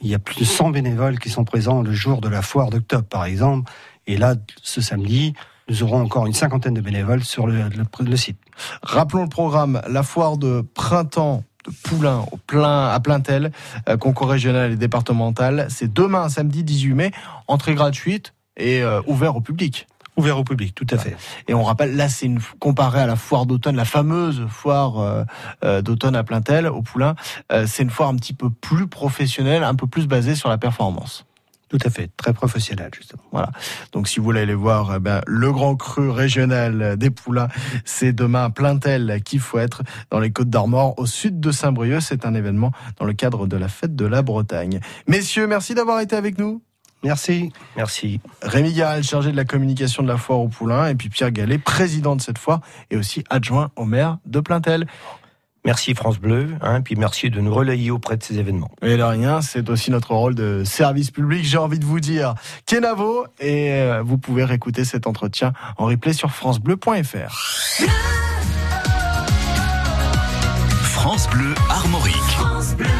Il 0.01 0.09
y 0.09 0.15
a 0.15 0.19
plus 0.19 0.39
de 0.39 0.45
100 0.45 0.71
bénévoles 0.71 1.19
qui 1.19 1.29
sont 1.29 1.45
présents 1.45 1.83
le 1.83 1.93
jour 1.93 2.21
de 2.21 2.29
la 2.29 2.43
foire 2.43 2.71
d'octobre, 2.71 3.05
par 3.05 3.25
exemple. 3.25 3.71
Et 4.07 4.17
là, 4.17 4.35
ce 4.63 4.81
samedi, 4.81 5.35
nous 5.69 5.83
aurons 5.83 6.01
encore 6.01 6.27
une 6.27 6.33
cinquantaine 6.33 6.75
de 6.75 6.81
bénévoles 6.81 7.23
sur 7.23 7.47
le, 7.47 8.17
site. 8.17 8.39
Rappelons 8.83 9.23
le 9.23 9.29
programme, 9.29 9.81
la 9.89 10.03
foire 10.03 10.37
de 10.37 10.65
printemps 10.75 11.45
de 11.67 11.73
Poulain 11.85 12.25
au 12.33 12.39
plein, 12.39 12.89
à 12.89 12.99
Plaintel, 13.01 13.53
euh, 13.89 13.99
concours 13.99 14.31
régional 14.31 14.73
et 14.73 14.77
départemental. 14.77 15.67
C'est 15.69 15.93
demain, 15.93 16.29
samedi 16.31 16.65
18 16.65 16.95
mai, 16.95 17.11
entrée 17.47 17.75
gratuite 17.75 18.33
et 18.57 18.83
euh, 18.83 19.03
ouvert 19.07 19.37
au 19.37 19.43
public. 19.43 19.87
Ouvert 20.16 20.38
au 20.38 20.44
public, 20.44 20.75
tout 20.75 20.87
à 20.90 20.99
fait. 20.99 21.16
Et 21.49 21.55
on 21.55 21.62
rappelle, 21.62 21.96
là, 21.96 22.09
c'est 22.09 22.27
une 22.27 22.40
comparé 22.59 23.01
à 23.01 23.07
la 23.07 23.16
foire 23.16 23.46
d'automne, 23.46 23.77
la 23.77 23.85
fameuse 23.85 24.46
foire 24.49 24.99
euh, 24.99 25.25
euh, 25.64 25.83
d'automne 25.83 26.16
à 26.16 26.25
Plaintel, 26.25 26.66
au 26.66 26.83
Poulain. 26.83 27.14
euh, 27.53 27.66
c'est 27.66 27.83
une 27.83 27.90
foire 27.90 28.09
un 28.09 28.16
petit 28.16 28.35
peu 28.35 28.51
plus 28.51 28.87
professionnelle, 28.87 29.62
un 29.62 29.75
peu 29.75 29.87
plus 29.87 30.07
basée 30.07 30.35
sur 30.35 30.49
la 30.49 30.59
performance. 30.59 31.25
Tout 31.68 31.79
à 31.85 31.90
fait, 31.90 32.11
très 32.16 32.33
professionnel 32.33 32.90
justement. 32.96 33.23
Voilà. 33.31 33.51
Donc 33.92 34.09
si 34.09 34.18
vous 34.18 34.25
voulez 34.25 34.40
aller 34.40 34.55
voir 34.55 34.94
eh 34.96 34.99
ben, 34.99 35.20
le 35.29 35.53
grand 35.53 35.77
cru 35.77 36.11
régional 36.11 36.96
des 36.96 37.11
Poulains, 37.11 37.46
c'est 37.85 38.12
demain 38.12 38.46
à 38.46 38.51
Plaintel 38.51 39.23
qu'il 39.25 39.38
faut 39.38 39.61
être 39.61 39.85
dans 40.11 40.18
les 40.18 40.33
Côtes 40.33 40.51
d'Armor 40.51 40.99
au 40.99 41.07
sud 41.07 41.38
de 41.38 41.53
Saint-Brieuc. 41.53 42.03
C'est 42.03 42.27
un 42.27 42.35
événement 42.35 42.73
dans 42.99 43.05
le 43.05 43.12
cadre 43.12 43.46
de 43.46 43.57
la 43.57 43.68
fête 43.68 43.94
de 43.94 44.05
la 44.05 44.23
Bretagne. 44.23 44.81
Messieurs, 45.07 45.46
merci 45.46 45.75
d'avoir 45.75 46.01
été 46.01 46.16
avec 46.16 46.38
nous. 46.38 46.61
Merci. 47.03 47.53
Merci. 47.77 48.21
Rémi 48.43 48.73
Garel, 48.73 49.03
chargé 49.03 49.33
de 49.33 49.37
la 49.37 49.45
communication 49.45 50.03
de 50.03 50.09
la 50.09 50.17
foire 50.17 50.41
au 50.41 50.49
Poulain, 50.49 50.89
et 50.89 50.95
puis 50.95 51.09
Pierre 51.09 51.31
Gallet, 51.31 51.59
président 51.59 52.17
de 52.17 52.21
cette 52.21 52.39
foire 52.39 52.61
et 52.91 52.97
aussi 52.97 53.25
adjoint 53.31 53.71
au 53.77 53.85
maire 53.85 54.19
de 54.27 54.41
Plaintel. 54.41 54.87
Merci 55.65 55.95
France 55.95 56.19
Bleu, 56.19 56.55
hein, 56.63 56.81
puis 56.81 56.97
merci 56.97 57.29
de 57.29 57.39
nous 57.39 57.53
relayer 57.53 57.91
auprès 57.91 58.17
de 58.17 58.23
ces 58.23 58.39
événements. 58.39 58.71
Et 58.81 58.97
de 58.97 59.03
rien, 59.03 59.43
c'est 59.43 59.69
aussi 59.69 59.91
notre 59.91 60.15
rôle 60.15 60.35
de 60.35 60.65
service 60.65 61.11
public, 61.11 61.45
j'ai 61.45 61.59
envie 61.59 61.79
de 61.79 61.85
vous 61.85 62.01
dire. 62.01 62.35
Kenavo, 62.65 63.27
et 63.41 63.73
euh, 63.73 64.03
vous 64.03 64.17
pouvez 64.17 64.45
réécouter 64.45 64.87
cet 64.87 65.07
entretien 65.07 65.53
en 65.77 65.85
replay 65.85 66.15
sur 66.15 66.31
francebleu.fr. 66.31 67.37
France 70.83 71.29
Bleu 71.29 71.55
Armorique. 71.69 72.15
Look 72.81 73.00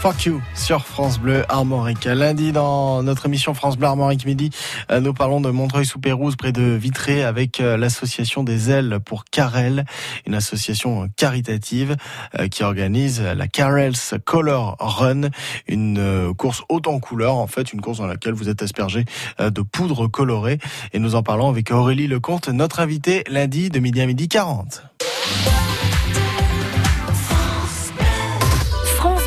Fuck 0.00 0.24
you 0.24 0.40
sur 0.54 0.86
France 0.86 1.18
Bleu 1.18 1.44
Armorique. 1.50 2.06
Lundi, 2.06 2.52
dans 2.52 3.02
notre 3.02 3.26
émission 3.26 3.52
France 3.52 3.76
Bleu 3.76 3.86
Armorique 3.86 4.24
Midi, 4.24 4.48
euh, 4.90 4.98
nous 4.98 5.12
parlons 5.12 5.42
de 5.42 5.50
Montreuil-sous-Pérouse, 5.50 6.36
près 6.36 6.52
de 6.52 6.62
Vitré, 6.62 7.22
avec 7.22 7.60
euh, 7.60 7.76
l'association 7.76 8.42
des 8.42 8.70
ailes 8.70 9.00
pour 9.04 9.26
Carel, 9.26 9.84
une 10.26 10.34
association 10.34 11.06
caritative 11.16 11.96
euh, 12.38 12.48
qui 12.48 12.64
organise 12.64 13.20
la 13.20 13.46
Carel's 13.46 14.14
Color 14.24 14.76
Run, 14.80 15.28
une 15.68 16.32
course 16.34 16.62
haute 16.70 16.86
en 16.86 16.98
couleurs, 16.98 17.34
en 17.34 17.46
fait, 17.46 17.74
une 17.74 17.82
course 17.82 17.98
dans 17.98 18.06
laquelle 18.06 18.32
vous 18.32 18.48
êtes 18.48 18.62
aspergé 18.62 19.04
de 19.38 19.60
poudre 19.60 20.06
colorée. 20.06 20.58
Et 20.94 20.98
nous 20.98 21.14
en 21.14 21.22
parlons 21.22 21.50
avec 21.50 21.70
Aurélie 21.70 22.06
Lecomte, 22.06 22.48
notre 22.48 22.80
invitée 22.80 23.22
lundi 23.28 23.68
de 23.68 23.78
midi 23.80 24.00
à 24.00 24.06
midi 24.06 24.28
40. 24.28 24.82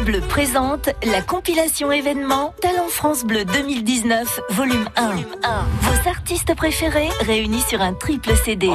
Bleu 0.04 0.20
présente 0.20 0.90
la 1.06 1.22
compilation 1.22 1.92
événement 1.92 2.54
Talent 2.62 2.90
France 2.90 3.24
Bleu 3.24 3.46
2019, 3.46 4.42
volume 4.50 4.86
1. 4.98 5.10
Vos 5.82 6.10
artistes 6.10 6.54
préférés 6.56 7.10
réunis 7.22 7.62
sur 7.62 7.82
un 7.82 7.94
triple 7.94 8.36
CD. 8.36 8.70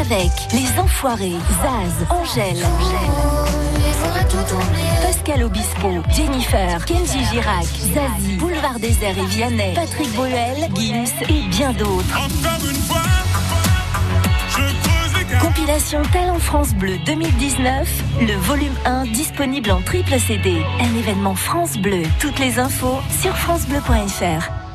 Avec 0.00 0.30
Les 0.52 0.80
Enfoirés, 0.80 1.36
Zaz, 1.62 2.06
Angèle. 2.10 2.62
Pascal 5.02 5.44
Obispo, 5.44 5.90
Jennifer, 6.14 6.84
Kenji 6.84 7.24
Girac, 7.32 7.64
Zazie, 7.64 8.36
Boulevard 8.36 8.78
Désert 8.78 9.16
et 9.18 9.26
Vianney, 9.26 9.74
Patrick 9.74 10.12
Bruel, 10.14 10.68
Gims 10.74 11.06
et 11.28 11.48
bien 11.48 11.72
d'autres. 11.72 12.18
Compilation 15.40 16.02
Talent 16.12 16.38
France 16.38 16.74
Bleu 16.74 16.98
2019, 17.04 18.02
le 18.20 18.34
volume 18.34 18.74
1 18.84 19.04
disponible 19.06 19.70
en 19.70 19.80
triple 19.80 20.18
CD. 20.18 20.62
Un 20.80 20.98
événement 20.98 21.34
France 21.34 21.78
Bleu. 21.78 22.02
Toutes 22.20 22.38
les 22.38 22.58
infos 22.58 22.98
sur 23.20 23.36
francebleu.fr. 23.36 24.65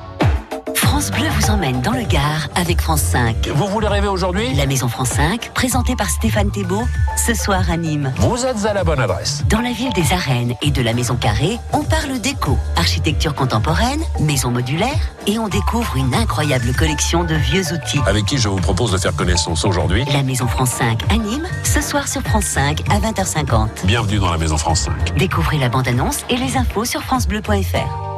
France 1.01 1.19
Bleu 1.19 1.29
vous 1.29 1.49
emmène 1.49 1.81
dans 1.81 1.93
le 1.93 2.03
Gard 2.03 2.47
avec 2.53 2.79
France 2.79 3.01
5. 3.01 3.47
Vous 3.55 3.65
voulez 3.65 3.87
rêver 3.87 4.07
aujourd'hui? 4.07 4.53
La 4.53 4.67
Maison 4.67 4.87
France 4.87 5.09
5, 5.09 5.49
présentée 5.55 5.95
par 5.95 6.07
Stéphane 6.07 6.51
Thébault, 6.51 6.87
ce 7.17 7.33
soir 7.33 7.71
à 7.71 7.77
Nîmes. 7.77 8.13
Vous 8.17 8.45
êtes 8.45 8.67
à 8.67 8.73
la 8.75 8.83
bonne 8.83 8.99
adresse. 8.99 9.43
Dans 9.49 9.61
la 9.61 9.71
ville 9.71 9.91
des 9.93 10.13
arènes 10.13 10.53
et 10.61 10.69
de 10.69 10.79
la 10.83 10.93
Maison 10.93 11.15
Carrée, 11.15 11.57
on 11.73 11.81
parle 11.81 12.19
déco, 12.19 12.55
architecture 12.75 13.33
contemporaine, 13.33 14.03
maison 14.19 14.51
modulaire 14.51 15.09
et 15.25 15.39
on 15.39 15.47
découvre 15.47 15.97
une 15.97 16.13
incroyable 16.13 16.71
collection 16.77 17.23
de 17.23 17.33
vieux 17.33 17.73
outils. 17.73 18.01
Avec 18.05 18.25
qui 18.25 18.37
je 18.37 18.47
vous 18.47 18.61
propose 18.61 18.91
de 18.91 18.99
faire 18.99 19.15
connaissance 19.15 19.65
aujourd'hui? 19.65 20.05
La 20.13 20.21
Maison 20.21 20.45
France 20.45 20.69
5 20.69 21.11
à 21.11 21.17
Nîmes, 21.17 21.47
ce 21.63 21.81
soir 21.81 22.07
sur 22.07 22.21
France 22.21 22.45
5 22.45 22.83
à 22.91 22.99
20h50. 22.99 23.85
Bienvenue 23.85 24.19
dans 24.19 24.29
la 24.29 24.37
Maison 24.37 24.57
France 24.57 24.81
5. 24.81 25.17
Découvrez 25.17 25.57
la 25.57 25.69
bande-annonce 25.69 26.25
et 26.29 26.37
les 26.37 26.57
infos 26.57 26.85
sur 26.85 27.01
francebleu.fr. 27.01 28.10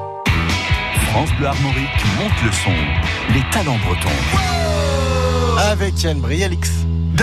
France 1.14 1.30
Bleu 1.38 1.46
Armorique 1.46 2.06
monte 2.18 2.42
le 2.44 2.52
son. 2.52 2.72
Les 3.36 3.44
talents 3.52 3.78
bretons. 3.86 4.10
Avec 5.60 6.02
Yann 6.02 6.20
Brialix. 6.20 6.72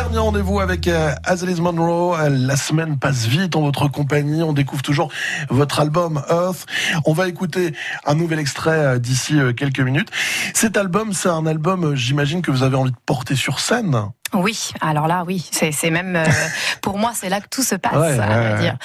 Dernier 0.01 0.19
rendez-vous 0.19 0.61
avec 0.61 0.89
euh, 0.89 1.13
Azalis 1.25 1.61
Monroe. 1.61 2.17
Euh, 2.19 2.31
La 2.31 2.57
semaine 2.57 2.99
passe 2.99 3.27
vite 3.27 3.55
en 3.55 3.61
votre 3.61 3.87
compagnie. 3.89 4.43
On 4.43 4.55
découvre 4.55 4.81
toujours 4.81 5.13
votre 5.51 5.79
album 5.79 6.23
Earth. 6.31 6.65
On 7.05 7.13
va 7.13 7.29
écouter 7.29 7.75
un 8.07 8.15
nouvel 8.15 8.39
extrait 8.39 8.71
euh, 8.79 8.99
d'ici 8.99 9.39
quelques 9.55 9.81
minutes. 9.81 10.09
Cet 10.55 10.79
album, 10.79 11.13
c'est 11.13 11.29
un 11.29 11.45
album, 11.45 11.95
j'imagine 11.95 12.41
que 12.41 12.51
vous 12.51 12.63
avez 12.63 12.77
envie 12.77 12.93
de 12.93 12.97
porter 13.05 13.37
sur 13.37 13.61
scène. 13.61 14.11
Oui, 14.33 14.71
alors 14.81 15.09
là, 15.09 15.25
oui, 15.27 15.45
c'est 15.51 15.91
même 15.91 16.15
euh, 16.15 16.25
pour 16.83 16.99
moi, 16.99 17.11
c'est 17.15 17.29
là 17.29 17.41
que 17.41 17.49
tout 17.49 17.65
se 17.65 17.75
passe, 17.75 17.95
Ouais, 17.95 18.17
ouais, 18.19 18.61
dire. 18.61 18.77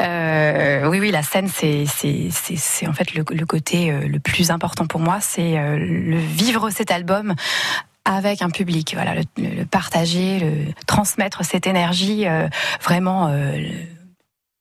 Euh, 0.00 0.88
oui, 0.88 1.00
oui, 1.00 1.10
la 1.10 1.22
scène, 1.22 1.48
c'est 1.48 1.84
c'est 1.86 2.86
en 2.88 2.92
fait 2.94 3.14
le, 3.14 3.22
le 3.30 3.46
côté 3.46 3.90
euh, 3.90 4.08
le 4.08 4.18
plus 4.20 4.50
important 4.50 4.86
pour 4.86 5.00
moi, 5.00 5.18
c'est 5.20 5.54
le 5.76 6.16
vivre 6.16 6.70
cet 6.70 6.90
album 6.90 7.34
avec 8.06 8.40
un 8.40 8.50
public, 8.50 8.94
voilà, 8.94 9.14
le, 9.14 9.22
le 9.36 9.64
partager, 9.66 10.38
le 10.38 10.72
transmettre 10.86 11.44
cette 11.44 11.66
énergie, 11.66 12.26
euh, 12.26 12.48
vraiment. 12.82 13.28
euh, 13.28 13.58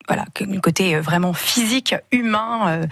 voilà, 0.08 0.26
le 0.40 0.60
côté 0.60 0.96
euh, 0.96 1.02
vraiment 1.02 1.34
physique, 1.34 1.96
humain, 2.12 2.68
euh, 2.68 2.86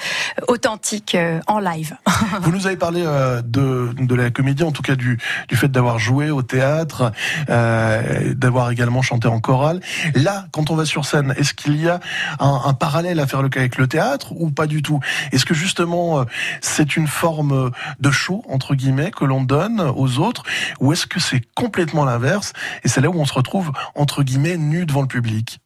authentique, 0.47 1.15
euh, 1.15 1.39
en 1.47 1.59
live. 1.59 1.95
Vous 2.41 2.51
nous 2.51 2.65
avez 2.67 2.75
parlé 2.77 3.03
euh, 3.05 3.41
de, 3.43 3.93
de 3.99 4.15
la 4.15 4.29
comédie, 4.31 4.63
en 4.63 4.71
tout 4.71 4.81
cas 4.81 4.95
du, 4.95 5.19
du 5.47 5.55
fait 5.55 5.67
d'avoir 5.67 5.99
joué 5.99 6.31
au 6.31 6.41
théâtre, 6.41 7.11
euh, 7.49 8.33
d'avoir 8.33 8.71
également 8.71 9.01
chanté 9.01 9.27
en 9.27 9.39
chorale. 9.39 9.79
Là, 10.15 10.47
quand 10.51 10.71
on 10.71 10.75
va 10.75 10.85
sur 10.85 11.05
scène, 11.05 11.33
est-ce 11.37 11.53
qu'il 11.53 11.79
y 11.81 11.87
a 11.89 11.99
un, 12.39 12.61
un 12.65 12.73
parallèle 12.73 13.19
à 13.19 13.27
faire 13.27 13.41
le- 13.41 13.49
avec 13.55 13.77
le 13.77 13.87
théâtre 13.87 14.31
ou 14.35 14.49
pas 14.49 14.67
du 14.67 14.81
tout? 14.81 14.99
Est-ce 15.31 15.45
que 15.45 15.53
justement 15.53 16.21
euh, 16.21 16.23
c'est 16.61 16.95
une 16.95 17.07
forme 17.07 17.71
de 17.99 18.11
show 18.11 18.43
entre 18.49 18.75
guillemets 18.75 19.11
que 19.11 19.25
l'on 19.25 19.43
donne 19.43 19.81
aux 19.81 20.17
autres, 20.19 20.43
ou 20.79 20.93
est-ce 20.93 21.05
que 21.05 21.19
c'est 21.19 21.41
complètement 21.55 22.05
l'inverse 22.05 22.53
et 22.83 22.87
c'est 22.87 23.01
là 23.01 23.09
où 23.09 23.19
on 23.19 23.25
se 23.25 23.33
retrouve 23.33 23.71
entre 23.95 24.23
guillemets 24.23 24.57
nu 24.57 24.85
devant 24.85 25.01
le 25.01 25.07
public? 25.07 25.59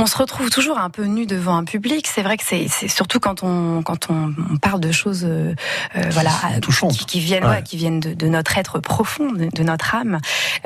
On 0.00 0.06
se 0.06 0.16
retrouve 0.16 0.48
toujours 0.48 0.78
un 0.78 0.90
peu 0.90 1.04
nu 1.04 1.26
devant 1.26 1.56
un 1.56 1.64
public. 1.64 2.06
C'est 2.06 2.22
vrai 2.22 2.36
que 2.36 2.44
c'est 2.46 2.68
surtout 2.88 3.18
quand 3.18 3.42
on 3.42 3.82
quand 3.82 4.10
on, 4.10 4.32
on 4.52 4.56
parle 4.56 4.80
de 4.80 4.92
choses 4.92 5.24
euh, 5.24 5.54
euh, 5.96 6.02
voilà 6.10 6.30
qui, 6.90 7.04
qui 7.06 7.20
viennent 7.20 7.44
Ouais. 7.44 7.50
ouais, 7.56 7.62
qui 7.62 7.76
viennent 7.76 7.98
de, 8.00 8.14
de 8.14 8.26
notre 8.28 8.58
être 8.58 8.78
profond, 8.78 9.32
de, 9.32 9.48
de 9.52 9.62
notre 9.64 9.94
âme. 9.96 10.18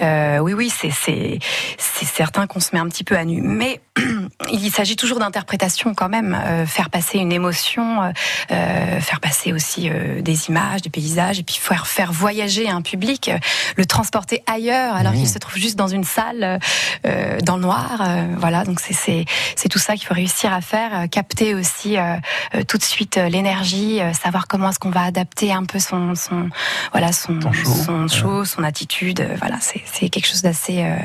Euh, 0.02 0.38
oui 0.38 0.52
oui 0.52 0.68
c'est 0.70 0.90
c'est 0.90 1.38
c'est 1.78 2.04
certain 2.04 2.46
qu'on 2.46 2.60
se 2.60 2.70
met 2.74 2.78
un 2.78 2.88
petit 2.88 3.04
peu 3.04 3.16
à 3.16 3.24
nu, 3.24 3.40
mais 3.42 3.80
il 4.52 4.70
s'agit 4.70 4.96
toujours 4.96 5.18
d'interprétation 5.18 5.94
quand 5.94 6.08
même, 6.08 6.34
euh, 6.44 6.66
faire 6.66 6.90
passer 6.90 7.18
une 7.18 7.32
émotion, 7.32 8.02
euh, 8.02 8.10
euh, 8.50 9.00
faire 9.00 9.20
passer 9.20 9.52
aussi 9.52 9.88
euh, 9.88 10.20
des 10.22 10.48
images, 10.48 10.82
des 10.82 10.90
paysages, 10.90 11.38
et 11.38 11.42
puis 11.42 11.56
faire 11.60 11.86
faire 11.86 12.12
voyager 12.12 12.68
un 12.68 12.82
public, 12.82 13.28
euh, 13.28 13.38
le 13.76 13.86
transporter 13.86 14.42
ailleurs 14.46 14.94
alors 14.96 15.12
Mmh. 15.12 15.16
qu'il 15.16 15.28
se 15.28 15.38
trouve 15.38 15.56
juste 15.56 15.76
dans 15.76 15.88
une 15.88 16.04
salle 16.04 16.58
euh, 17.06 17.38
dans 17.40 17.56
le 17.56 17.62
noir. 17.62 18.00
euh, 18.00 18.26
voilà, 18.38 18.64
donc 18.64 18.80
c'est 18.80 19.21
c'est 19.56 19.68
tout 19.68 19.78
ça 19.78 19.94
qu'il 19.96 20.06
faut 20.06 20.14
réussir 20.14 20.52
à 20.52 20.60
faire, 20.60 21.00
euh, 21.02 21.06
capter 21.06 21.54
aussi 21.54 21.96
euh, 21.98 22.16
euh, 22.54 22.62
tout 22.64 22.78
de 22.78 22.82
suite 22.82 23.16
l'énergie, 23.16 24.00
euh, 24.00 24.12
savoir 24.12 24.46
comment 24.48 24.68
est-ce 24.70 24.78
qu'on 24.78 24.90
va 24.90 25.02
adapter 25.02 25.52
un 25.52 25.64
peu 25.64 25.78
son 25.78 26.14
son 26.14 26.48
voilà 26.92 27.12
son 27.12 27.38
son 27.64 28.08
show, 28.08 28.44
son 28.44 28.62
attitude. 28.64 29.20
euh, 29.20 29.36
voilà, 29.38 29.58
c'est 29.60 29.82
c'est 29.86 30.08
quelque 30.08 30.26
chose 30.26 30.42
d'assez 30.42 30.82
euh, 30.84 30.96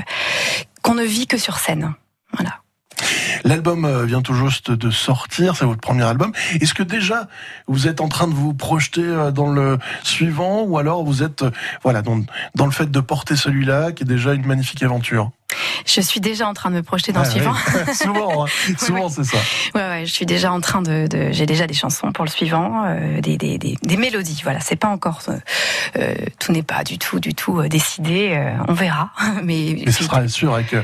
qu'on 0.82 0.96
ne 0.96 1.04
vit 1.04 1.28
que 1.28 1.38
sur 1.38 1.58
scène. 1.58 1.94
Voilà. 2.34 2.62
L'album 3.48 3.86
euh, 3.86 4.04
vient 4.06 4.22
tout 4.22 4.34
juste 4.34 4.72
de 4.72 4.92
sortir, 4.92 5.56
c'est 5.56 5.64
votre 5.64 5.80
premier 5.80 6.04
album. 6.04 6.34
Est-ce 6.60 6.74
que 6.74 6.84
déjà 6.84 7.28
vous 7.68 7.88
êtes 7.88 8.02
en 8.02 8.10
train 8.10 8.28
de 8.28 8.34
vous 8.34 8.54
projeter 8.54 9.02
euh, 9.02 9.32
dans 9.32 9.50
le 9.50 9.78
suivant 10.04 10.64
ou 10.64 10.78
alors 10.78 11.06
vous 11.06 11.24
êtes 11.24 11.44
euh, 11.44 11.52
voilà 11.82 12.02
dans, 12.02 12.20
dans 12.56 12.66
le 12.66 12.72
fait 12.72 12.92
de 12.92 13.00
porter 13.00 13.38
celui-là 13.38 13.94
qui 13.94 14.04
est 14.04 14.06
déjà 14.06 14.34
une 14.34 14.46
magnifique 14.46 14.84
aventure? 14.84 15.32
Je 15.86 16.02
suis 16.02 16.20
déjà 16.20 16.46
en 16.46 16.54
train 16.54 16.72
de 16.72 16.76
me 16.76 16.84
projeter 16.84 17.14
dans 17.14 17.22
le 17.22 17.28
Ah, 17.28 17.32
suivant. 17.32 17.54
oui. 17.88 17.96
souvent, 17.96 18.46
hein. 18.46 18.50
souvent 18.78 19.08
c'est 19.10 19.24
ça. 19.24 19.38
Ouais, 19.74 19.82
ouais, 19.82 20.06
je 20.06 20.12
suis 20.12 20.26
déjà 20.26 20.52
en 20.52 20.60
train 20.60 20.82
de, 20.82 21.08
de 21.08 21.30
j'ai 21.32 21.46
déjà 21.46 21.68
des 21.68 21.74
chansons 21.74 22.12
pour 22.12 22.26
le 22.26 22.30
suivant, 22.30 22.84
euh, 22.86 23.22
des, 23.22 23.38
des, 23.38 23.58
des, 23.58 23.78
des 23.82 23.98
mélodies. 23.98 24.42
Voilà, 24.44 24.60
c'est 24.60 24.76
pas 24.76 24.90
encore, 24.90 25.22
euh, 25.96 26.16
tout 26.40 26.52
n'est 26.52 26.64
pas 26.64 26.84
du 26.84 26.98
tout, 26.98 27.22
du 27.22 27.34
tout 27.34 27.62
décidé. 27.70 28.32
euh, 28.36 28.52
on 28.68 28.74
verra, 28.74 29.12
mais, 29.44 29.82
Mais 29.86 29.92
ce 29.94 30.04
sera 30.04 30.28
sûr 30.28 30.54
avec 30.54 30.76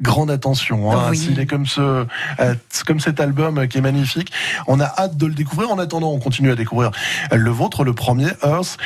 grande 0.00 0.30
attention. 0.30 0.92
Hein, 0.92 1.08
Oui. 1.10 1.16
S'il 1.16 1.40
est 1.40 1.46
comme 1.46 1.66
ce, 1.66 2.06
euh, 2.40 2.54
comme 2.86 3.00
cet 3.00 3.20
album 3.20 3.58
euh, 3.58 3.66
qui 3.66 3.78
est 3.78 3.82
magnifique, 3.82 4.32
on 4.66 4.80
a 4.80 4.84
hâte 4.84 5.16
de 5.16 5.26
le 5.26 5.34
découvrir. 5.34 5.70
En 5.70 5.78
attendant, 5.78 6.12
on 6.12 6.18
continue 6.18 6.50
à 6.50 6.54
découvrir 6.54 6.90
le 7.32 7.50
vôtre, 7.50 7.84
le 7.84 7.94
premier 7.94 8.28
Earth, 8.42 8.76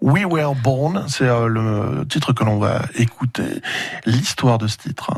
We 0.00 0.24
Were 0.24 0.54
Born. 0.54 1.04
C'est 1.08 1.28
euh, 1.28 1.46
le 1.46 2.06
titre 2.06 2.32
que 2.32 2.44
l'on 2.44 2.58
va 2.58 2.82
écouter. 2.94 3.62
L'histoire 4.06 4.58
de 4.58 4.66
ce 4.66 4.76
titre. 4.76 5.10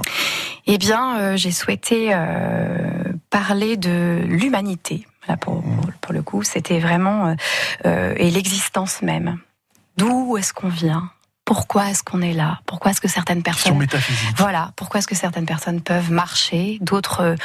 Eh 0.66 0.78
bien, 0.78 1.18
euh, 1.18 1.36
j'ai 1.36 1.50
souhaité 1.50 2.10
euh, 2.12 3.02
parler 3.30 3.76
de 3.76 4.20
l'humanité. 4.24 5.06
Voilà, 5.24 5.36
pour, 5.36 5.62
pour, 6.00 6.12
le 6.12 6.22
coup, 6.22 6.42
c'était 6.42 6.80
vraiment 6.80 7.36
euh, 7.84 8.14
et 8.16 8.30
l'existence 8.30 9.02
même. 9.02 9.38
D'où 9.96 10.36
est-ce 10.36 10.52
qu'on 10.52 10.68
vient? 10.68 11.10
Pourquoi 11.44 11.90
est-ce 11.90 12.02
qu'on 12.02 12.22
est 12.22 12.32
là? 12.32 12.60
Pourquoi 12.66 12.92
est-ce 12.92 13.00
que 13.00 13.08
certaines 13.08 13.42
personnes 13.42 13.78
métaphysique. 13.78 14.34
Voilà, 14.36 14.70
pourquoi 14.76 14.98
est-ce 14.98 15.08
que 15.08 15.14
certaines 15.14 15.46
personnes 15.46 15.80
peuvent 15.80 16.10
marcher, 16.10 16.78
d'autres 16.80 17.20
euh, 17.20 17.36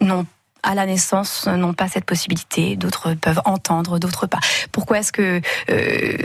n'ont 0.00 0.26
à 0.64 0.74
la 0.74 0.86
naissance 0.86 1.46
euh, 1.46 1.56
n'ont 1.56 1.74
pas 1.74 1.88
cette 1.88 2.04
possibilité, 2.04 2.76
d'autres 2.76 3.14
peuvent 3.14 3.42
entendre, 3.44 3.98
d'autres 3.98 4.26
pas. 4.26 4.40
Pourquoi 4.72 4.98
est-ce 4.98 5.12
que 5.12 5.40
euh, 5.70 6.16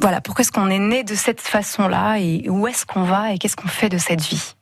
voilà, 0.00 0.20
pourquoi 0.20 0.42
est-ce 0.42 0.52
qu'on 0.52 0.70
est 0.70 0.78
né 0.78 1.04
de 1.04 1.14
cette 1.14 1.40
façon-là? 1.40 2.18
Et 2.18 2.48
où 2.48 2.66
est-ce 2.66 2.86
qu'on 2.86 3.04
va? 3.04 3.32
Et 3.32 3.38
qu'est-ce 3.38 3.56
qu'on 3.56 3.68
fait 3.68 3.88
de 3.88 3.98
cette 3.98 4.22
vie? 4.22 4.54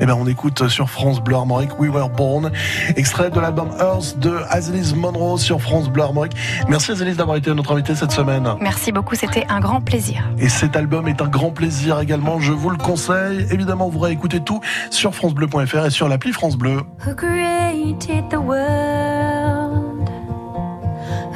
Eh 0.00 0.06
ben, 0.06 0.14
on 0.14 0.26
écoute 0.26 0.68
sur 0.68 0.90
France 0.90 1.20
Bleu 1.20 1.36
Armorique 1.36 1.78
We 1.78 1.90
Were 1.90 2.08
Born, 2.08 2.50
extrait 2.96 3.30
de 3.30 3.40
l'album 3.40 3.68
Earth 3.80 4.18
de 4.18 4.38
Azelis 4.48 4.94
Monroe 4.94 5.38
sur 5.38 5.60
France 5.60 5.88
Bleu 5.88 6.02
Armorique. 6.02 6.32
Merci 6.68 6.92
Azelis 6.92 7.14
d'avoir 7.14 7.36
été 7.36 7.52
notre 7.54 7.72
invité 7.72 7.94
cette 7.94 8.12
semaine. 8.12 8.48
Merci 8.60 8.92
beaucoup, 8.92 9.14
c'était 9.14 9.46
un 9.48 9.60
grand 9.60 9.80
plaisir. 9.80 10.28
Et 10.38 10.48
cet 10.48 10.76
album 10.76 11.08
est 11.08 11.20
un 11.20 11.28
grand 11.28 11.50
plaisir 11.50 12.00
également, 12.00 12.40
je 12.40 12.52
vous 12.52 12.70
le 12.70 12.76
conseille. 12.76 13.46
Évidemment, 13.50 13.86
vous 13.86 13.98
pourrez 13.98 14.12
écouter 14.12 14.40
tout 14.40 14.60
sur 14.90 15.14
francebleu.fr 15.14 15.86
et 15.86 15.90
sur 15.90 16.08
l'appli 16.08 16.32
France 16.32 16.56
Bleu. 16.56 16.82
Who 17.06 17.14
created 17.14 18.28
the 18.30 18.36
world? 18.36 20.08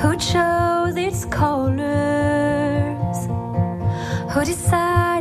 Who 0.03 0.13
chose 0.19 0.97
its 0.97 1.25
colors? 1.31 1.77
Who 4.35 4.45
decided 4.45 5.16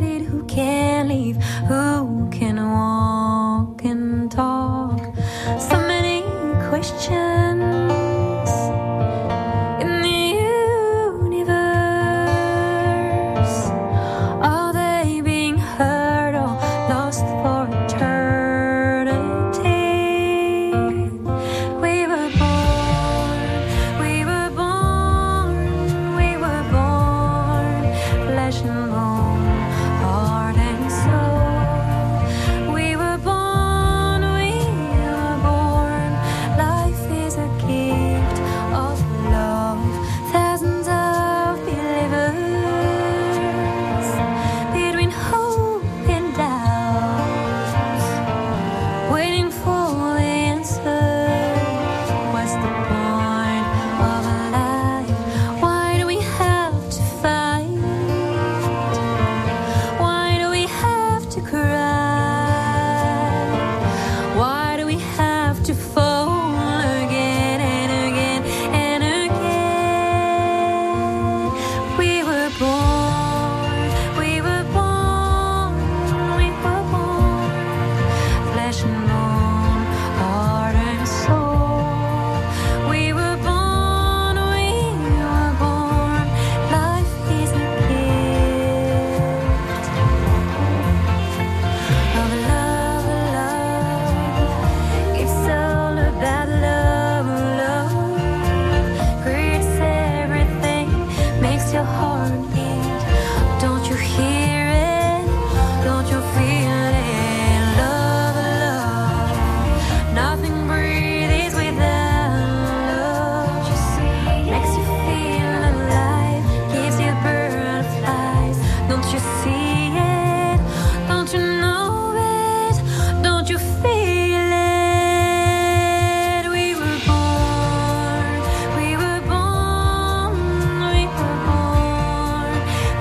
question. 6.82 7.55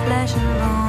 flesh 0.06 0.36
and 0.36 0.60
bone. 0.60 0.85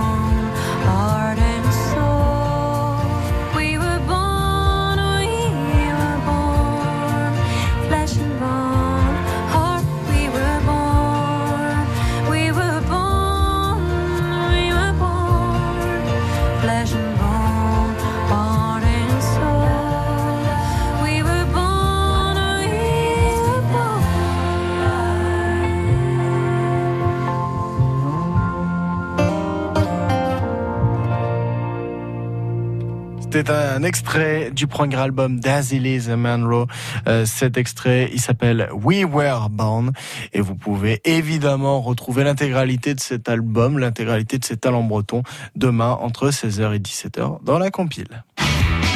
Un 33.77 33.83
extrait 33.83 34.51
du 34.53 34.67
premier 34.67 34.97
album 34.97 35.39
d'Azilis 35.39 36.09
Manro. 36.17 36.67
Euh, 37.07 37.27
cet 37.27 37.59
extrait, 37.59 38.09
il 38.11 38.21
s'appelle 38.21 38.71
We 38.73 39.05
Were 39.05 39.51
Born. 39.51 39.93
Et 40.33 40.41
vous 40.41 40.55
pouvez 40.55 41.03
évidemment 41.05 41.83
retrouver 41.83 42.25
l'intégralité 42.25 42.95
de 42.95 43.01
cet 43.01 43.29
album, 43.29 43.79
l'intégralité 43.79 44.39
de 44.39 44.45
ses 44.47 44.57
talents 44.57 44.83
bretons, 44.83 45.23
demain 45.57 45.91
entre 46.01 46.31
16h 46.31 46.75
et 46.75 46.79
17h 46.79 47.45
dans 47.45 47.59
la 47.59 47.71
compile. 47.71 48.25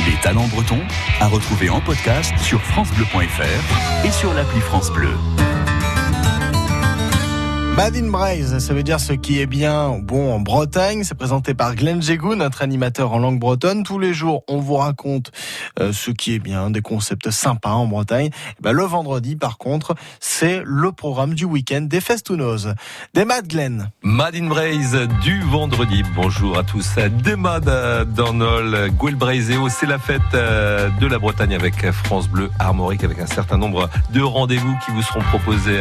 Les 0.07 0.18
talents 0.22 0.49
bretons 0.49 0.81
à 1.20 1.28
retrouver 1.28 1.68
en 1.68 1.83
podcast 1.83 2.33
sur 2.39 2.62
FranceBleu.fr 2.62 4.07
et 4.07 4.11
sur 4.11 4.33
l'appli 4.33 4.61
France 4.61 4.91
Bleu. 4.91 5.12
Madine 7.83 8.11
Braise, 8.11 8.59
ça 8.59 8.74
veut 8.74 8.83
dire 8.83 9.01
ce 9.01 9.14
qui 9.14 9.41
est 9.41 9.47
bien 9.47 9.99
bon 10.03 10.35
en 10.35 10.39
Bretagne. 10.39 11.03
C'est 11.03 11.14
présenté 11.14 11.55
par 11.55 11.74
Glenn 11.74 12.03
Jégou, 12.03 12.35
notre 12.35 12.61
animateur 12.61 13.14
en 13.14 13.18
langue 13.18 13.39
bretonne. 13.41 13.85
Tous 13.85 13.99
les 13.99 14.12
jours, 14.12 14.45
on 14.49 14.59
vous 14.59 14.76
raconte 14.76 15.31
euh, 15.81 15.91
ce 15.91 16.11
qui 16.11 16.35
est 16.35 16.41
bien, 16.41 16.68
des 16.68 16.83
concepts 16.83 17.31
sympas 17.31 17.70
en 17.70 17.87
Bretagne. 17.87 18.26
Et 18.26 18.62
ben, 18.62 18.72
le 18.72 18.83
vendredi, 18.83 19.35
par 19.35 19.57
contre, 19.57 19.95
c'est 20.20 20.61
le 20.62 20.93
programme 20.93 21.33
du 21.33 21.47
week-end 21.47 21.81
des 21.81 22.03
Festounos. 22.03 22.68
Des 23.14 23.24
Mad 23.24 23.49
Glenn. 23.49 23.91
Madine 24.03 24.51
Braise 24.51 25.09
du 25.22 25.41
vendredi. 25.41 26.03
Bonjour 26.14 26.59
à 26.59 26.64
tous. 26.64 26.97
Des 27.24 27.37
Mad 27.37 27.66
euh, 27.66 28.05
dans 28.05 28.35
Nol, 28.35 28.91
Gouel 28.91 29.14
Braiseo. 29.14 29.70
C'est 29.70 29.87
la 29.87 29.99
fête 29.99 30.20
euh, 30.35 30.91
de 31.01 31.07
la 31.07 31.18
Bretagne 31.18 31.55
avec 31.55 31.91
France 31.93 32.28
Bleu 32.28 32.51
Armorique 32.59 33.05
avec 33.05 33.20
un 33.20 33.26
certain 33.26 33.57
nombre 33.57 33.89
de 34.12 34.20
rendez-vous 34.20 34.76
qui 34.85 34.91
vous 34.91 35.01
seront 35.01 35.22
proposés 35.22 35.81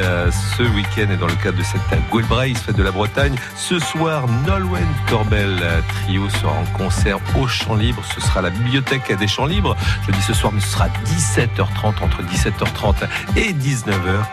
ce 0.57 0.63
week-end 0.63 1.11
et 1.11 1.17
dans 1.17 1.27
le 1.27 1.35
cadre 1.35 1.57
de 1.57 1.63
cette 1.63 1.88
Gouel 2.11 2.25
Braise, 2.25 2.57
fête 2.57 2.75
de 2.75 2.83
la 2.83 2.91
Bretagne. 2.91 3.35
Ce 3.55 3.79
soir, 3.79 4.25
Nolwenn 4.47 4.87
Corbel 5.07 5.59
euh, 5.61 5.81
Trio 5.89 6.29
sera 6.29 6.53
en 6.53 6.65
concert 6.77 7.19
au 7.39 7.47
Champ 7.47 7.75
Libre. 7.75 8.01
Ce 8.15 8.21
sera 8.21 8.41
la 8.41 8.49
bibliothèque 8.49 9.15
des 9.17 9.27
Champs 9.27 9.45
Libres. 9.45 9.75
Je 10.05 10.11
dis 10.11 10.21
ce 10.21 10.33
soir, 10.33 10.51
mais 10.53 10.61
ce 10.61 10.69
sera 10.69 10.87
17h30 11.05 12.03
entre 12.03 12.21
17h30 12.23 13.07
et 13.35 13.53
19h 13.53 13.89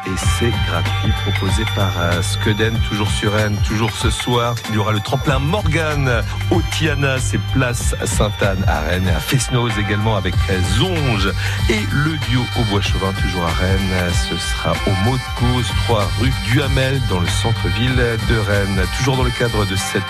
et 0.07 0.17
c'est 0.39 0.53
gratuit 0.69 1.13
proposé 1.25 1.65
par 1.75 1.93
euh, 1.99 2.23
Skeden, 2.23 2.75
toujours 2.89 3.11
sur 3.11 3.33
Rennes, 3.33 3.59
toujours 3.67 3.91
ce 3.91 4.11
soir. 4.11 4.55
Il 4.71 4.77
y 4.77 4.79
aura 4.79 4.93
le 4.93 5.01
tremplin 5.01 5.39
Morgane 5.39 6.23
au 6.51 6.61
Tiana, 6.73 7.19
c'est 7.19 7.41
place 7.53 7.95
Sainte-Anne 8.05 8.65
à 8.67 8.81
Rennes, 8.81 9.09
et 9.09 9.13
à 9.13 9.21
Fesnoz 9.21 9.73
également 9.79 10.17
avec 10.17 10.35
euh, 10.51 10.61
Zonge 10.79 11.33
et 11.69 11.81
le 11.93 12.17
duo 12.29 12.43
au 12.59 12.65
Bois-Chauvin, 12.71 13.13
toujours 13.23 13.45
à 13.45 13.53
Rennes. 13.53 14.13
Ce 14.29 14.37
sera 14.37 14.73
au 14.87 15.05
mot 15.05 15.17
de 15.17 15.39
cause, 15.39 15.67
3 15.85 16.09
rue 16.21 16.33
Duhamel 16.47 17.01
dans 17.09 17.21
le 17.21 17.27
centre-ville 17.43 17.97
de 18.29 18.39
Rennes. 18.39 18.83
Toujours 18.99 19.17
dans 19.17 19.23
le 19.23 19.31
cadre 19.31 19.65
de 19.67 19.77
cette 19.77 20.03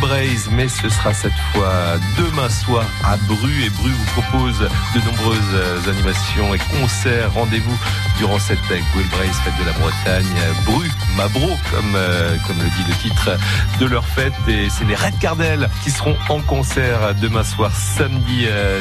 Braise, 0.00 0.48
mais 0.52 0.68
ce 0.68 0.88
sera 0.88 1.14
cette 1.14 1.38
fois 1.52 1.96
demain 2.16 2.50
soir 2.50 2.84
à 3.04 3.16
Bru 3.16 3.64
et 3.64 3.70
Bru 3.70 3.90
vous 3.90 4.20
propose 4.20 4.68
de 4.94 5.00
nombreuses 5.00 5.38
euh, 5.54 5.90
animations 5.90 6.54
et 6.54 6.58
concerts. 6.58 7.32
Rendez-vous 7.32 7.76
durant 8.18 8.38
cette 8.38 8.60
Braise, 8.60 9.36
fête 9.44 9.54
de 9.58 9.64
la 9.64 9.72
Bretagne. 9.72 10.26
Bru, 10.64 10.90
Mabro, 11.16 11.56
comme, 11.70 11.94
euh, 11.94 12.36
comme 12.46 12.58
le 12.58 12.64
dit 12.64 12.84
le 12.88 12.94
titre 12.94 13.30
de 13.80 13.86
leur 13.86 14.04
fête. 14.04 14.34
Et 14.48 14.68
c'est 14.68 14.84
les 14.84 14.94
Red 14.94 15.18
Cardel 15.18 15.68
qui 15.82 15.90
seront 15.90 16.16
en 16.28 16.40
concert 16.40 17.14
demain 17.20 17.44
soir, 17.44 17.70
samedi 17.74 18.46
euh, 18.46 18.80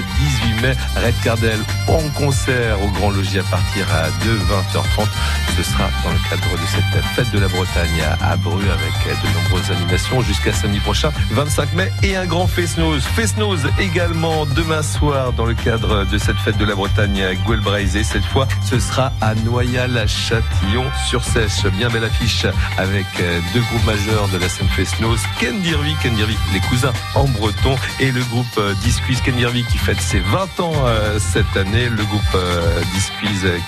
18 0.52 0.62
mai. 0.62 0.76
Red 0.96 1.16
Cardel 1.24 1.60
en 1.88 2.10
concert 2.20 2.82
au 2.82 2.88
Grand 2.88 3.12
Logis 3.12 3.40
à 3.40 3.44
partir 3.44 3.86
euh, 3.92 4.10
de 4.26 4.38
20h30. 4.38 5.08
Ce 5.56 5.64
sera 5.64 5.90
dans 6.04 6.12
le 6.12 6.20
cadre 6.30 6.52
de 6.52 6.68
cette 6.68 7.04
fête 7.16 7.32
de 7.32 7.40
la 7.40 7.48
Bretagne 7.48 7.67
à, 7.76 8.32
à 8.32 8.38
Bru 8.38 8.62
avec 8.62 9.20
de 9.22 9.34
nombreuses 9.34 9.72
animations 9.72 10.22
jusqu'à 10.22 10.54
samedi 10.54 10.80
prochain, 10.80 11.12
25 11.32 11.74
mai. 11.74 11.92
Et 12.04 12.16
un 12.16 12.26
grand 12.26 12.48
Fesnoz. 12.48 13.04
Fesnoz 13.04 13.68
également 13.80 14.46
demain 14.46 14.82
soir 14.82 15.34
dans 15.34 15.46
le 15.46 15.54
cadre 15.54 16.06
de 16.06 16.18
cette 16.18 16.38
fête 16.38 16.58
de 16.58 16.66
la 16.66 16.76
Bretagne 16.76 17.36
à. 17.46 18.04
Cette 18.04 18.26
fois, 18.26 18.48
ce 18.64 18.80
sera 18.80 19.12
à 19.22 19.36
Noyal-Châtillon 19.36 20.86
sur 21.08 21.24
Sèche. 21.24 21.66
Bien 21.78 21.90
belle 21.90 22.06
affiche 22.06 22.46
avec 22.78 23.06
euh, 23.20 23.40
deux 23.54 23.62
groupes 23.62 23.86
majeurs 23.86 24.28
de 24.30 24.38
la 24.38 24.50
scène 24.50 24.68
Fesnoz. 24.70 25.20
Ken 25.40 25.60
Dirvi, 25.62 25.96
Ken 26.02 26.14
Dirvi, 26.16 26.38
les 26.54 26.60
cousins 26.62 26.94
en 27.16 27.26
breton 27.26 27.76
et 28.00 28.12
le 28.12 28.24
groupe 28.26 28.46
euh, 28.58 28.74
Disquiz 28.84 29.22
Ken 29.22 29.36
Dirvi 29.36 29.64
qui 29.66 29.78
fête 29.78 30.02
ses 30.02 30.20
20 30.20 30.60
ans 30.60 30.74
euh, 30.86 31.20
cette 31.20 31.58
année. 31.58 31.90
Le 31.90 32.04
groupe 32.04 32.22
euh, 32.36 32.82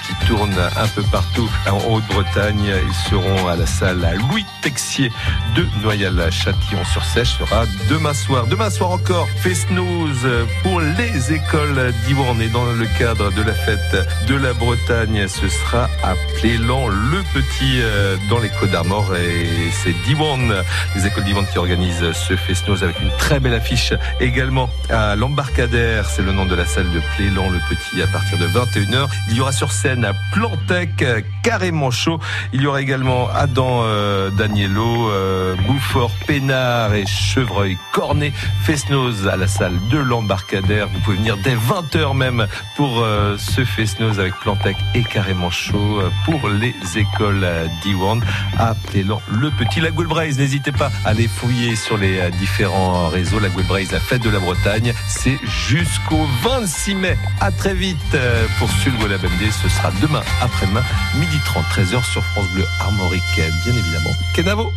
qui 0.07 0.27
tourne 0.27 0.55
un 0.77 0.87
peu 0.87 1.03
partout 1.11 1.49
en 1.69 1.77
Haute-Bretagne. 1.91 2.71
Ils 2.87 3.09
seront 3.09 3.47
à 3.47 3.55
la 3.55 3.65
salle 3.65 3.88
à 3.89 4.13
Louis 4.13 4.45
Texier 4.61 5.11
de 5.55 5.65
Noyal-Châtillon 5.81 6.85
sur 6.85 7.03
Sèche 7.03 7.37
sera 7.39 7.65
demain 7.89 8.13
soir. 8.13 8.45
Demain 8.45 8.69
soir 8.69 8.91
encore, 8.91 9.27
Fesnoz 9.37 10.27
pour 10.61 10.79
les 10.79 11.33
écoles 11.33 11.91
d'Ivoire. 12.05 12.35
Et 12.39 12.49
dans 12.49 12.65
le 12.65 12.85
cadre 12.99 13.31
de 13.31 13.41
la 13.41 13.53
fête 13.53 14.07
de 14.27 14.35
la 14.35 14.53
Bretagne, 14.53 15.27
ce 15.27 15.47
sera 15.47 15.89
à 16.03 16.13
Plélan, 16.35 16.87
le 16.87 17.23
petit 17.33 17.81
euh, 17.81 18.15
dans 18.29 18.37
les 18.37 18.49
Côtes 18.49 18.69
d'Armor. 18.69 19.15
Et 19.15 19.71
c'est 19.71 19.95
Diwan, 20.05 20.53
les 20.95 21.07
écoles 21.07 21.23
d'Ivoire 21.23 21.49
qui 21.51 21.57
organisent 21.57 22.11
ce 22.11 22.35
Fesnoz 22.35 22.83
avec 22.83 22.99
une 22.99 23.11
très 23.17 23.39
belle 23.39 23.55
affiche 23.55 23.93
également 24.19 24.69
à 24.89 25.15
l'embarcadère. 25.15 26.05
C'est 26.07 26.21
le 26.21 26.31
nom 26.31 26.45
de 26.45 26.53
la 26.53 26.65
salle 26.65 26.91
de 26.91 27.01
Plélan, 27.15 27.49
le 27.49 27.59
petit, 27.67 28.01
à 28.03 28.07
partir 28.07 28.37
de 28.37 28.47
21h. 28.47 29.07
Il 29.29 29.37
y 29.37 29.41
aura 29.41 29.51
sur 29.51 29.71
scène 29.71 30.05
à 30.05 30.13
Plantec, 30.33 31.03
carrément 31.41 31.89
chaud. 31.89 32.19
Il 32.53 32.61
y 32.61 32.67
aura 32.67 32.81
également 32.81 33.29
Adam 33.33 33.78
euh, 33.81 34.29
Danielo, 34.29 35.09
euh, 35.09 35.55
Bouffort, 35.67 36.11
Pénard 36.27 36.93
et 36.93 37.05
Chevreuil 37.05 37.77
Cornet. 37.91 38.33
Fesnoz 38.63 39.27
à 39.27 39.35
la 39.37 39.47
salle 39.47 39.79
de 39.89 39.97
l'embarcadère. 39.97 40.87
Vous 40.87 40.99
pouvez 40.99 41.17
venir 41.17 41.37
dès 41.37 41.55
20h 41.55 42.15
même 42.15 42.47
pour 42.75 43.01
euh, 43.01 43.37
ce 43.37 43.63
Fesnoz 43.63 44.19
avec 44.19 44.33
Plantec 44.35 44.77
et 44.95 45.03
carrément 45.03 45.49
chaud 45.49 45.99
euh, 45.99 46.09
pour 46.25 46.49
les 46.49 46.75
écoles 46.95 47.43
euh, 47.43 47.67
d'Iwan 47.83 48.21
à 48.57 48.75
Plélan. 48.75 49.21
Le 49.31 49.51
petit 49.51 49.79
La. 49.81 49.91
N'hésitez 50.37 50.71
pas 50.71 50.91
à 51.05 51.09
aller 51.09 51.27
fouiller 51.27 51.75
sur 51.75 51.97
les 51.97 52.19
euh, 52.19 52.29
différents 52.31 53.07
réseaux. 53.07 53.39
La 53.39 53.49
la 53.91 53.99
fête 53.99 54.21
de 54.21 54.29
la 54.29 54.39
Bretagne. 54.39 54.93
C'est 55.07 55.37
jusqu'au 55.43 56.27
26 56.43 56.95
mai. 56.95 57.17
À 57.39 57.51
très 57.51 57.73
vite 57.73 57.97
euh, 58.13 58.45
pour 58.57 58.69
Sulgo 58.69 59.07
la 59.07 59.17
BMD. 59.17 59.51
Ce 59.51 59.69
sera 59.69 59.91
demain 60.01 60.21
après-demain, 60.41 60.83
midi 61.15 61.37
30, 61.45 61.63
13h 61.65 62.03
sur 62.03 62.23
France 62.23 62.47
Bleu 62.53 62.65
Armorique. 62.79 63.21
Bien 63.69 63.77
évidemment. 63.77 64.15
Kenavo. 64.33 64.71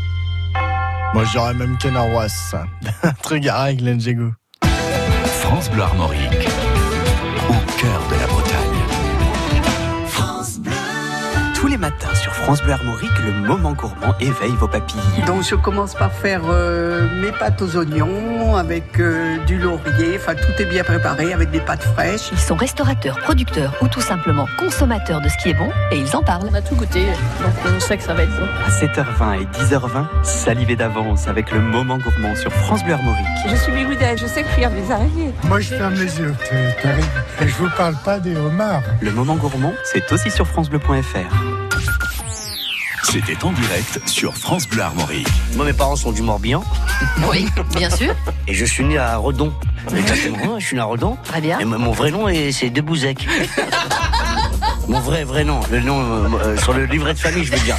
Moi, 1.14 1.24
j'aurais 1.32 1.54
même 1.54 1.78
Ken 1.78 1.96
Arwas. 1.96 2.54
Un 3.02 3.12
truc 3.22 3.46
à 3.46 3.72
Glenn 3.72 3.98
Jégou. 3.98 4.34
France 5.40 5.70
Bleu 5.70 5.82
Armorique, 5.82 6.46
au 7.48 7.80
cœur 7.80 8.02
de 8.10 8.16
la 8.20 8.21
France 12.42 12.60
Bleu 12.60 12.72
Armorique, 12.72 13.18
le 13.24 13.32
moment 13.32 13.72
gourmand 13.72 14.14
éveille 14.18 14.56
vos 14.58 14.66
papilles. 14.66 14.98
Donc 15.26 15.44
je 15.44 15.54
commence 15.54 15.94
par 15.94 16.12
faire 16.12 16.40
euh, 16.50 17.08
mes 17.20 17.30
pâtes 17.30 17.62
aux 17.62 17.76
oignons 17.76 18.56
avec 18.56 18.98
euh, 18.98 19.38
du 19.46 19.58
laurier, 19.58 20.16
enfin 20.16 20.34
tout 20.34 20.60
est 20.60 20.64
bien 20.64 20.82
préparé 20.82 21.32
avec 21.32 21.52
des 21.52 21.60
pâtes 21.60 21.84
fraîches. 21.84 22.30
Ils 22.32 22.38
sont 22.38 22.56
restaurateurs, 22.56 23.20
producteurs 23.20 23.72
ou 23.80 23.86
tout 23.86 24.00
simplement 24.00 24.48
consommateurs 24.58 25.20
de 25.20 25.28
ce 25.28 25.36
qui 25.36 25.50
est 25.50 25.54
bon 25.54 25.70
et 25.92 25.98
ils 25.98 26.16
en 26.16 26.22
parlent. 26.22 26.48
On 26.50 26.54
a 26.54 26.60
tout 26.60 26.74
goûté, 26.74 27.04
donc 27.40 27.74
on 27.76 27.78
sait 27.78 27.96
que 27.96 28.02
ça 28.02 28.12
va 28.12 28.24
être 28.24 28.36
bon. 28.36 28.48
À 28.66 28.70
7h20 28.70 29.42
et 29.42 29.44
10h20, 29.44 30.06
salivez 30.24 30.74
d'avance 30.74 31.28
avec 31.28 31.52
le 31.52 31.60
moment 31.60 31.98
gourmand 31.98 32.34
sur 32.34 32.52
France 32.52 32.82
Bleu 32.82 32.94
Armorique. 32.94 33.24
Je 33.48 33.54
suis 33.54 33.72
bigoudelle, 33.72 34.18
je 34.18 34.26
sais 34.26 34.42
cuire 34.42 34.70
des 34.72 34.90
araignées. 34.90 35.32
Moi, 35.44 35.60
je 35.60 35.74
ferme 35.74 35.94
les 35.94 36.18
yeux, 36.18 36.34
c'est 36.42 36.82
terrible. 36.82 37.06
Et 37.40 37.46
je 37.46 37.54
vous 37.54 37.70
parle 37.76 37.94
pas 38.04 38.18
des 38.18 38.36
homards. 38.36 38.82
Le 39.00 39.12
moment 39.12 39.36
gourmand, 39.36 39.72
c'est 39.84 40.12
aussi 40.12 40.30
sur 40.30 40.46
francebleu.fr. 40.48 41.61
C'était 43.02 43.42
en 43.44 43.52
direct 43.52 44.00
sur 44.06 44.34
France 44.36 44.66
Bleu 44.68 44.82
Armorique. 44.82 45.28
Moi, 45.54 45.64
mes 45.66 45.72
parents 45.72 45.96
sont 45.96 46.12
du 46.12 46.22
Morbihan. 46.22 46.64
Oui, 47.30 47.46
bien 47.76 47.90
sûr. 47.90 48.14
Et 48.46 48.54
je 48.54 48.64
suis 48.64 48.84
né 48.84 48.96
à 48.98 49.16
Redon. 49.16 49.52
Exactement, 49.94 50.58
je 50.58 50.64
suis 50.66 50.76
né 50.76 50.82
à 50.82 50.84
Redon. 50.86 51.16
Très 51.24 51.40
bien. 51.40 51.58
Et 51.58 51.64
mon 51.64 51.92
vrai 51.92 52.10
nom, 52.10 52.28
est- 52.28 52.52
c'est 52.52 52.70
Debouzek. 52.70 53.26
Mon 54.88 54.98
vrai, 55.00 55.22
vrai 55.22 55.44
nom. 55.44 55.60
Le 55.70 55.78
nom 55.80 56.00
euh, 56.00 56.28
euh, 56.44 56.58
sur 56.58 56.72
le 56.72 56.84
livret 56.86 57.14
de 57.14 57.18
famille, 57.18 57.44
je 57.44 57.52
veux 57.52 57.60
dire. 57.60 57.76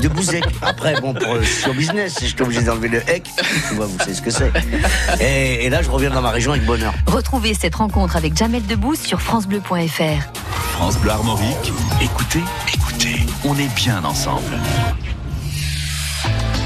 Debouzek. 0.00 0.44
Après, 0.62 0.98
bon, 1.00 1.12
pour, 1.12 1.34
euh, 1.34 1.42
sur 1.42 1.74
business, 1.74 2.18
j'étais 2.22 2.42
obligé 2.42 2.62
d'enlever 2.62 2.88
le 2.88 3.02
hec. 3.10 3.28
Tu 3.68 3.74
vois, 3.74 3.86
vous 3.86 3.98
savez 3.98 4.14
ce 4.14 4.22
que 4.22 4.30
c'est. 4.30 4.52
Et, 5.20 5.66
et 5.66 5.70
là, 5.70 5.82
je 5.82 5.90
reviens 5.90 6.08
dans 6.10 6.22
ma 6.22 6.30
région 6.30 6.52
avec 6.52 6.64
bonheur. 6.64 6.94
Retrouvez 7.08 7.52
cette 7.52 7.74
rencontre 7.74 8.14
avec 8.16 8.36
Jamel 8.36 8.64
Debbouze 8.64 9.00
sur 9.00 9.20
francebleu.fr. 9.20 10.22
France 10.72 10.96
Bleu 10.98 11.10
Armorique, 11.10 11.72
écoutez, 12.00 12.42
écoutez, 12.72 12.85
on 13.44 13.56
est 13.56 13.74
bien 13.74 14.04
ensemble. 14.04 14.58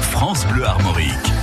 France 0.01 0.45
Bleu 0.47 0.65
Armorique. 0.65 1.40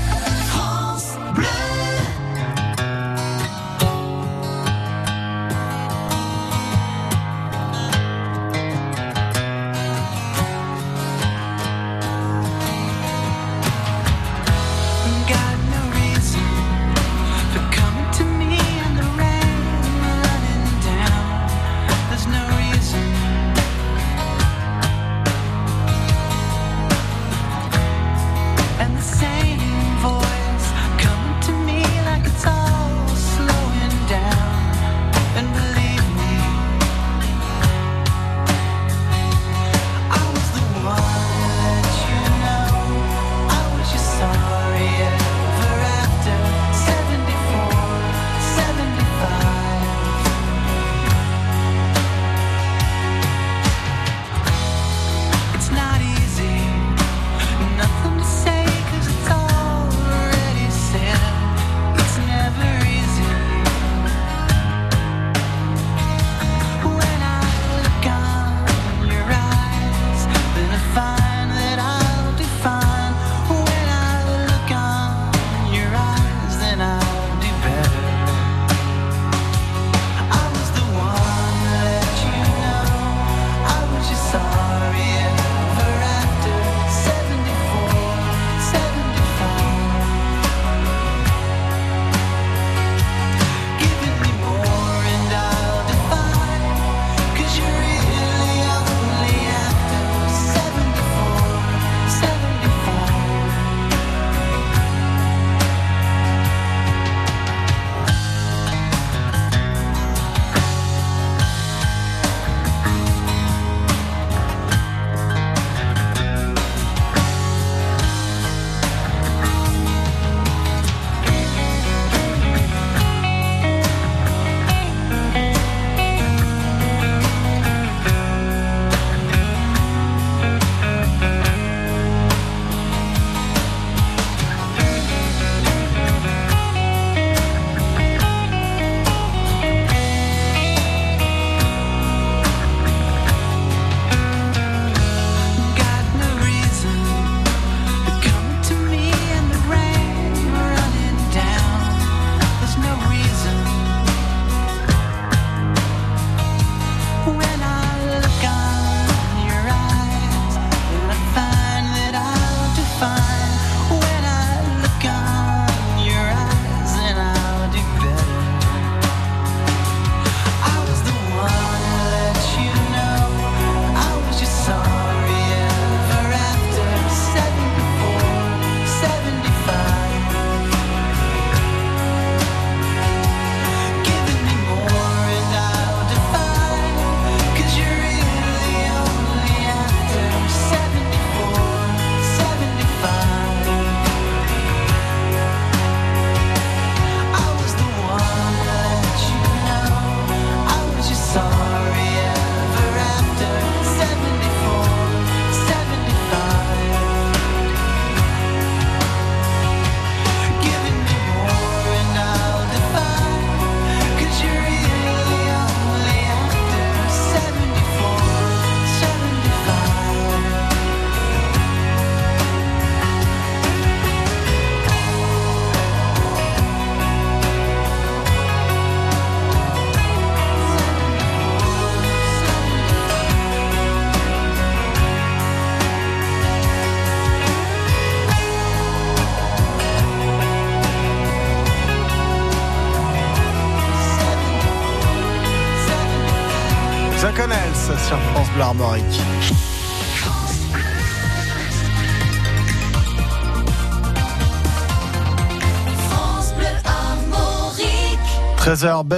13h, 258.79 259.05
belle 259.05 259.18